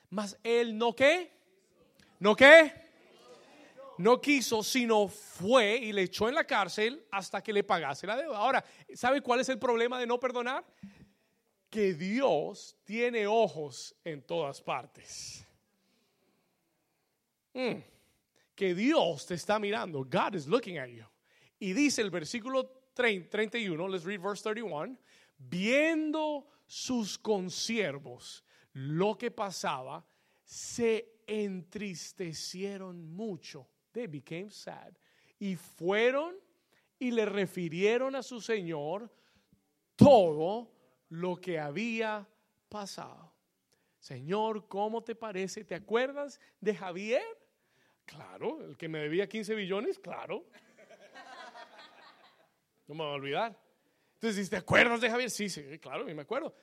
Mas 0.09 0.37
él 0.43 0.77
no 0.77 0.93
qué? 0.93 1.38
¿No 2.19 2.35
qué? 2.35 2.89
no 3.99 4.21
quiso, 4.21 4.63
sino 4.63 5.09
fue 5.09 5.75
y 5.75 5.91
le 5.91 6.03
echó 6.03 6.29
en 6.29 6.35
la 6.35 6.45
cárcel 6.45 7.05
hasta 7.11 7.43
que 7.43 7.51
le 7.51 7.65
pagase 7.65 8.07
la 8.07 8.15
deuda. 8.15 8.37
Ahora, 8.37 8.63
¿sabe 8.93 9.19
cuál 9.19 9.41
es 9.41 9.49
el 9.49 9.59
problema 9.59 9.99
de 9.99 10.07
no 10.07 10.17
perdonar? 10.17 10.65
Que 11.69 11.93
Dios 11.93 12.77
tiene 12.85 13.27
ojos 13.27 13.93
en 14.05 14.21
todas 14.21 14.61
partes. 14.61 15.45
Mm. 17.53 17.81
Que 18.55 18.73
Dios 18.73 19.25
te 19.25 19.33
está 19.33 19.59
mirando. 19.59 20.05
God 20.05 20.33
is 20.33 20.47
looking 20.47 20.77
at 20.77 20.87
you. 20.87 21.03
Y 21.59 21.73
dice 21.73 22.01
el 22.01 22.09
versículo 22.09 22.71
31, 22.93 23.85
let's 23.89 24.05
read 24.05 24.21
verse 24.21 24.41
31, 24.43 24.97
viendo 25.37 26.47
sus 26.65 27.17
consiervos 27.17 28.45
lo 28.71 29.17
que 29.17 29.29
pasaba, 29.29 30.05
se 30.45 31.18
entristecieron 31.29 33.11
mucho 33.11 33.67
They 33.91 34.07
became 34.07 34.51
sad. 34.51 34.93
Y 35.39 35.55
fueron 35.55 36.35
y 36.97 37.11
le 37.11 37.25
refirieron 37.25 38.15
a 38.15 38.23
su 38.23 38.41
Señor 38.41 39.11
todo 39.95 40.71
lo 41.09 41.37
que 41.37 41.59
había 41.59 42.27
pasado. 42.67 43.33
Señor, 43.99 44.67
¿cómo 44.67 45.03
te 45.03 45.15
parece? 45.15 45.63
¿Te 45.63 45.75
acuerdas 45.75 46.39
de 46.59 46.75
Javier? 46.75 47.23
Claro, 48.05 48.63
el 48.63 48.77
que 48.77 48.87
me 48.87 48.99
debía 48.99 49.27
15 49.27 49.55
billones, 49.55 49.99
claro. 49.99 50.45
No 52.87 52.95
me 52.95 53.03
voy 53.03 53.11
a 53.11 53.15
olvidar. 53.15 53.59
Entonces, 54.15 54.49
¿te 54.49 54.57
acuerdas 54.57 55.01
de 55.01 55.09
Javier? 55.09 55.29
Sí, 55.29 55.49
sí, 55.49 55.79
claro, 55.79 56.05
me 56.05 56.21
acuerdo 56.21 56.53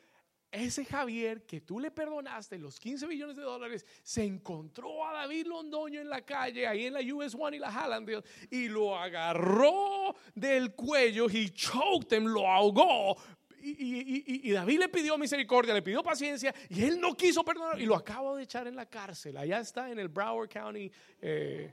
ese 0.56 0.84
Javier 0.84 1.42
que 1.44 1.60
tú 1.60 1.78
le 1.78 1.90
perdonaste 1.90 2.58
los 2.58 2.80
15 2.80 3.06
millones 3.06 3.36
de 3.36 3.42
dólares, 3.42 3.84
se 4.02 4.24
encontró 4.24 5.06
a 5.06 5.12
David 5.12 5.46
Londoño 5.46 6.00
en 6.00 6.08
la 6.08 6.22
calle, 6.22 6.66
ahí 6.66 6.86
en 6.86 6.94
la 6.94 7.00
US 7.14 7.34
One 7.38 7.58
y 7.58 7.60
la 7.60 7.70
Hallandale, 7.70 8.22
y 8.50 8.68
lo 8.68 8.96
agarró 8.96 10.14
del 10.34 10.74
cuello, 10.74 11.26
y 11.30 11.50
choked 11.50 12.16
him, 12.16 12.24
lo 12.24 12.48
ahogó. 12.48 13.16
Y, 13.60 14.52
David 14.52 14.78
le 14.78 14.88
pidió 14.88 15.18
misericordia, 15.18 15.74
le 15.74 15.82
pidió 15.82 16.02
paciencia, 16.02 16.54
y 16.70 16.84
él 16.84 17.00
no 17.00 17.14
quiso 17.14 17.44
perdonar, 17.44 17.80
y 17.80 17.84
lo 17.84 17.96
acabo 17.96 18.36
de 18.36 18.44
echar 18.44 18.66
en 18.66 18.76
la 18.76 18.86
cárcel. 18.86 19.36
Allá 19.36 19.58
está 19.58 19.90
en 19.90 19.98
el 19.98 20.08
Broward 20.08 20.48
County. 20.48 20.90
Eh, 21.20 21.72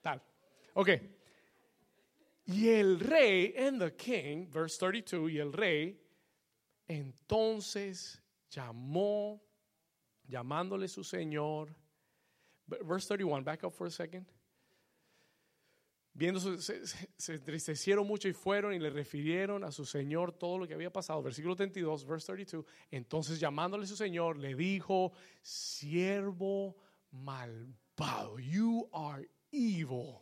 tal. 0.00 0.22
Ok. 0.74 0.90
Y 2.46 2.68
el 2.68 3.00
rey, 3.00 3.54
and 3.58 3.80
the 3.80 3.96
king, 3.96 4.48
verse 4.48 4.78
32, 4.78 5.32
y 5.32 5.38
el 5.38 5.52
rey 5.52 6.05
entonces 6.86 8.22
llamó, 8.50 9.42
llamándole 10.24 10.88
su 10.88 11.04
Señor. 11.04 11.74
Verse 12.66 13.06
31, 13.08 13.44
back 13.44 13.64
up 13.64 13.72
for 13.72 13.86
a 13.86 13.90
second. 13.90 14.26
Viendo, 16.12 16.40
se, 16.40 16.86
se, 16.86 17.34
entristecieron 17.34 18.06
mucho 18.06 18.26
y 18.26 18.32
fueron 18.32 18.72
y 18.72 18.78
le 18.78 18.88
refirieron 18.88 19.64
a 19.64 19.70
su 19.70 19.84
Señor 19.84 20.32
todo 20.32 20.56
lo 20.56 20.66
que 20.66 20.72
había 20.72 20.90
pasado. 20.90 21.22
Versículo 21.22 21.54
32, 21.54 22.06
verse 22.06 22.26
32. 22.28 22.64
Entonces 22.90 23.38
llamándole 23.38 23.86
su 23.86 23.96
Señor, 23.96 24.38
le 24.38 24.54
dijo, 24.54 25.12
siervo 25.42 26.76
malvado, 27.10 28.38
you 28.38 28.88
are 28.92 29.28
evil. 29.52 30.16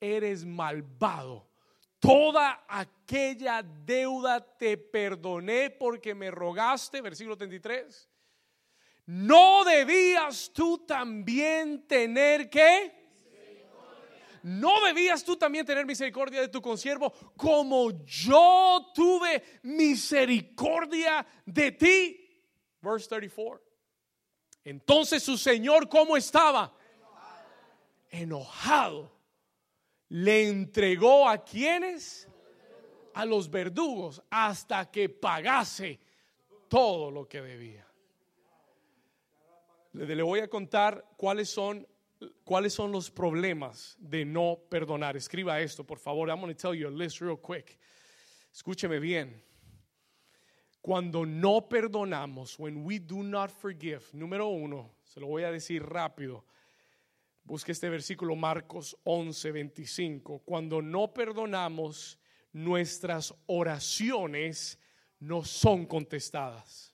Eres 0.00 0.46
malvado 0.46 1.46
toda 1.98 2.64
aquella 2.68 3.62
deuda 3.62 4.40
te 4.40 4.76
perdoné 4.76 5.70
porque 5.70 6.14
me 6.14 6.30
rogaste, 6.30 7.00
versículo 7.00 7.36
33. 7.36 8.08
No 9.06 9.64
debías 9.64 10.50
tú 10.52 10.78
también 10.78 11.86
tener 11.86 12.50
que... 12.50 13.06
No 14.42 14.84
debías 14.84 15.24
tú 15.24 15.36
también 15.36 15.66
tener 15.66 15.84
misericordia 15.84 16.40
de 16.40 16.48
tu 16.48 16.62
consiervo 16.62 17.12
como 17.36 18.04
yo 18.04 18.92
tuve 18.94 19.42
misericordia 19.62 21.26
de 21.44 21.72
ti. 21.72 22.44
Verse 22.80 23.08
34. 23.08 23.60
Entonces 24.62 25.24
su 25.24 25.36
Señor, 25.36 25.88
¿cómo 25.88 26.16
estaba? 26.16 26.72
Enojado 28.08 29.15
le 30.08 30.48
entregó 30.48 31.28
a 31.28 31.42
quienes? 31.42 32.28
A 33.14 33.24
los 33.24 33.50
verdugos 33.50 34.22
hasta 34.30 34.90
que 34.90 35.08
pagase 35.08 35.98
todo 36.68 37.10
lo 37.10 37.26
que 37.26 37.40
debía. 37.40 37.86
Le, 39.92 40.22
voy 40.22 40.40
a 40.40 40.48
contar 40.48 41.12
cuáles 41.16 41.48
son 41.48 41.86
cuáles 42.44 42.72
son 42.72 42.92
los 42.92 43.10
problemas 43.10 43.96
de 43.98 44.24
no 44.24 44.58
perdonar. 44.68 45.16
Escriba 45.16 45.60
esto, 45.60 45.84
por 45.84 45.98
favor. 45.98 46.28
I'm 46.28 46.40
going 46.40 46.54
to 46.54 46.60
tell 46.60 46.74
you 46.74 46.88
a 46.88 46.90
list 46.90 47.20
real 47.20 47.36
quick. 47.36 47.78
Escúcheme 48.52 49.00
bien. 49.00 49.42
Cuando 50.80 51.24
no 51.24 51.68
perdonamos, 51.68 52.58
when 52.58 52.84
we 52.84 52.98
do 52.98 53.22
not 53.22 53.50
forgive, 53.50 54.02
número 54.12 54.48
uno, 54.48 54.92
se 55.02 55.20
lo 55.20 55.26
voy 55.26 55.42
a 55.42 55.50
decir 55.50 55.82
rápido 55.82 56.44
Busque 57.46 57.70
este 57.70 57.88
versículo 57.88 58.34
Marcos 58.34 58.98
11, 59.04 59.52
25. 59.52 60.40
Cuando 60.40 60.82
no 60.82 61.14
perdonamos, 61.14 62.18
nuestras 62.52 63.32
oraciones 63.46 64.80
no 65.20 65.44
son 65.44 65.86
contestadas. 65.86 66.92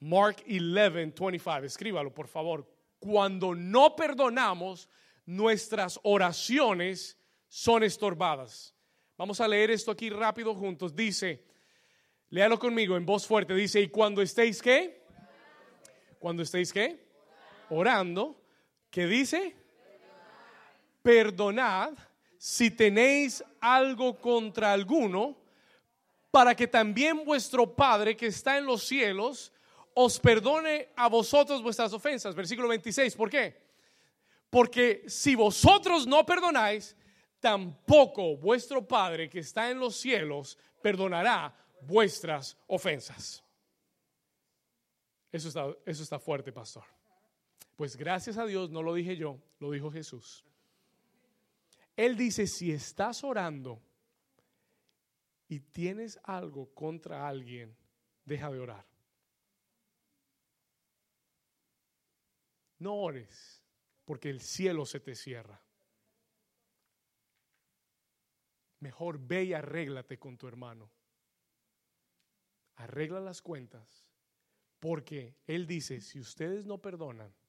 Mark 0.00 0.38
11, 0.44 0.88
25. 0.88 1.58
Escríbalo, 1.66 2.12
por 2.12 2.26
favor. 2.26 2.68
Cuando 2.98 3.54
no 3.54 3.94
perdonamos, 3.94 4.88
nuestras 5.24 6.00
oraciones 6.02 7.16
son 7.46 7.84
estorbadas. 7.84 8.74
Vamos 9.16 9.40
a 9.40 9.46
leer 9.46 9.70
esto 9.70 9.92
aquí 9.92 10.10
rápido 10.10 10.52
juntos. 10.52 10.96
Dice, 10.96 11.46
léalo 12.28 12.58
conmigo 12.58 12.96
en 12.96 13.06
voz 13.06 13.24
fuerte. 13.24 13.54
Dice, 13.54 13.80
¿y 13.80 13.86
cuando 13.86 14.20
estéis 14.20 14.60
qué? 14.60 15.06
Cuando 16.18 16.42
estéis 16.42 16.72
qué? 16.72 17.06
Orando. 17.68 18.39
¿Qué 18.90 19.06
dice? 19.06 19.54
Perdonad 21.02 21.92
si 22.36 22.70
tenéis 22.70 23.44
algo 23.60 24.18
contra 24.18 24.72
alguno, 24.72 25.36
para 26.30 26.54
que 26.54 26.66
también 26.66 27.24
vuestro 27.24 27.74
Padre 27.74 28.16
que 28.16 28.26
está 28.26 28.56
en 28.56 28.64
los 28.64 28.84
cielos 28.84 29.52
os 29.94 30.18
perdone 30.18 30.88
a 30.96 31.08
vosotros 31.08 31.62
vuestras 31.62 31.92
ofensas. 31.92 32.34
Versículo 32.34 32.68
26, 32.68 33.14
¿por 33.16 33.28
qué? 33.28 33.60
Porque 34.48 35.04
si 35.06 35.34
vosotros 35.34 36.06
no 36.06 36.24
perdonáis, 36.24 36.96
tampoco 37.40 38.36
vuestro 38.36 38.86
Padre 38.86 39.28
que 39.28 39.40
está 39.40 39.70
en 39.70 39.78
los 39.78 39.96
cielos 39.96 40.56
perdonará 40.80 41.54
vuestras 41.82 42.56
ofensas. 42.66 43.44
Eso 45.30 45.48
está, 45.48 45.66
eso 45.84 46.02
está 46.02 46.18
fuerte, 46.18 46.52
pastor. 46.52 46.84
Pues 47.80 47.96
gracias 47.96 48.36
a 48.36 48.44
Dios, 48.44 48.68
no 48.68 48.82
lo 48.82 48.92
dije 48.92 49.16
yo, 49.16 49.40
lo 49.58 49.70
dijo 49.70 49.90
Jesús. 49.90 50.44
Él 51.96 52.14
dice, 52.14 52.46
si 52.46 52.72
estás 52.72 53.24
orando 53.24 53.80
y 55.48 55.60
tienes 55.60 56.20
algo 56.24 56.74
contra 56.74 57.26
alguien, 57.26 57.74
deja 58.26 58.50
de 58.50 58.58
orar. 58.58 58.86
No 62.80 62.96
ores, 62.96 63.64
porque 64.04 64.28
el 64.28 64.42
cielo 64.42 64.84
se 64.84 65.00
te 65.00 65.14
cierra. 65.14 65.58
Mejor 68.80 69.18
ve 69.18 69.44
y 69.44 69.54
arréglate 69.54 70.18
con 70.18 70.36
tu 70.36 70.46
hermano. 70.46 70.90
Arregla 72.76 73.20
las 73.20 73.40
cuentas, 73.40 74.06
porque 74.78 75.34
Él 75.46 75.66
dice, 75.66 76.02
si 76.02 76.20
ustedes 76.20 76.66
no 76.66 76.76
perdonan, 76.76 77.39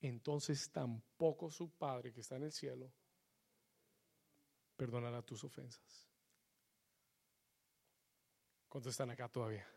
entonces 0.00 0.70
tampoco 0.70 1.50
su 1.50 1.70
Padre 1.70 2.12
que 2.12 2.20
está 2.20 2.36
en 2.36 2.44
el 2.44 2.52
cielo 2.52 2.92
perdonará 4.76 5.22
tus 5.22 5.44
ofensas. 5.44 6.08
¿Cuántos 8.68 8.92
están 8.92 9.10
acá 9.10 9.28
todavía? 9.28 9.68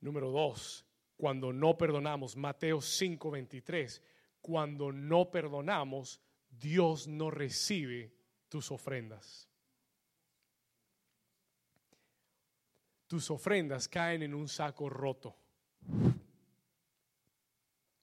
Número 0.00 0.30
dos, 0.30 0.86
cuando 1.16 1.52
no 1.52 1.76
perdonamos, 1.76 2.36
Mateo 2.36 2.80
5:23, 2.80 4.02
cuando 4.40 4.92
no 4.92 5.30
perdonamos, 5.30 6.20
Dios 6.48 7.08
no 7.08 7.30
recibe 7.30 8.14
tus 8.48 8.70
ofrendas. 8.70 9.48
Tus 13.06 13.30
ofrendas 13.30 13.88
caen 13.88 14.22
en 14.22 14.34
un 14.34 14.48
saco 14.48 14.88
roto. 14.88 15.36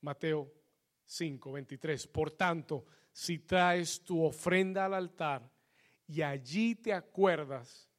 Mateo 0.01 0.62
5:23. 1.05 2.07
Por 2.07 2.31
tanto, 2.31 2.85
si 3.11 3.39
traes 3.39 4.03
tu 4.03 4.23
ofrenda 4.23 4.85
al 4.85 4.93
altar 4.93 5.49
y 6.07 6.21
allí 6.21 6.75
te 6.75 6.93
acuerdas 6.93 7.89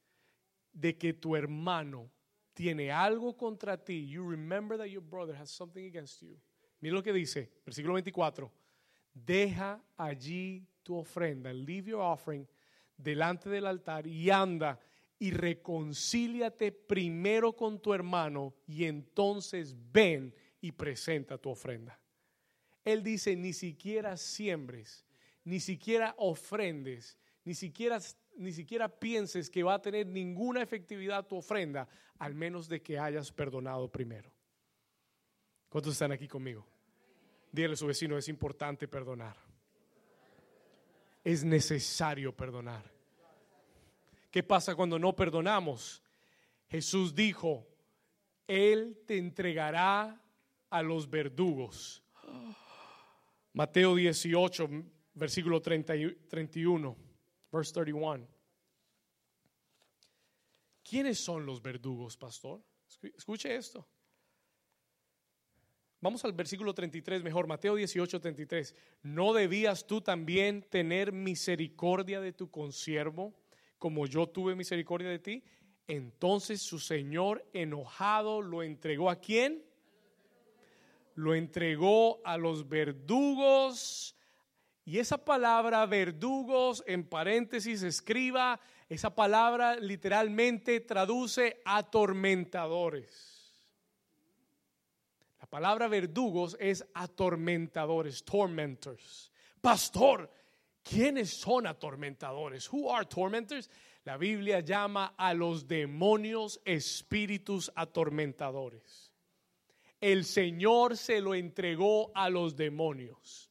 de 0.73 0.97
que 0.97 1.13
tu 1.13 1.37
hermano 1.37 2.11
tiene 2.53 2.91
algo 2.91 3.37
contra 3.37 3.77
ti, 3.77 4.09
you 4.09 4.29
remember 4.29 4.77
that 4.79 4.87
your 4.87 5.03
brother 5.03 5.35
has 5.37 5.51
something 5.51 5.87
against 5.87 6.23
you. 6.23 6.39
Mira 6.81 6.95
lo 6.95 7.03
que 7.03 7.13
dice, 7.13 7.51
versículo 7.65 7.95
24. 7.95 8.53
Deja 9.13 9.83
allí 9.97 10.67
tu 10.83 10.97
ofrenda, 10.97 11.53
leave 11.53 11.91
your 11.91 12.01
offering 12.01 12.47
delante 12.97 13.49
del 13.49 13.67
altar 13.67 14.07
y 14.07 14.31
anda 14.31 14.79
y 15.19 15.31
reconcíliate 15.31 16.73
primero 16.73 17.55
con 17.55 17.81
tu 17.81 17.95
hermano 17.95 18.55
y 18.67 18.85
entonces 18.85 19.75
ven 19.93 20.35
y 20.61 20.73
presenta 20.73 21.39
tu 21.39 21.51
ofrenda. 21.51 21.99
Él 22.85 23.03
dice, 23.03 23.37
ni 23.37 23.53
siquiera 23.53 24.17
siembres, 24.17 25.05
ni 25.45 25.61
siquiera 25.61 26.15
ofrendes, 26.19 27.19
ni 27.45 27.55
siquiera 27.55 28.01
ni 28.37 28.53
siquiera 28.53 28.89
pienses 28.89 29.49
que 29.51 29.63
va 29.63 29.75
a 29.75 29.83
tener 29.83 30.07
ninguna 30.07 30.63
efectividad 30.63 31.27
tu 31.27 31.37
ofrenda, 31.37 31.89
al 32.19 32.35
menos 32.35 32.69
de 32.69 32.83
que 32.83 32.99
hayas 32.99 33.31
perdonado 33.33 33.91
primero. 33.91 34.31
¿Cuántos 35.69 35.93
están 35.93 36.13
aquí 36.13 36.29
conmigo? 36.29 36.67
Dígale 37.53 37.75
a 37.75 37.77
su 37.77 37.87
vecino, 37.87 38.17
es 38.17 38.29
importante 38.29 38.89
perdonar. 38.89 39.37
Es 41.23 41.45
necesario 41.45 42.35
perdonar. 42.35 42.93
¿Qué 44.31 44.43
pasa 44.43 44.75
cuando 44.75 44.99
no 44.99 45.15
perdonamos? 45.15 46.03
Jesús 46.69 47.15
dijo, 47.15 47.67
Él 48.47 49.01
te 49.07 49.17
entregará 49.17 50.21
a 50.71 50.83
los 50.83 51.09
verdugos. 51.09 52.04
Mateo 53.55 53.95
18, 53.95 54.69
versículo 55.15 55.63
31 55.63 56.97
verse 57.55 57.73
31. 57.73 58.29
¿Quiénes 60.83 61.19
son 61.19 61.47
los 61.47 61.63
verdugos, 61.63 62.17
pastor? 62.17 62.63
Escuche 63.17 63.55
esto. 63.55 63.87
Vamos 66.01 66.23
al 66.25 66.35
versículo 66.35 66.75
33, 66.75 67.23
mejor, 67.23 67.47
Mateo 67.47 67.77
18, 67.77 68.21
33. 68.21 68.75
¿No 69.03 69.33
debías 69.33 69.87
tú 69.87 70.03
también 70.03 70.63
tener 70.69 71.13
misericordia 71.13 72.21
de 72.21 72.33
tu 72.33 72.51
consiervo, 72.51 73.33
como 73.79 74.07
yo 74.07 74.29
tuve 74.29 74.55
misericordia 74.55 75.09
de 75.09 75.19
ti? 75.19 75.45
Entonces 75.87 76.61
su 76.61 76.79
señor 76.79 77.49
enojado 77.55 78.43
lo 78.43 78.63
entregó 78.63 79.09
a 79.09 79.17
quién? 79.17 79.65
Lo 81.15 81.35
entregó 81.35 82.21
a 82.25 82.37
los 82.37 82.69
verdugos 82.69 84.15
y 84.85 84.99
esa 84.99 85.25
palabra 85.25 85.87
verdugos, 85.87 86.85
en 86.87 87.05
paréntesis, 87.05 87.83
escriba, 87.83 88.61
esa 88.89 89.15
palabra 89.15 89.77
literalmente 89.77 90.81
traduce 90.81 91.63
atormentadores. 91.65 93.35
La 95.41 95.47
palabra 95.47 95.89
verdugos 95.89 96.57
es 96.61 96.85
atormentadores, 96.93 98.25
tormentors. 98.25 99.33
Pastor, 99.63 100.31
¿quiénes 100.83 101.31
son 101.31 101.67
atormentadores? 101.67 102.71
Who 102.71 102.93
are 102.93 103.07
tormentors? 103.07 103.71
La 104.05 104.19
Biblia 104.19 104.61
llama 104.61 105.15
a 105.17 105.33
los 105.33 105.67
demonios 105.67 106.61
espíritus 106.67 107.73
atormentadores. 107.75 109.14
El 110.01 110.25
Señor 110.25 110.97
se 110.97 111.21
lo 111.21 111.35
entregó 111.35 112.11
a 112.15 112.29
los 112.29 112.57
demonios. 112.57 113.51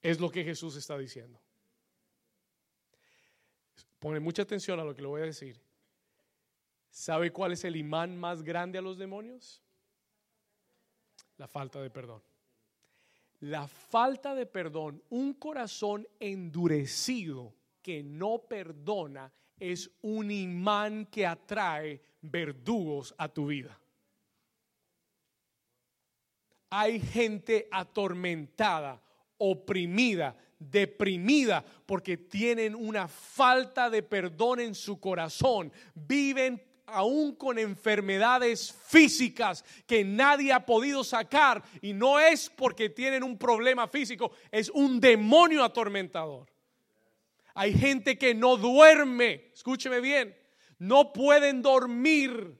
Es 0.00 0.20
lo 0.20 0.30
que 0.30 0.44
Jesús 0.44 0.76
está 0.76 0.96
diciendo. 0.96 1.40
Pone 3.98 4.20
mucha 4.20 4.42
atención 4.42 4.78
a 4.78 4.84
lo 4.84 4.94
que 4.94 5.02
le 5.02 5.08
voy 5.08 5.22
a 5.22 5.26
decir. 5.26 5.60
¿Sabe 6.90 7.32
cuál 7.32 7.52
es 7.52 7.64
el 7.64 7.76
imán 7.76 8.16
más 8.16 8.42
grande 8.42 8.78
a 8.78 8.82
los 8.82 8.98
demonios? 8.98 9.62
La 11.36 11.46
falta 11.46 11.80
de 11.80 11.90
perdón. 11.90 12.22
La 13.40 13.68
falta 13.68 14.34
de 14.34 14.46
perdón, 14.46 15.02
un 15.10 15.34
corazón 15.34 16.08
endurecido 16.18 17.54
que 17.82 18.02
no 18.02 18.40
perdona, 18.48 19.32
es 19.60 19.90
un 20.02 20.30
imán 20.30 21.06
que 21.06 21.26
atrae 21.26 22.00
verdugos 22.20 23.14
a 23.16 23.28
tu 23.28 23.46
vida. 23.46 23.78
Hay 26.70 27.00
gente 27.00 27.68
atormentada 27.70 29.00
oprimida, 29.38 30.36
deprimida, 30.58 31.64
porque 31.86 32.16
tienen 32.16 32.74
una 32.74 33.08
falta 33.08 33.88
de 33.88 34.02
perdón 34.02 34.60
en 34.60 34.74
su 34.74 35.00
corazón. 35.00 35.72
Viven 35.94 36.62
aún 36.86 37.34
con 37.36 37.58
enfermedades 37.58 38.72
físicas 38.72 39.64
que 39.86 40.04
nadie 40.04 40.52
ha 40.52 40.64
podido 40.64 41.04
sacar 41.04 41.62
y 41.82 41.92
no 41.92 42.18
es 42.18 42.50
porque 42.50 42.88
tienen 42.88 43.22
un 43.22 43.38
problema 43.38 43.86
físico, 43.86 44.32
es 44.50 44.70
un 44.70 45.00
demonio 45.00 45.62
atormentador. 45.62 46.48
Hay 47.54 47.74
gente 47.74 48.16
que 48.16 48.34
no 48.34 48.56
duerme, 48.56 49.50
escúcheme 49.52 50.00
bien, 50.00 50.36
no 50.78 51.12
pueden 51.12 51.60
dormir 51.60 52.56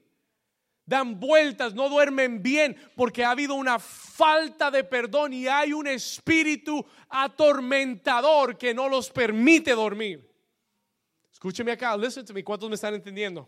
dan 0.89 1.19
vueltas, 1.19 1.75
no 1.75 1.87
duermen 1.87 2.41
bien 2.41 2.75
porque 2.95 3.23
ha 3.23 3.29
habido 3.29 3.53
una 3.53 3.77
falta 3.77 4.71
de 4.71 4.83
perdón 4.83 5.31
y 5.33 5.47
hay 5.47 5.71
un 5.71 5.85
espíritu 5.85 6.83
atormentador 7.07 8.57
que 8.57 8.73
no 8.73 8.89
los 8.89 9.11
permite 9.11 9.71
dormir. 9.75 10.27
Escúcheme 11.31 11.71
acá, 11.71 11.95
listen 11.95 12.25
to 12.25 12.33
me, 12.33 12.43
¿cuántos 12.43 12.67
me 12.67 12.75
están 12.75 12.95
entendiendo? 12.95 13.47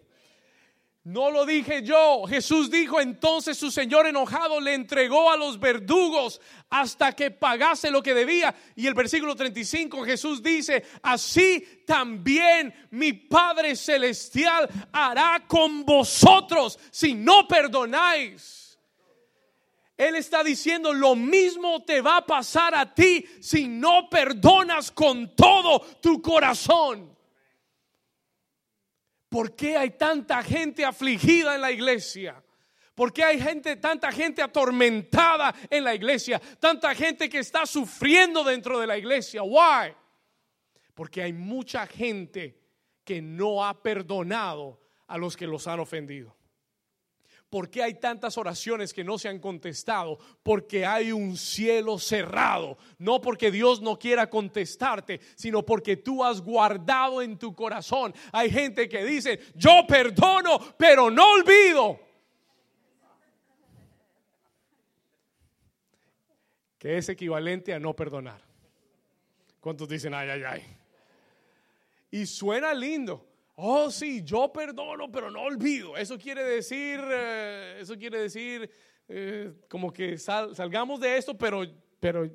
No 1.03 1.31
lo 1.31 1.47
dije 1.47 1.81
yo. 1.81 2.23
Jesús 2.27 2.69
dijo 2.69 3.01
entonces 3.01 3.57
su 3.57 3.71
Señor 3.71 4.05
enojado 4.05 4.59
le 4.59 4.75
entregó 4.75 5.31
a 5.31 5.37
los 5.37 5.59
verdugos 5.59 6.39
hasta 6.69 7.13
que 7.13 7.31
pagase 7.31 7.89
lo 7.89 8.03
que 8.03 8.13
debía. 8.13 8.53
Y 8.75 8.85
el 8.85 8.93
versículo 8.93 9.35
35 9.35 10.03
Jesús 10.03 10.43
dice, 10.43 10.85
así 11.01 11.83
también 11.87 12.73
mi 12.91 13.13
Padre 13.13 13.75
Celestial 13.75 14.69
hará 14.91 15.43
con 15.47 15.83
vosotros 15.85 16.77
si 16.91 17.15
no 17.15 17.47
perdonáis. 17.47 18.77
Él 19.97 20.15
está 20.15 20.43
diciendo, 20.43 20.93
lo 20.93 21.15
mismo 21.15 21.83
te 21.83 22.01
va 22.01 22.17
a 22.17 22.25
pasar 22.25 22.73
a 22.75 22.93
ti 22.93 23.25
si 23.39 23.67
no 23.67 24.07
perdonas 24.09 24.91
con 24.91 25.35
todo 25.35 25.79
tu 26.01 26.21
corazón. 26.21 27.10
¿Por 29.31 29.55
qué 29.55 29.77
hay 29.77 29.91
tanta 29.91 30.43
gente 30.43 30.83
afligida 30.83 31.55
en 31.55 31.61
la 31.61 31.71
iglesia? 31.71 32.43
¿Por 32.93 33.13
qué 33.13 33.23
hay 33.23 33.39
gente, 33.39 33.77
tanta 33.77 34.11
gente 34.11 34.41
atormentada 34.41 35.55
en 35.69 35.85
la 35.85 35.95
iglesia? 35.95 36.37
Tanta 36.59 36.93
gente 36.93 37.29
que 37.29 37.39
está 37.39 37.65
sufriendo 37.65 38.43
dentro 38.43 38.77
de 38.77 38.87
la 38.87 38.97
iglesia. 38.97 39.41
Why? 39.41 39.95
Porque 40.93 41.21
hay 41.21 41.31
mucha 41.31 41.87
gente 41.87 42.59
que 43.05 43.21
no 43.21 43.63
ha 43.63 43.81
perdonado 43.81 44.81
a 45.07 45.17
los 45.17 45.37
que 45.37 45.47
los 45.47 45.65
han 45.65 45.79
ofendido. 45.79 46.35
¿Por 47.51 47.69
qué 47.69 47.83
hay 47.83 47.95
tantas 47.95 48.37
oraciones 48.37 48.93
que 48.93 49.03
no 49.03 49.19
se 49.19 49.27
han 49.27 49.37
contestado? 49.37 50.17
Porque 50.41 50.85
hay 50.85 51.11
un 51.11 51.35
cielo 51.35 51.99
cerrado. 51.99 52.77
No 52.97 53.19
porque 53.19 53.51
Dios 53.51 53.81
no 53.81 53.99
quiera 53.99 54.29
contestarte, 54.29 55.19
sino 55.35 55.61
porque 55.61 55.97
tú 55.97 56.23
has 56.23 56.39
guardado 56.39 57.21
en 57.21 57.37
tu 57.37 57.53
corazón. 57.53 58.13
Hay 58.31 58.49
gente 58.49 58.87
que 58.87 59.03
dice, 59.03 59.37
yo 59.53 59.85
perdono, 59.85 60.59
pero 60.77 61.11
no 61.11 61.33
olvido. 61.33 61.99
Que 66.79 66.99
es 66.99 67.09
equivalente 67.09 67.73
a 67.73 67.79
no 67.81 67.93
perdonar. 67.93 68.39
¿Cuántos 69.59 69.89
dicen, 69.89 70.13
ay, 70.13 70.29
ay, 70.29 70.43
ay? 70.47 70.77
Y 72.11 72.25
suena 72.27 72.73
lindo. 72.73 73.30
Oh, 73.55 73.91
sí, 73.91 74.23
yo 74.23 74.51
perdono, 74.51 75.11
pero 75.11 75.29
no 75.29 75.41
olvido. 75.41 75.97
Eso 75.97 76.17
quiere 76.17 76.43
decir, 76.43 76.99
eh, 77.03 77.77
eso 77.81 77.97
quiere 77.97 78.19
decir 78.19 78.69
eh, 79.07 79.53
como 79.69 79.91
que 79.91 80.17
salgamos 80.17 80.99
de 80.99 81.17
esto, 81.17 81.37
pero, 81.37 81.63
pero, 81.99 82.29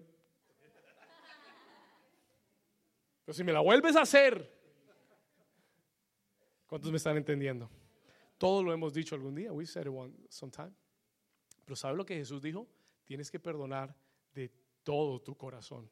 pero 3.25 3.35
si 3.35 3.43
me 3.43 3.53
la 3.53 3.61
vuelves 3.61 3.97
a 3.97 4.03
hacer, 4.03 4.53
¿cuántos 6.67 6.91
me 6.91 6.99
están 6.99 7.17
entendiendo? 7.17 7.71
Todo 8.39 8.63
lo 8.63 8.73
hemos 8.73 8.93
dicho 8.93 9.15
algún 9.15 9.35
día. 9.35 9.53
We 9.53 9.67
said 9.67 9.87
it 9.87 9.93
one 9.93 10.13
sometime. 10.29 10.73
Pero 11.65 11.75
¿sabe 11.75 11.97
lo 11.97 12.05
que 12.05 12.15
Jesús 12.15 12.43
dijo? 12.43 12.69
Tienes 13.05 13.31
que 13.31 13.41
perdonar 13.41 13.97
de 14.35 14.53
todo 14.83 15.21
tu 15.21 15.37
corazón, 15.37 15.91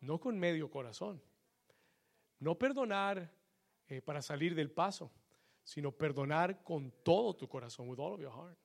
no 0.00 0.20
con 0.20 0.38
medio 0.38 0.70
corazón. 0.70 1.22
No 2.38 2.58
perdonar 2.58 3.32
eh, 3.88 4.00
para 4.00 4.22
salir 4.22 4.54
del 4.54 4.70
paso, 4.70 5.12
sino 5.62 5.92
perdonar 5.92 6.62
con 6.62 6.90
todo 7.02 7.34
tu 7.34 7.48
corazón, 7.48 7.88
with 7.88 7.98
all 7.98 8.12
of 8.12 8.20
your 8.20 8.32
heart. 8.32 8.58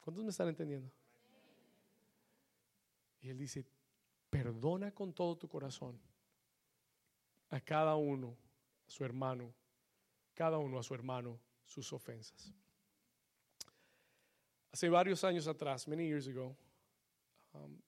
¿Cuántos 0.00 0.24
me 0.24 0.30
están 0.30 0.48
entendiendo? 0.48 0.90
Y 3.20 3.28
él 3.28 3.38
dice, 3.38 3.64
perdona 4.30 4.92
con 4.92 5.12
todo 5.12 5.36
tu 5.36 5.48
corazón 5.48 6.00
a 7.50 7.60
cada 7.60 7.96
uno, 7.96 8.36
a 8.86 8.90
su 8.90 9.04
hermano, 9.04 9.54
cada 10.34 10.58
uno 10.58 10.78
a 10.78 10.82
su 10.82 10.94
hermano, 10.94 11.38
sus 11.64 11.92
ofensas. 11.92 12.52
Hace 14.72 14.88
varios 14.88 15.22
años 15.22 15.46
atrás, 15.46 15.86
many 15.86 16.06
years 16.06 16.26
ago, 16.26 16.56
um, 17.52 17.78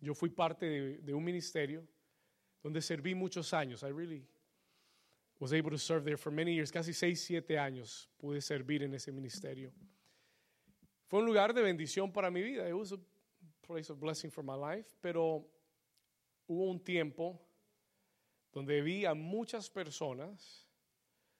yo 0.00 0.14
fui 0.14 0.30
parte 0.30 0.64
de, 0.64 0.98
de, 0.98 1.12
un 1.12 1.24
ministerio 1.24 1.84
donde 2.62 2.80
serví 2.80 3.14
muchos 3.14 3.52
años. 3.52 3.82
I 3.82 3.90
really 3.90 4.24
was 5.44 5.52
able 5.52 5.70
to 5.70 5.76
serve 5.76 6.06
there 6.06 6.16
for 6.16 6.30
many 6.30 6.54
years, 6.54 6.70
casi 6.70 6.94
6, 6.94 7.20
7 7.20 7.58
años 7.58 8.08
pude 8.18 8.40
servir 8.40 8.82
en 8.82 8.94
ese 8.94 9.12
ministerio. 9.12 9.70
Fue 11.06 11.18
un 11.18 11.26
lugar 11.26 11.52
de 11.52 11.60
bendición 11.60 12.10
para 12.10 12.30
mi 12.30 12.40
vida. 12.40 12.66
It 12.66 12.72
was 12.72 12.92
a 12.92 12.98
place 13.60 13.90
of 13.90 14.00
blessing 14.00 14.30
for 14.30 14.42
my 14.42 14.54
life, 14.54 14.86
pero 15.02 15.44
hubo 16.48 16.70
un 16.70 16.80
tiempo 16.80 17.38
donde 18.54 18.80
vi 18.80 19.04
a 19.04 19.12
muchas 19.12 19.68
personas 19.68 20.66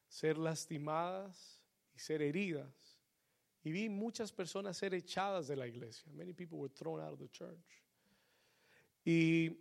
ser 0.07 0.37
lastimadas 0.37 1.63
y 1.97 1.99
ser 1.99 2.21
heridas. 2.21 2.99
Y 3.65 3.73
vi 3.73 3.89
muchas 3.89 4.31
personas 4.33 4.77
ser 4.77 4.93
echadas 4.93 5.49
de 5.49 5.57
la 5.57 5.67
iglesia. 5.67 6.13
Many 6.15 6.35
people 6.35 6.59
were 6.59 6.69
thrown 6.69 7.01
out 7.01 7.15
of 7.15 7.21
the 7.21 7.31
church. 7.31 7.83
Y 9.03 9.57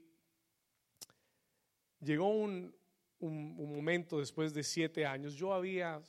llegó 2.02 2.28
un, 2.28 2.76
un, 3.24 3.56
momento 3.56 4.20
después 4.20 4.54
de 4.54 4.64
siete 4.64 5.06
años, 5.06 5.36
yo 5.36 5.54
había 5.54 6.02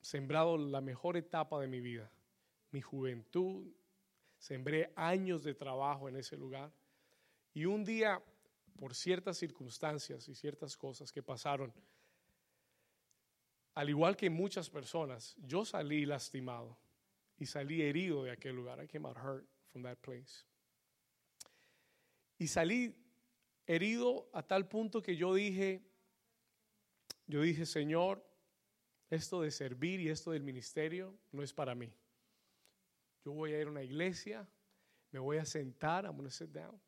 sembrado 0.00 0.56
la 0.58 0.80
mejor 0.80 1.16
etapa 1.16 1.60
de 1.60 1.68
mi 1.68 1.80
vida, 1.80 2.10
mi 2.72 2.80
juventud, 2.80 3.72
sembré 4.38 4.92
años 4.96 5.44
de 5.44 5.54
trabajo 5.54 6.08
en 6.08 6.16
ese 6.16 6.36
lugar 6.36 6.72
y 7.54 7.66
un 7.66 7.84
día, 7.84 8.22
por 8.76 8.94
ciertas 8.94 9.38
circunstancias 9.38 10.28
y 10.28 10.34
ciertas 10.34 10.76
cosas 10.76 11.12
que 11.12 11.22
pasaron, 11.22 11.72
al 13.74 13.88
igual 13.88 14.16
que 14.16 14.28
muchas 14.28 14.68
personas, 14.68 15.36
yo 15.38 15.64
salí 15.64 16.04
lastimado 16.04 16.78
y 17.38 17.46
salí 17.46 17.82
herido 17.82 18.24
de 18.24 18.32
aquel 18.32 18.56
lugar. 18.56 18.82
I 18.82 18.88
came 18.88 19.06
out 19.06 19.16
hurt 19.16 19.46
from 19.72 19.82
that 19.84 19.98
place. 19.98 20.44
Y 22.38 22.48
salí 22.48 22.96
herido 23.66 24.28
a 24.32 24.42
tal 24.42 24.68
punto 24.68 25.00
que 25.00 25.16
yo 25.16 25.34
dije, 25.34 25.89
yo 27.30 27.42
dije, 27.42 27.64
Señor, 27.64 28.24
esto 29.08 29.40
de 29.40 29.50
servir 29.50 30.00
y 30.00 30.08
esto 30.08 30.32
del 30.32 30.42
ministerio 30.42 31.16
no 31.30 31.42
es 31.42 31.52
para 31.52 31.74
mí. 31.74 31.92
Yo 33.24 33.32
voy 33.32 33.52
a 33.52 33.60
ir 33.60 33.68
a 33.68 33.70
una 33.70 33.82
iglesia, 33.82 34.48
me 35.12 35.18
voy 35.18 35.38
a 35.38 35.44
sentar, 35.44 36.04
I'm 36.04 36.16
going 36.16 36.24
to 36.24 36.30
sit 36.30 36.50
down, 36.50 36.80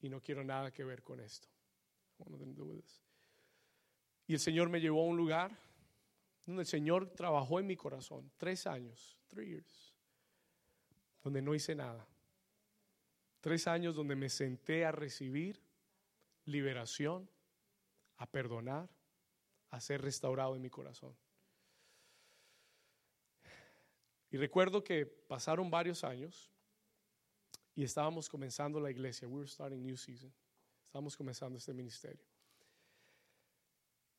y 0.00 0.08
no 0.08 0.20
quiero 0.20 0.44
nada 0.44 0.72
que 0.72 0.84
ver 0.84 1.02
con 1.02 1.20
esto. 1.20 1.48
Y 4.26 4.34
el 4.34 4.40
Señor 4.40 4.68
me 4.68 4.80
llevó 4.80 5.02
a 5.02 5.06
un 5.06 5.16
lugar 5.16 5.58
donde 6.44 6.62
el 6.62 6.66
Señor 6.66 7.10
trabajó 7.14 7.60
en 7.60 7.66
mi 7.66 7.76
corazón, 7.76 8.30
tres 8.36 8.66
años, 8.66 9.18
three 9.28 9.48
years, 9.48 9.94
donde 11.22 11.40
no 11.40 11.54
hice 11.54 11.74
nada. 11.74 12.06
Tres 13.40 13.66
años 13.66 13.94
donde 13.94 14.16
me 14.16 14.28
senté 14.28 14.84
a 14.84 14.92
recibir 14.92 15.60
liberación, 16.44 17.28
a 18.16 18.26
perdonar, 18.26 18.88
a 19.74 19.80
ser 19.80 20.00
restaurado 20.00 20.54
en 20.54 20.62
mi 20.62 20.70
corazón. 20.70 21.16
Y 24.30 24.36
recuerdo 24.36 24.84
que 24.84 25.04
pasaron 25.04 25.68
varios 25.68 26.04
años 26.04 26.50
y 27.74 27.82
estábamos 27.82 28.28
comenzando 28.28 28.78
la 28.78 28.90
iglesia. 28.90 29.26
We 29.26 29.40
were 29.40 29.48
starting 29.48 29.82
new 29.82 29.96
season. 29.96 30.32
Estábamos 30.86 31.16
comenzando 31.16 31.58
este 31.58 31.74
ministerio. 31.74 32.24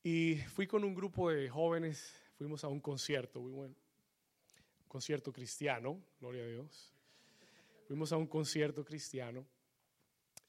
Y 0.02 0.36
fui 0.54 0.66
con 0.66 0.84
un 0.84 0.94
grupo 0.94 1.30
de 1.30 1.48
jóvenes, 1.48 2.14
fuimos 2.36 2.62
a 2.62 2.68
un 2.68 2.80
concierto, 2.80 3.40
we 3.40 3.50
went, 3.50 3.76
un 4.82 4.88
concierto 4.88 5.32
cristiano, 5.32 6.00
gloria 6.20 6.44
a 6.44 6.46
Dios. 6.46 6.92
Fuimos 7.86 8.12
a 8.12 8.16
un 8.16 8.26
concierto 8.26 8.84
cristiano 8.84 9.46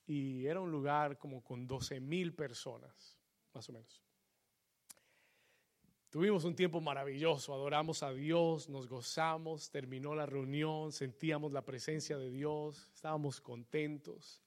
y 0.05 0.45
era 0.45 0.59
un 0.59 0.69
lugar 0.69 1.17
como 1.17 1.41
con 1.43 1.65
12 1.65 2.01
mil 2.01 2.33
personas, 2.33 3.17
más 3.53 3.67
o 3.69 3.73
menos. 3.73 4.06
Tuvimos 6.09 6.45
un 6.45 6.55
tiempo 6.55 6.79
maravilloso, 6.79 7.53
adoramos 7.53 8.01
a 8.01 8.13
Dios, 8.13 8.69
nos 8.69 8.87
gozamos, 8.87 9.69
terminó 9.69 10.15
la 10.15 10.25
reunión, 10.25 10.93
sentíamos 10.93 11.51
la 11.51 11.65
presencia 11.65 12.17
de 12.17 12.29
Dios, 12.31 12.89
estábamos 12.93 13.41
contentos. 13.41 14.41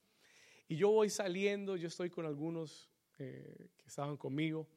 Y 0.68 0.76
yo 0.76 0.90
voy 0.90 1.10
saliendo, 1.10 1.76
yo 1.76 1.88
estoy 1.88 2.08
con 2.08 2.24
algunos 2.24 2.88
eh, 3.18 3.68
que 3.76 3.86
estaban 3.86 4.16
conmigo, 4.16 4.68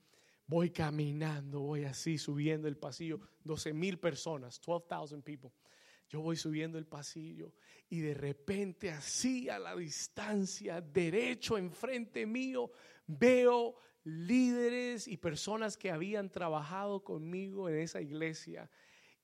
voy 0.46 0.72
caminando, 0.72 1.62
voy 1.62 1.86
así, 1.86 2.18
subiendo 2.18 2.68
el 2.68 2.76
pasillo, 2.76 3.22
12 3.46 3.72
mil 3.72 3.98
personas, 3.98 4.60
12,000 4.60 5.24
people. 5.24 5.52
Yo 6.10 6.20
voy 6.20 6.36
subiendo 6.36 6.78
el 6.78 6.86
pasillo 6.86 7.54
y 7.90 8.02
de 8.02 8.14
repente 8.14 8.92
así 8.92 9.48
a 9.48 9.58
la 9.58 9.74
distancia, 9.74 10.82
derecho 10.82 11.58
enfrente 11.58 12.26
mío, 12.26 12.72
veo 13.08 13.78
líderes 14.04 15.08
y 15.08 15.18
personas 15.18 15.78
que 15.78 15.92
habían 15.92 16.30
trabajado 16.30 17.04
conmigo 17.04 17.70
en 17.70 17.80
esa 17.80 18.02
iglesia 18.02 18.70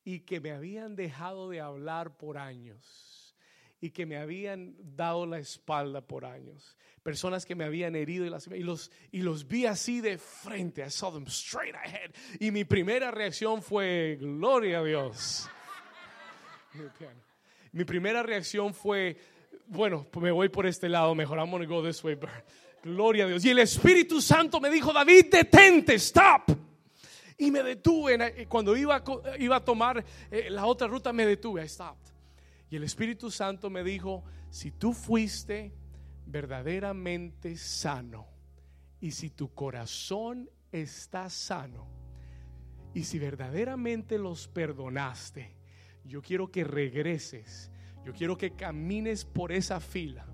y 0.04 0.20
que 0.20 0.40
me 0.40 0.52
habían 0.52 0.96
dejado 0.96 1.50
de 1.50 1.60
hablar 1.60 2.16
por 2.16 2.38
años. 2.38 3.16
y 3.82 3.90
que 3.90 4.04
me 4.04 4.18
habían 4.18 4.74
dado 4.78 5.24
la 5.24 5.38
espalda 5.38 6.02
por 6.02 6.26
años. 6.26 6.76
Personas 7.02 7.46
que 7.46 7.54
me 7.54 7.64
habían 7.64 7.96
herido 7.96 8.26
y, 8.26 8.30
las, 8.30 8.46
y, 8.46 8.62
los, 8.62 8.90
y 9.10 9.22
los 9.22 9.48
vi 9.48 9.64
así 9.64 10.02
de 10.02 10.18
frente. 10.18 10.84
I 10.84 10.90
saw 10.90 11.10
them 11.10 11.24
straight 11.26 11.74
ahead. 11.74 12.10
Y 12.38 12.50
mi 12.50 12.64
primera 12.64 13.10
reacción 13.10 13.62
fue, 13.62 14.18
gloria 14.20 14.80
a 14.80 14.84
Dios. 14.84 15.48
Mi 17.72 17.84
primera 17.84 18.22
reacción 18.22 18.74
fue, 18.74 19.16
bueno, 19.66 20.06
pues 20.10 20.22
me 20.22 20.30
voy 20.30 20.50
por 20.50 20.66
este 20.66 20.88
lado, 20.88 21.14
mejor 21.14 21.38
I'm 21.38 21.50
gonna 21.50 21.64
go 21.64 21.82
this 21.82 22.04
way. 22.04 22.18
Gloria 22.82 23.24
a 23.24 23.28
Dios. 23.28 23.44
Y 23.44 23.50
el 23.50 23.58
Espíritu 23.58 24.20
Santo 24.20 24.60
me 24.60 24.70
dijo, 24.70 24.92
David, 24.92 25.26
detente, 25.30 25.94
stop. 25.94 26.50
Y 27.38 27.50
me 27.50 27.62
detuve. 27.62 28.46
Cuando 28.48 28.76
iba, 28.76 29.02
iba 29.38 29.56
a 29.56 29.64
tomar 29.64 30.04
eh, 30.30 30.48
la 30.50 30.66
otra 30.66 30.86
ruta, 30.86 31.12
me 31.12 31.26
detuve. 31.26 31.64
I 31.64 31.68
stopped. 31.68 32.10
Y 32.70 32.76
el 32.76 32.84
Espíritu 32.84 33.30
Santo 33.30 33.68
me 33.68 33.82
dijo, 33.82 34.24
si 34.50 34.70
tú 34.70 34.92
fuiste 34.92 35.72
verdaderamente 36.26 37.56
sano 37.56 38.28
y 39.00 39.10
si 39.10 39.30
tu 39.30 39.52
corazón 39.52 40.48
está 40.70 41.28
sano 41.28 41.88
y 42.94 43.04
si 43.04 43.18
verdaderamente 43.18 44.18
los 44.18 44.46
perdonaste, 44.48 45.56
yo 46.04 46.22
quiero 46.22 46.50
que 46.50 46.64
regreses, 46.64 47.70
yo 48.04 48.12
quiero 48.12 48.36
que 48.36 48.52
camines 48.52 49.24
por 49.24 49.52
esa 49.52 49.80
fila, 49.80 50.26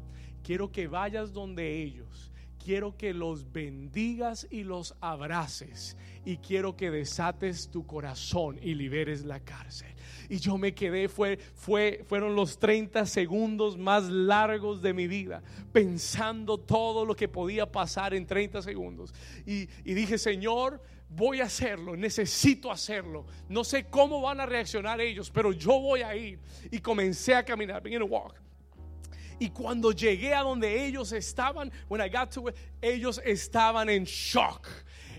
quiero 0.43 0.71
que 0.71 0.87
vayas 0.89 1.33
donde 1.33 1.83
ellos, 1.83 2.33
quiero 2.67 2.97
que 2.97 3.15
los 3.15 3.53
bendigas 3.53 4.49
y 4.51 4.65
los 4.65 4.97
abraces 5.01 5.97
y 6.25 6.39
quiero 6.39 6.75
que 6.75 6.91
desates 6.91 7.71
tu 7.71 7.87
corazón 7.87 8.59
y 8.61 8.75
liberes 8.75 9.25
la 9.25 9.39
cárcel. 9.39 9.95
Y 10.29 10.39
yo 10.39 10.59
me 10.59 10.75
quedé, 10.75 11.09
fue, 11.09 11.39
fue, 11.55 12.05
fueron 12.09 12.35
los 12.35 12.59
30 12.59 13.07
segundos 13.07 13.79
más 13.79 14.11
largos 14.11 14.83
de 14.83 14.93
mi 14.95 15.07
vida, 15.07 15.45
pensando 15.73 16.59
todo 16.59 17.05
lo 17.05 17.15
que 17.15 17.29
podía 17.29 17.71
pasar 17.71 18.15
en 18.15 18.27
30 18.27 18.61
segundos. 18.63 19.15
Y, 19.47 19.67
dije, 19.85 20.19
Señor, 20.19 20.83
voy 21.09 21.43
a 21.43 21.45
hacerlo, 21.45 21.97
necesito 21.97 22.73
hacerlo. 22.73 23.27
No 23.49 23.63
sé 23.63 23.85
cómo 23.85 24.21
van 24.21 24.41
a 24.41 24.47
reaccionar 24.47 25.01
ellos, 25.01 25.31
pero 25.31 25.53
yo 25.53 25.79
voy 25.79 26.03
a 26.03 26.17
ir. 26.17 26.41
Y 26.73 26.81
comencé 26.81 27.33
a 27.37 27.45
caminar, 27.45 27.81
begin 27.81 28.01
to 28.01 28.07
walk. 28.07 28.46
Y 29.39 29.51
cuando 29.51 29.93
llegué 29.93 30.35
a 30.35 30.43
donde 30.43 30.87
ellos 30.87 31.13
estaban, 31.13 31.71
when 31.89 32.01
I 32.01 32.09
got 32.09 32.31
to 32.33 32.49
it, 32.49 32.57
ellos 32.81 33.21
estaban 33.25 33.89
en 33.89 34.05
shock 34.05 34.69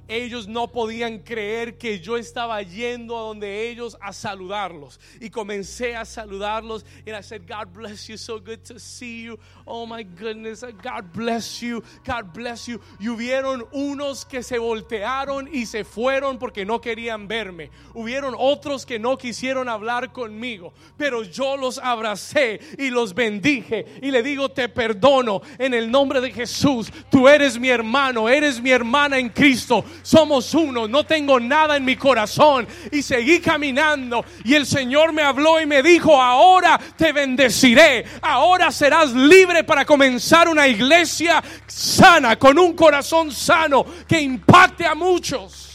ellos 0.07 0.47
no 0.47 0.67
podían 0.67 1.19
creer 1.19 1.77
que 1.77 1.99
yo 1.99 2.17
estaba 2.17 2.61
yendo 2.61 3.17
a 3.17 3.21
donde 3.21 3.69
ellos 3.69 3.97
a 4.01 4.13
saludarlos. 4.13 4.99
Y 5.19 5.29
comencé 5.29 5.95
a 5.95 6.05
saludarlos. 6.05 6.85
Y 7.05 7.11
I 7.11 7.21
said, 7.21 7.47
God 7.47 7.73
bless 7.73 8.07
you, 8.07 8.17
so 8.17 8.39
good 8.39 8.63
to 8.65 8.79
see 8.79 9.23
you. 9.23 9.37
Oh 9.65 9.85
my 9.85 10.03
goodness, 10.03 10.63
God 10.81 11.11
bless 11.13 11.61
you, 11.61 11.83
God 12.05 12.33
bless 12.33 12.67
you. 12.67 12.79
Y 12.99 13.09
hubieron 13.09 13.67
unos 13.71 14.25
que 14.25 14.43
se 14.43 14.57
voltearon 14.57 15.49
y 15.51 15.65
se 15.65 15.83
fueron 15.83 16.37
porque 16.37 16.65
no 16.65 16.79
querían 16.79 17.27
verme. 17.27 17.69
Hubieron 17.93 18.35
otros 18.37 18.85
que 18.85 18.99
no 18.99 19.17
quisieron 19.17 19.67
hablar 19.67 20.13
conmigo. 20.13 20.73
Pero 20.97 21.23
yo 21.23 21.57
los 21.57 21.77
abracé 21.79 22.59
y 22.77 22.89
los 22.89 23.13
bendije. 23.13 23.85
Y 24.01 24.11
le 24.11 24.23
digo, 24.23 24.49
te 24.49 24.69
perdono 24.69 25.41
en 25.57 25.73
el 25.73 25.91
nombre 25.91 26.21
de 26.21 26.31
Jesús. 26.31 26.91
Tú 27.09 27.27
eres 27.27 27.59
mi 27.59 27.69
hermano, 27.69 28.29
eres 28.29 28.61
mi 28.61 28.71
hermana 28.71 29.17
en 29.17 29.29
Cristo 29.29 29.83
somos 30.01 30.53
uno, 30.53 30.87
no 30.87 31.05
tengo 31.05 31.39
nada 31.39 31.77
en 31.77 31.85
mi 31.85 31.95
corazón. 31.95 32.67
Y 32.91 33.01
seguí 33.01 33.39
caminando 33.39 34.25
y 34.43 34.55
el 34.55 34.65
Señor 34.65 35.13
me 35.13 35.21
habló 35.21 35.61
y 35.61 35.65
me 35.65 35.83
dijo, 35.83 36.21
ahora 36.21 36.79
te 36.95 37.11
bendeciré, 37.11 38.05
ahora 38.21 38.71
serás 38.71 39.13
libre 39.13 39.63
para 39.63 39.85
comenzar 39.85 40.47
una 40.47 40.67
iglesia 40.67 41.43
sana, 41.65 42.37
con 42.37 42.57
un 42.57 42.73
corazón 42.73 43.31
sano 43.31 43.85
que 44.07 44.21
impacte 44.21 44.85
a 44.85 44.95
muchos. 44.95 45.67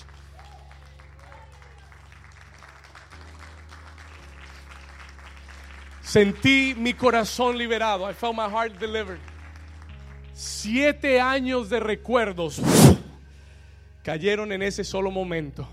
Sentí 6.12 6.74
mi 6.76 6.92
corazón 6.92 7.56
liberado. 7.56 8.06
I 8.06 8.12
felt 8.12 8.36
my 8.36 8.46
heart 8.46 8.78
delivered. 8.78 9.18
Siete 10.34 11.18
años 11.18 11.70
de 11.70 11.80
recuerdos 11.80 12.60
cayeron 14.02 14.52
en 14.52 14.62
ese 14.62 14.84
solo 14.84 15.10
momento. 15.10 15.68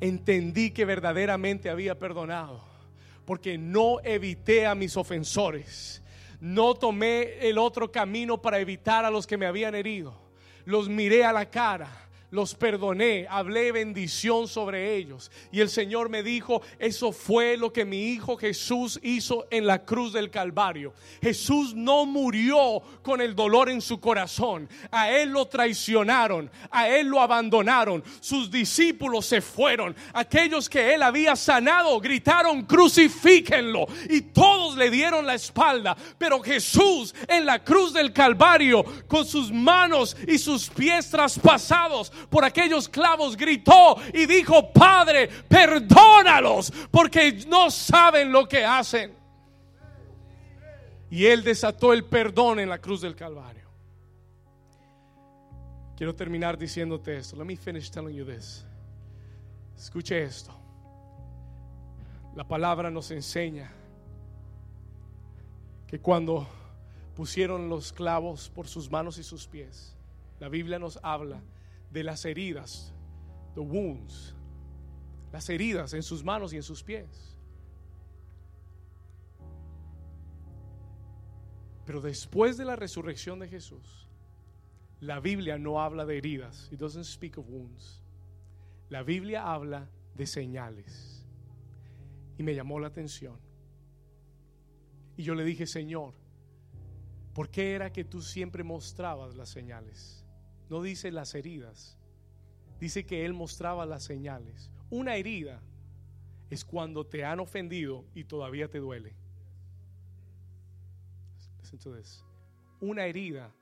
Entendí 0.00 0.70
que 0.70 0.84
verdaderamente 0.84 1.70
había 1.70 1.98
perdonado, 1.98 2.64
porque 3.24 3.58
no 3.58 4.00
evité 4.02 4.66
a 4.66 4.74
mis 4.74 4.96
ofensores. 4.96 6.02
No 6.40 6.74
tomé 6.74 7.48
el 7.48 7.58
otro 7.58 7.92
camino 7.92 8.42
para 8.42 8.58
evitar 8.58 9.04
a 9.04 9.10
los 9.10 9.26
que 9.26 9.36
me 9.36 9.46
habían 9.46 9.74
herido. 9.74 10.14
Los 10.64 10.88
miré 10.88 11.24
a 11.24 11.32
la 11.32 11.48
cara 11.50 12.02
los 12.32 12.54
perdoné, 12.54 13.26
hablé 13.28 13.72
bendición 13.72 14.48
sobre 14.48 14.96
ellos. 14.96 15.30
Y 15.52 15.60
el 15.60 15.68
Señor 15.68 16.08
me 16.08 16.22
dijo, 16.22 16.62
eso 16.78 17.12
fue 17.12 17.58
lo 17.58 17.74
que 17.74 17.84
mi 17.84 18.08
Hijo 18.08 18.38
Jesús 18.38 18.98
hizo 19.02 19.46
en 19.50 19.66
la 19.66 19.84
cruz 19.84 20.14
del 20.14 20.30
Calvario. 20.30 20.94
Jesús 21.20 21.74
no 21.74 22.06
murió 22.06 22.82
con 23.02 23.20
el 23.20 23.34
dolor 23.34 23.68
en 23.68 23.82
su 23.82 24.00
corazón. 24.00 24.66
A 24.90 25.10
Él 25.10 25.28
lo 25.28 25.46
traicionaron, 25.46 26.50
a 26.70 26.88
Él 26.88 27.08
lo 27.08 27.20
abandonaron. 27.20 28.02
Sus 28.20 28.50
discípulos 28.50 29.26
se 29.26 29.42
fueron. 29.42 29.94
Aquellos 30.14 30.70
que 30.70 30.94
Él 30.94 31.02
había 31.02 31.36
sanado 31.36 32.00
gritaron, 32.00 32.62
crucifíquenlo. 32.62 33.86
Y 34.08 34.22
todos 34.22 34.78
le 34.78 34.88
dieron 34.88 35.26
la 35.26 35.34
espalda. 35.34 35.94
Pero 36.16 36.40
Jesús 36.40 37.14
en 37.28 37.44
la 37.44 37.62
cruz 37.62 37.92
del 37.92 38.14
Calvario, 38.14 38.84
con 39.06 39.26
sus 39.26 39.52
manos 39.52 40.16
y 40.26 40.38
sus 40.38 40.70
pies 40.70 41.10
traspasados, 41.10 42.10
por 42.30 42.44
aquellos 42.44 42.88
clavos, 42.88 43.36
gritó 43.36 43.96
y 44.12 44.26
dijo, 44.26 44.72
Padre, 44.72 45.28
perdónalos 45.48 46.72
porque 46.90 47.44
no 47.46 47.70
saben 47.70 48.32
lo 48.32 48.48
que 48.48 48.64
hacen. 48.64 49.14
Y 51.10 51.26
él 51.26 51.44
desató 51.44 51.92
el 51.92 52.04
perdón 52.04 52.60
en 52.60 52.68
la 52.68 52.78
cruz 52.78 53.02
del 53.02 53.14
Calvario. 53.14 53.68
Quiero 55.96 56.14
terminar 56.14 56.56
diciéndote 56.58 57.16
esto. 57.16 57.36
Let 57.36 57.44
me 57.44 57.56
finish 57.56 57.90
telling 57.90 58.16
you 58.16 58.24
this. 58.24 58.64
Escuche 59.76 60.22
esto. 60.22 60.52
La 62.34 62.44
palabra 62.44 62.90
nos 62.90 63.10
enseña 63.10 63.70
que 65.86 65.98
cuando 65.98 66.48
pusieron 67.14 67.68
los 67.68 67.92
clavos 67.92 68.48
por 68.48 68.66
sus 68.66 68.90
manos 68.90 69.18
y 69.18 69.22
sus 69.22 69.46
pies, 69.46 69.94
la 70.40 70.48
Biblia 70.48 70.78
nos 70.78 70.98
habla 71.02 71.40
de 71.92 72.02
las 72.02 72.24
heridas, 72.24 72.94
the 73.54 73.60
wounds, 73.60 74.34
las 75.32 75.48
heridas 75.48 75.92
en 75.94 76.02
sus 76.02 76.24
manos 76.24 76.52
y 76.52 76.56
en 76.56 76.62
sus 76.62 76.82
pies. 76.82 77.36
Pero 81.84 82.00
después 82.00 82.56
de 82.56 82.64
la 82.64 82.76
resurrección 82.76 83.38
de 83.38 83.48
Jesús, 83.48 84.08
la 85.00 85.20
Biblia 85.20 85.58
no 85.58 85.80
habla 85.80 86.06
de 86.06 86.16
heridas. 86.16 86.68
It 86.70 86.78
doesn't 86.78 87.04
speak 87.04 87.38
of 87.38 87.48
wounds. 87.48 88.02
La 88.88 89.02
Biblia 89.02 89.52
habla 89.52 89.90
de 90.14 90.26
señales. 90.26 91.26
Y 92.38 92.42
me 92.42 92.54
llamó 92.54 92.78
la 92.78 92.86
atención. 92.88 93.36
Y 95.16 95.24
yo 95.24 95.34
le 95.34 95.44
dije, 95.44 95.66
Señor, 95.66 96.14
¿por 97.34 97.50
qué 97.50 97.72
era 97.72 97.92
que 97.92 98.04
tú 98.04 98.22
siempre 98.22 98.62
mostrabas 98.62 99.34
las 99.34 99.48
señales? 99.48 100.21
No 100.72 100.80
dice 100.80 101.12
las 101.12 101.34
heridas. 101.34 101.98
Dice 102.80 103.04
que 103.04 103.26
Él 103.26 103.34
mostraba 103.34 103.84
las 103.84 104.04
señales. 104.04 104.70
Una 104.88 105.16
herida 105.16 105.60
es 106.48 106.64
cuando 106.64 107.06
te 107.06 107.26
han 107.26 107.40
ofendido 107.40 108.06
y 108.14 108.24
todavía 108.24 108.70
te 108.70 108.78
duele. 108.78 109.14
Entonces, 111.70 112.24
una 112.80 113.04
herida 113.04 113.54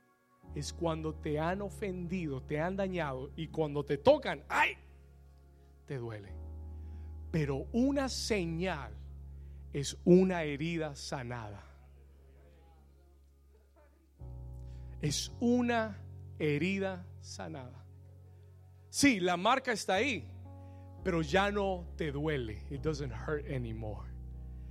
es 0.55 0.73
cuando 0.73 1.13
te 1.13 1.41
han 1.41 1.63
ofendido, 1.63 2.45
te 2.45 2.61
han 2.61 2.77
dañado 2.77 3.33
y 3.35 3.49
cuando 3.49 3.85
te 3.85 3.99
tocan, 3.99 4.45
¡ay! 4.49 4.77
Te 5.87 5.99
duele. 5.99 6.33
Pero 7.33 7.67
una 7.73 8.09
señal 8.09 8.95
es 9.73 9.99
una 10.05 10.45
herida 10.45 10.95
sanada. 10.95 11.67
Es 15.01 15.33
una 15.41 16.07
herida 16.41 17.07
sanada. 17.21 17.87
Sí, 18.89 19.21
la 19.21 19.37
marca 19.37 19.73
está 19.73 19.95
ahí, 19.95 20.29
pero 21.05 21.23
ya 21.23 21.53
no 21.53 21.87
te 21.97 22.11
duele. 22.11 22.65
It 22.71 22.81
doesn't 22.81 23.13
hurt 23.13 23.49
anymore. 23.49 24.11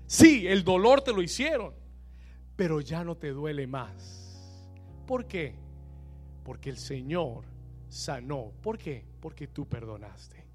Sí, 0.08 0.48
el 0.48 0.64
dolor 0.64 1.02
te 1.02 1.14
lo 1.14 1.22
hicieron, 1.22 1.74
pero 2.56 2.82
ya 2.82 3.04
no 3.04 3.16
te 3.16 3.30
duele 3.30 3.68
más. 3.68 4.28
¿Por 5.06 5.26
qué? 5.28 5.56
Porque 6.44 6.70
el 6.70 6.78
Señor 6.78 7.46
sanó. 7.88 8.52
¿Por 8.62 8.78
qué? 8.78 9.06
Porque 9.22 9.48
tú 9.48 9.68
perdonaste. 9.68 10.46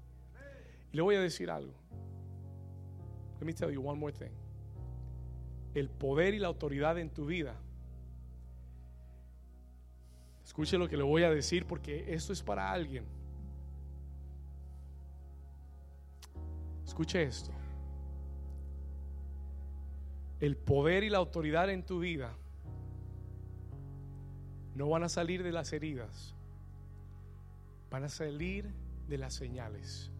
Y 0.91 0.95
le 0.97 1.01
voy 1.01 1.15
a 1.15 1.21
decir 1.21 1.49
algo. 1.49 1.73
Let 3.39 3.45
me 3.45 3.53
tell 3.53 3.71
you 3.71 3.81
one 3.81 3.99
more 3.99 4.13
thing. 4.13 4.33
el 5.75 5.89
poder 5.89 6.33
y 6.33 6.39
la 6.39 6.47
autoridad 6.47 6.97
en 6.97 7.09
tu 7.09 7.25
vida. 7.25 7.55
Escuche 10.45 10.77
lo 10.77 10.87
que 10.87 10.95
le 10.95 11.03
voy 11.03 11.23
a 11.23 11.31
decir 11.31 11.65
porque 11.65 12.13
esto 12.13 12.31
es 12.31 12.43
para 12.43 12.71
alguien. 12.71 13.03
Escuche 16.85 17.23
esto. 17.23 17.51
El 20.39 20.55
poder 20.55 21.03
y 21.03 21.09
la 21.09 21.17
autoridad 21.17 21.69
en 21.69 21.83
tu 21.83 21.99
vida 21.99 22.31
no 24.75 24.89
van 24.89 25.03
a 25.03 25.09
salir 25.09 25.41
de 25.41 25.51
las 25.51 25.73
heridas, 25.73 26.35
van 27.89 28.03
a 28.03 28.09
salir 28.09 28.71
de 29.07 29.17
las 29.17 29.33
señales. 29.33 30.11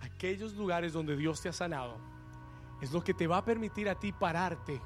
Aquellos 0.00 0.54
lugares 0.54 0.92
donde 0.92 1.16
Dios 1.16 1.40
te 1.40 1.48
ha 1.48 1.52
sanado 1.52 1.98
es 2.80 2.92
lo 2.92 3.04
que 3.04 3.14
te 3.14 3.26
va 3.26 3.38
a 3.38 3.44
permitir 3.44 3.88
a 3.88 3.98
ti 3.98 4.12
pararte 4.12 4.80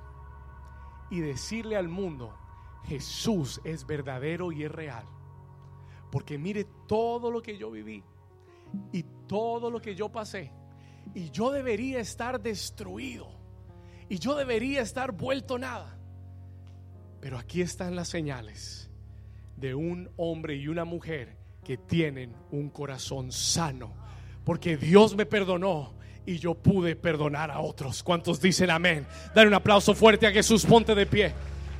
y 1.11 1.21
decirle 1.21 1.77
al 1.77 1.89
mundo, 1.89 2.37
Jesús 2.85 3.61
es 3.65 3.87
verdadero 3.87 4.53
y 4.53 4.65
es 4.65 4.73
real. 4.73 5.05
Porque 6.11 6.39
mire 6.39 6.67
todo 6.87 7.31
lo 7.31 7.41
que 7.41 7.57
yo 7.57 7.71
viví 7.71 8.03
y 8.93 9.03
todo 9.27 9.71
lo 9.71 9.81
que 9.81 9.95
yo 9.95 10.11
pasé. 10.11 10.53
Y 11.15 11.31
yo 11.31 11.51
debería 11.51 12.01
estar 12.01 12.41
destruido. 12.41 13.29
Y 14.09 14.19
yo 14.19 14.35
debería 14.35 14.83
estar 14.83 15.13
vuelto 15.13 15.59
nada. 15.59 15.99
Pero 17.21 17.39
aquí 17.39 17.63
están 17.63 17.95
las 17.95 18.09
señales 18.09 18.91
de 19.57 19.75
un 19.75 20.11
hombre 20.17 20.57
y 20.57 20.69
una 20.69 20.85
mujer 20.85 21.37
que 21.65 21.77
tienen 21.77 22.35
un 22.51 22.69
corazón 22.69 23.33
sano. 23.33 23.95
Porque 24.45 24.77
Dios 24.77 25.15
me 25.17 25.25
perdonó 25.25 25.95
y 26.27 26.39
yo 26.39 26.55
pude 26.55 26.97
perdonar 26.97 27.51
a 27.51 27.61
otros. 27.61 28.03
¿Cuántos 28.03 28.41
dicen 28.41 28.71
amén? 28.71 29.07
Dale 29.35 29.49
un 29.49 29.55
aplauso 29.55 29.95
fuerte 29.95 30.27
a 30.27 30.33
Jesús. 30.33 30.67
Ponte 30.67 30.95
de 30.95 31.07
pie. 31.07 31.33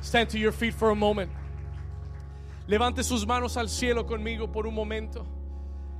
Stand 0.03 0.29
to 0.31 0.37
your 0.37 0.51
feet 0.51 0.73
for 0.73 0.89
a 0.89 0.95
moment. 0.95 1.31
Levante 2.67 3.03
sus 3.03 3.25
manos 3.25 3.55
al 3.55 3.69
cielo 3.69 4.03
conmigo 4.03 4.51
por 4.51 4.67
un 4.67 4.75
momento. 4.75 5.25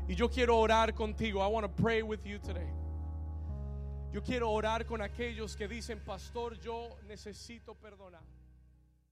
Y 0.10 0.16
yo 0.16 0.28
quiero 0.28 0.58
orar 0.58 0.94
contigo. 0.94 1.42
I 1.42 1.48
want 1.48 1.64
to 1.64 1.82
pray 1.82 2.04
with 2.04 2.26
you 2.26 2.38
today. 2.38 2.68
Yo 4.12 4.22
quiero 4.22 4.52
orar 4.52 4.86
con 4.86 5.02
aquellos 5.02 5.56
que 5.56 5.70
dicen, 5.70 6.02
pastor, 6.06 6.60
yo 6.60 6.90
necesito 7.08 7.76
perdonar. 7.76 8.22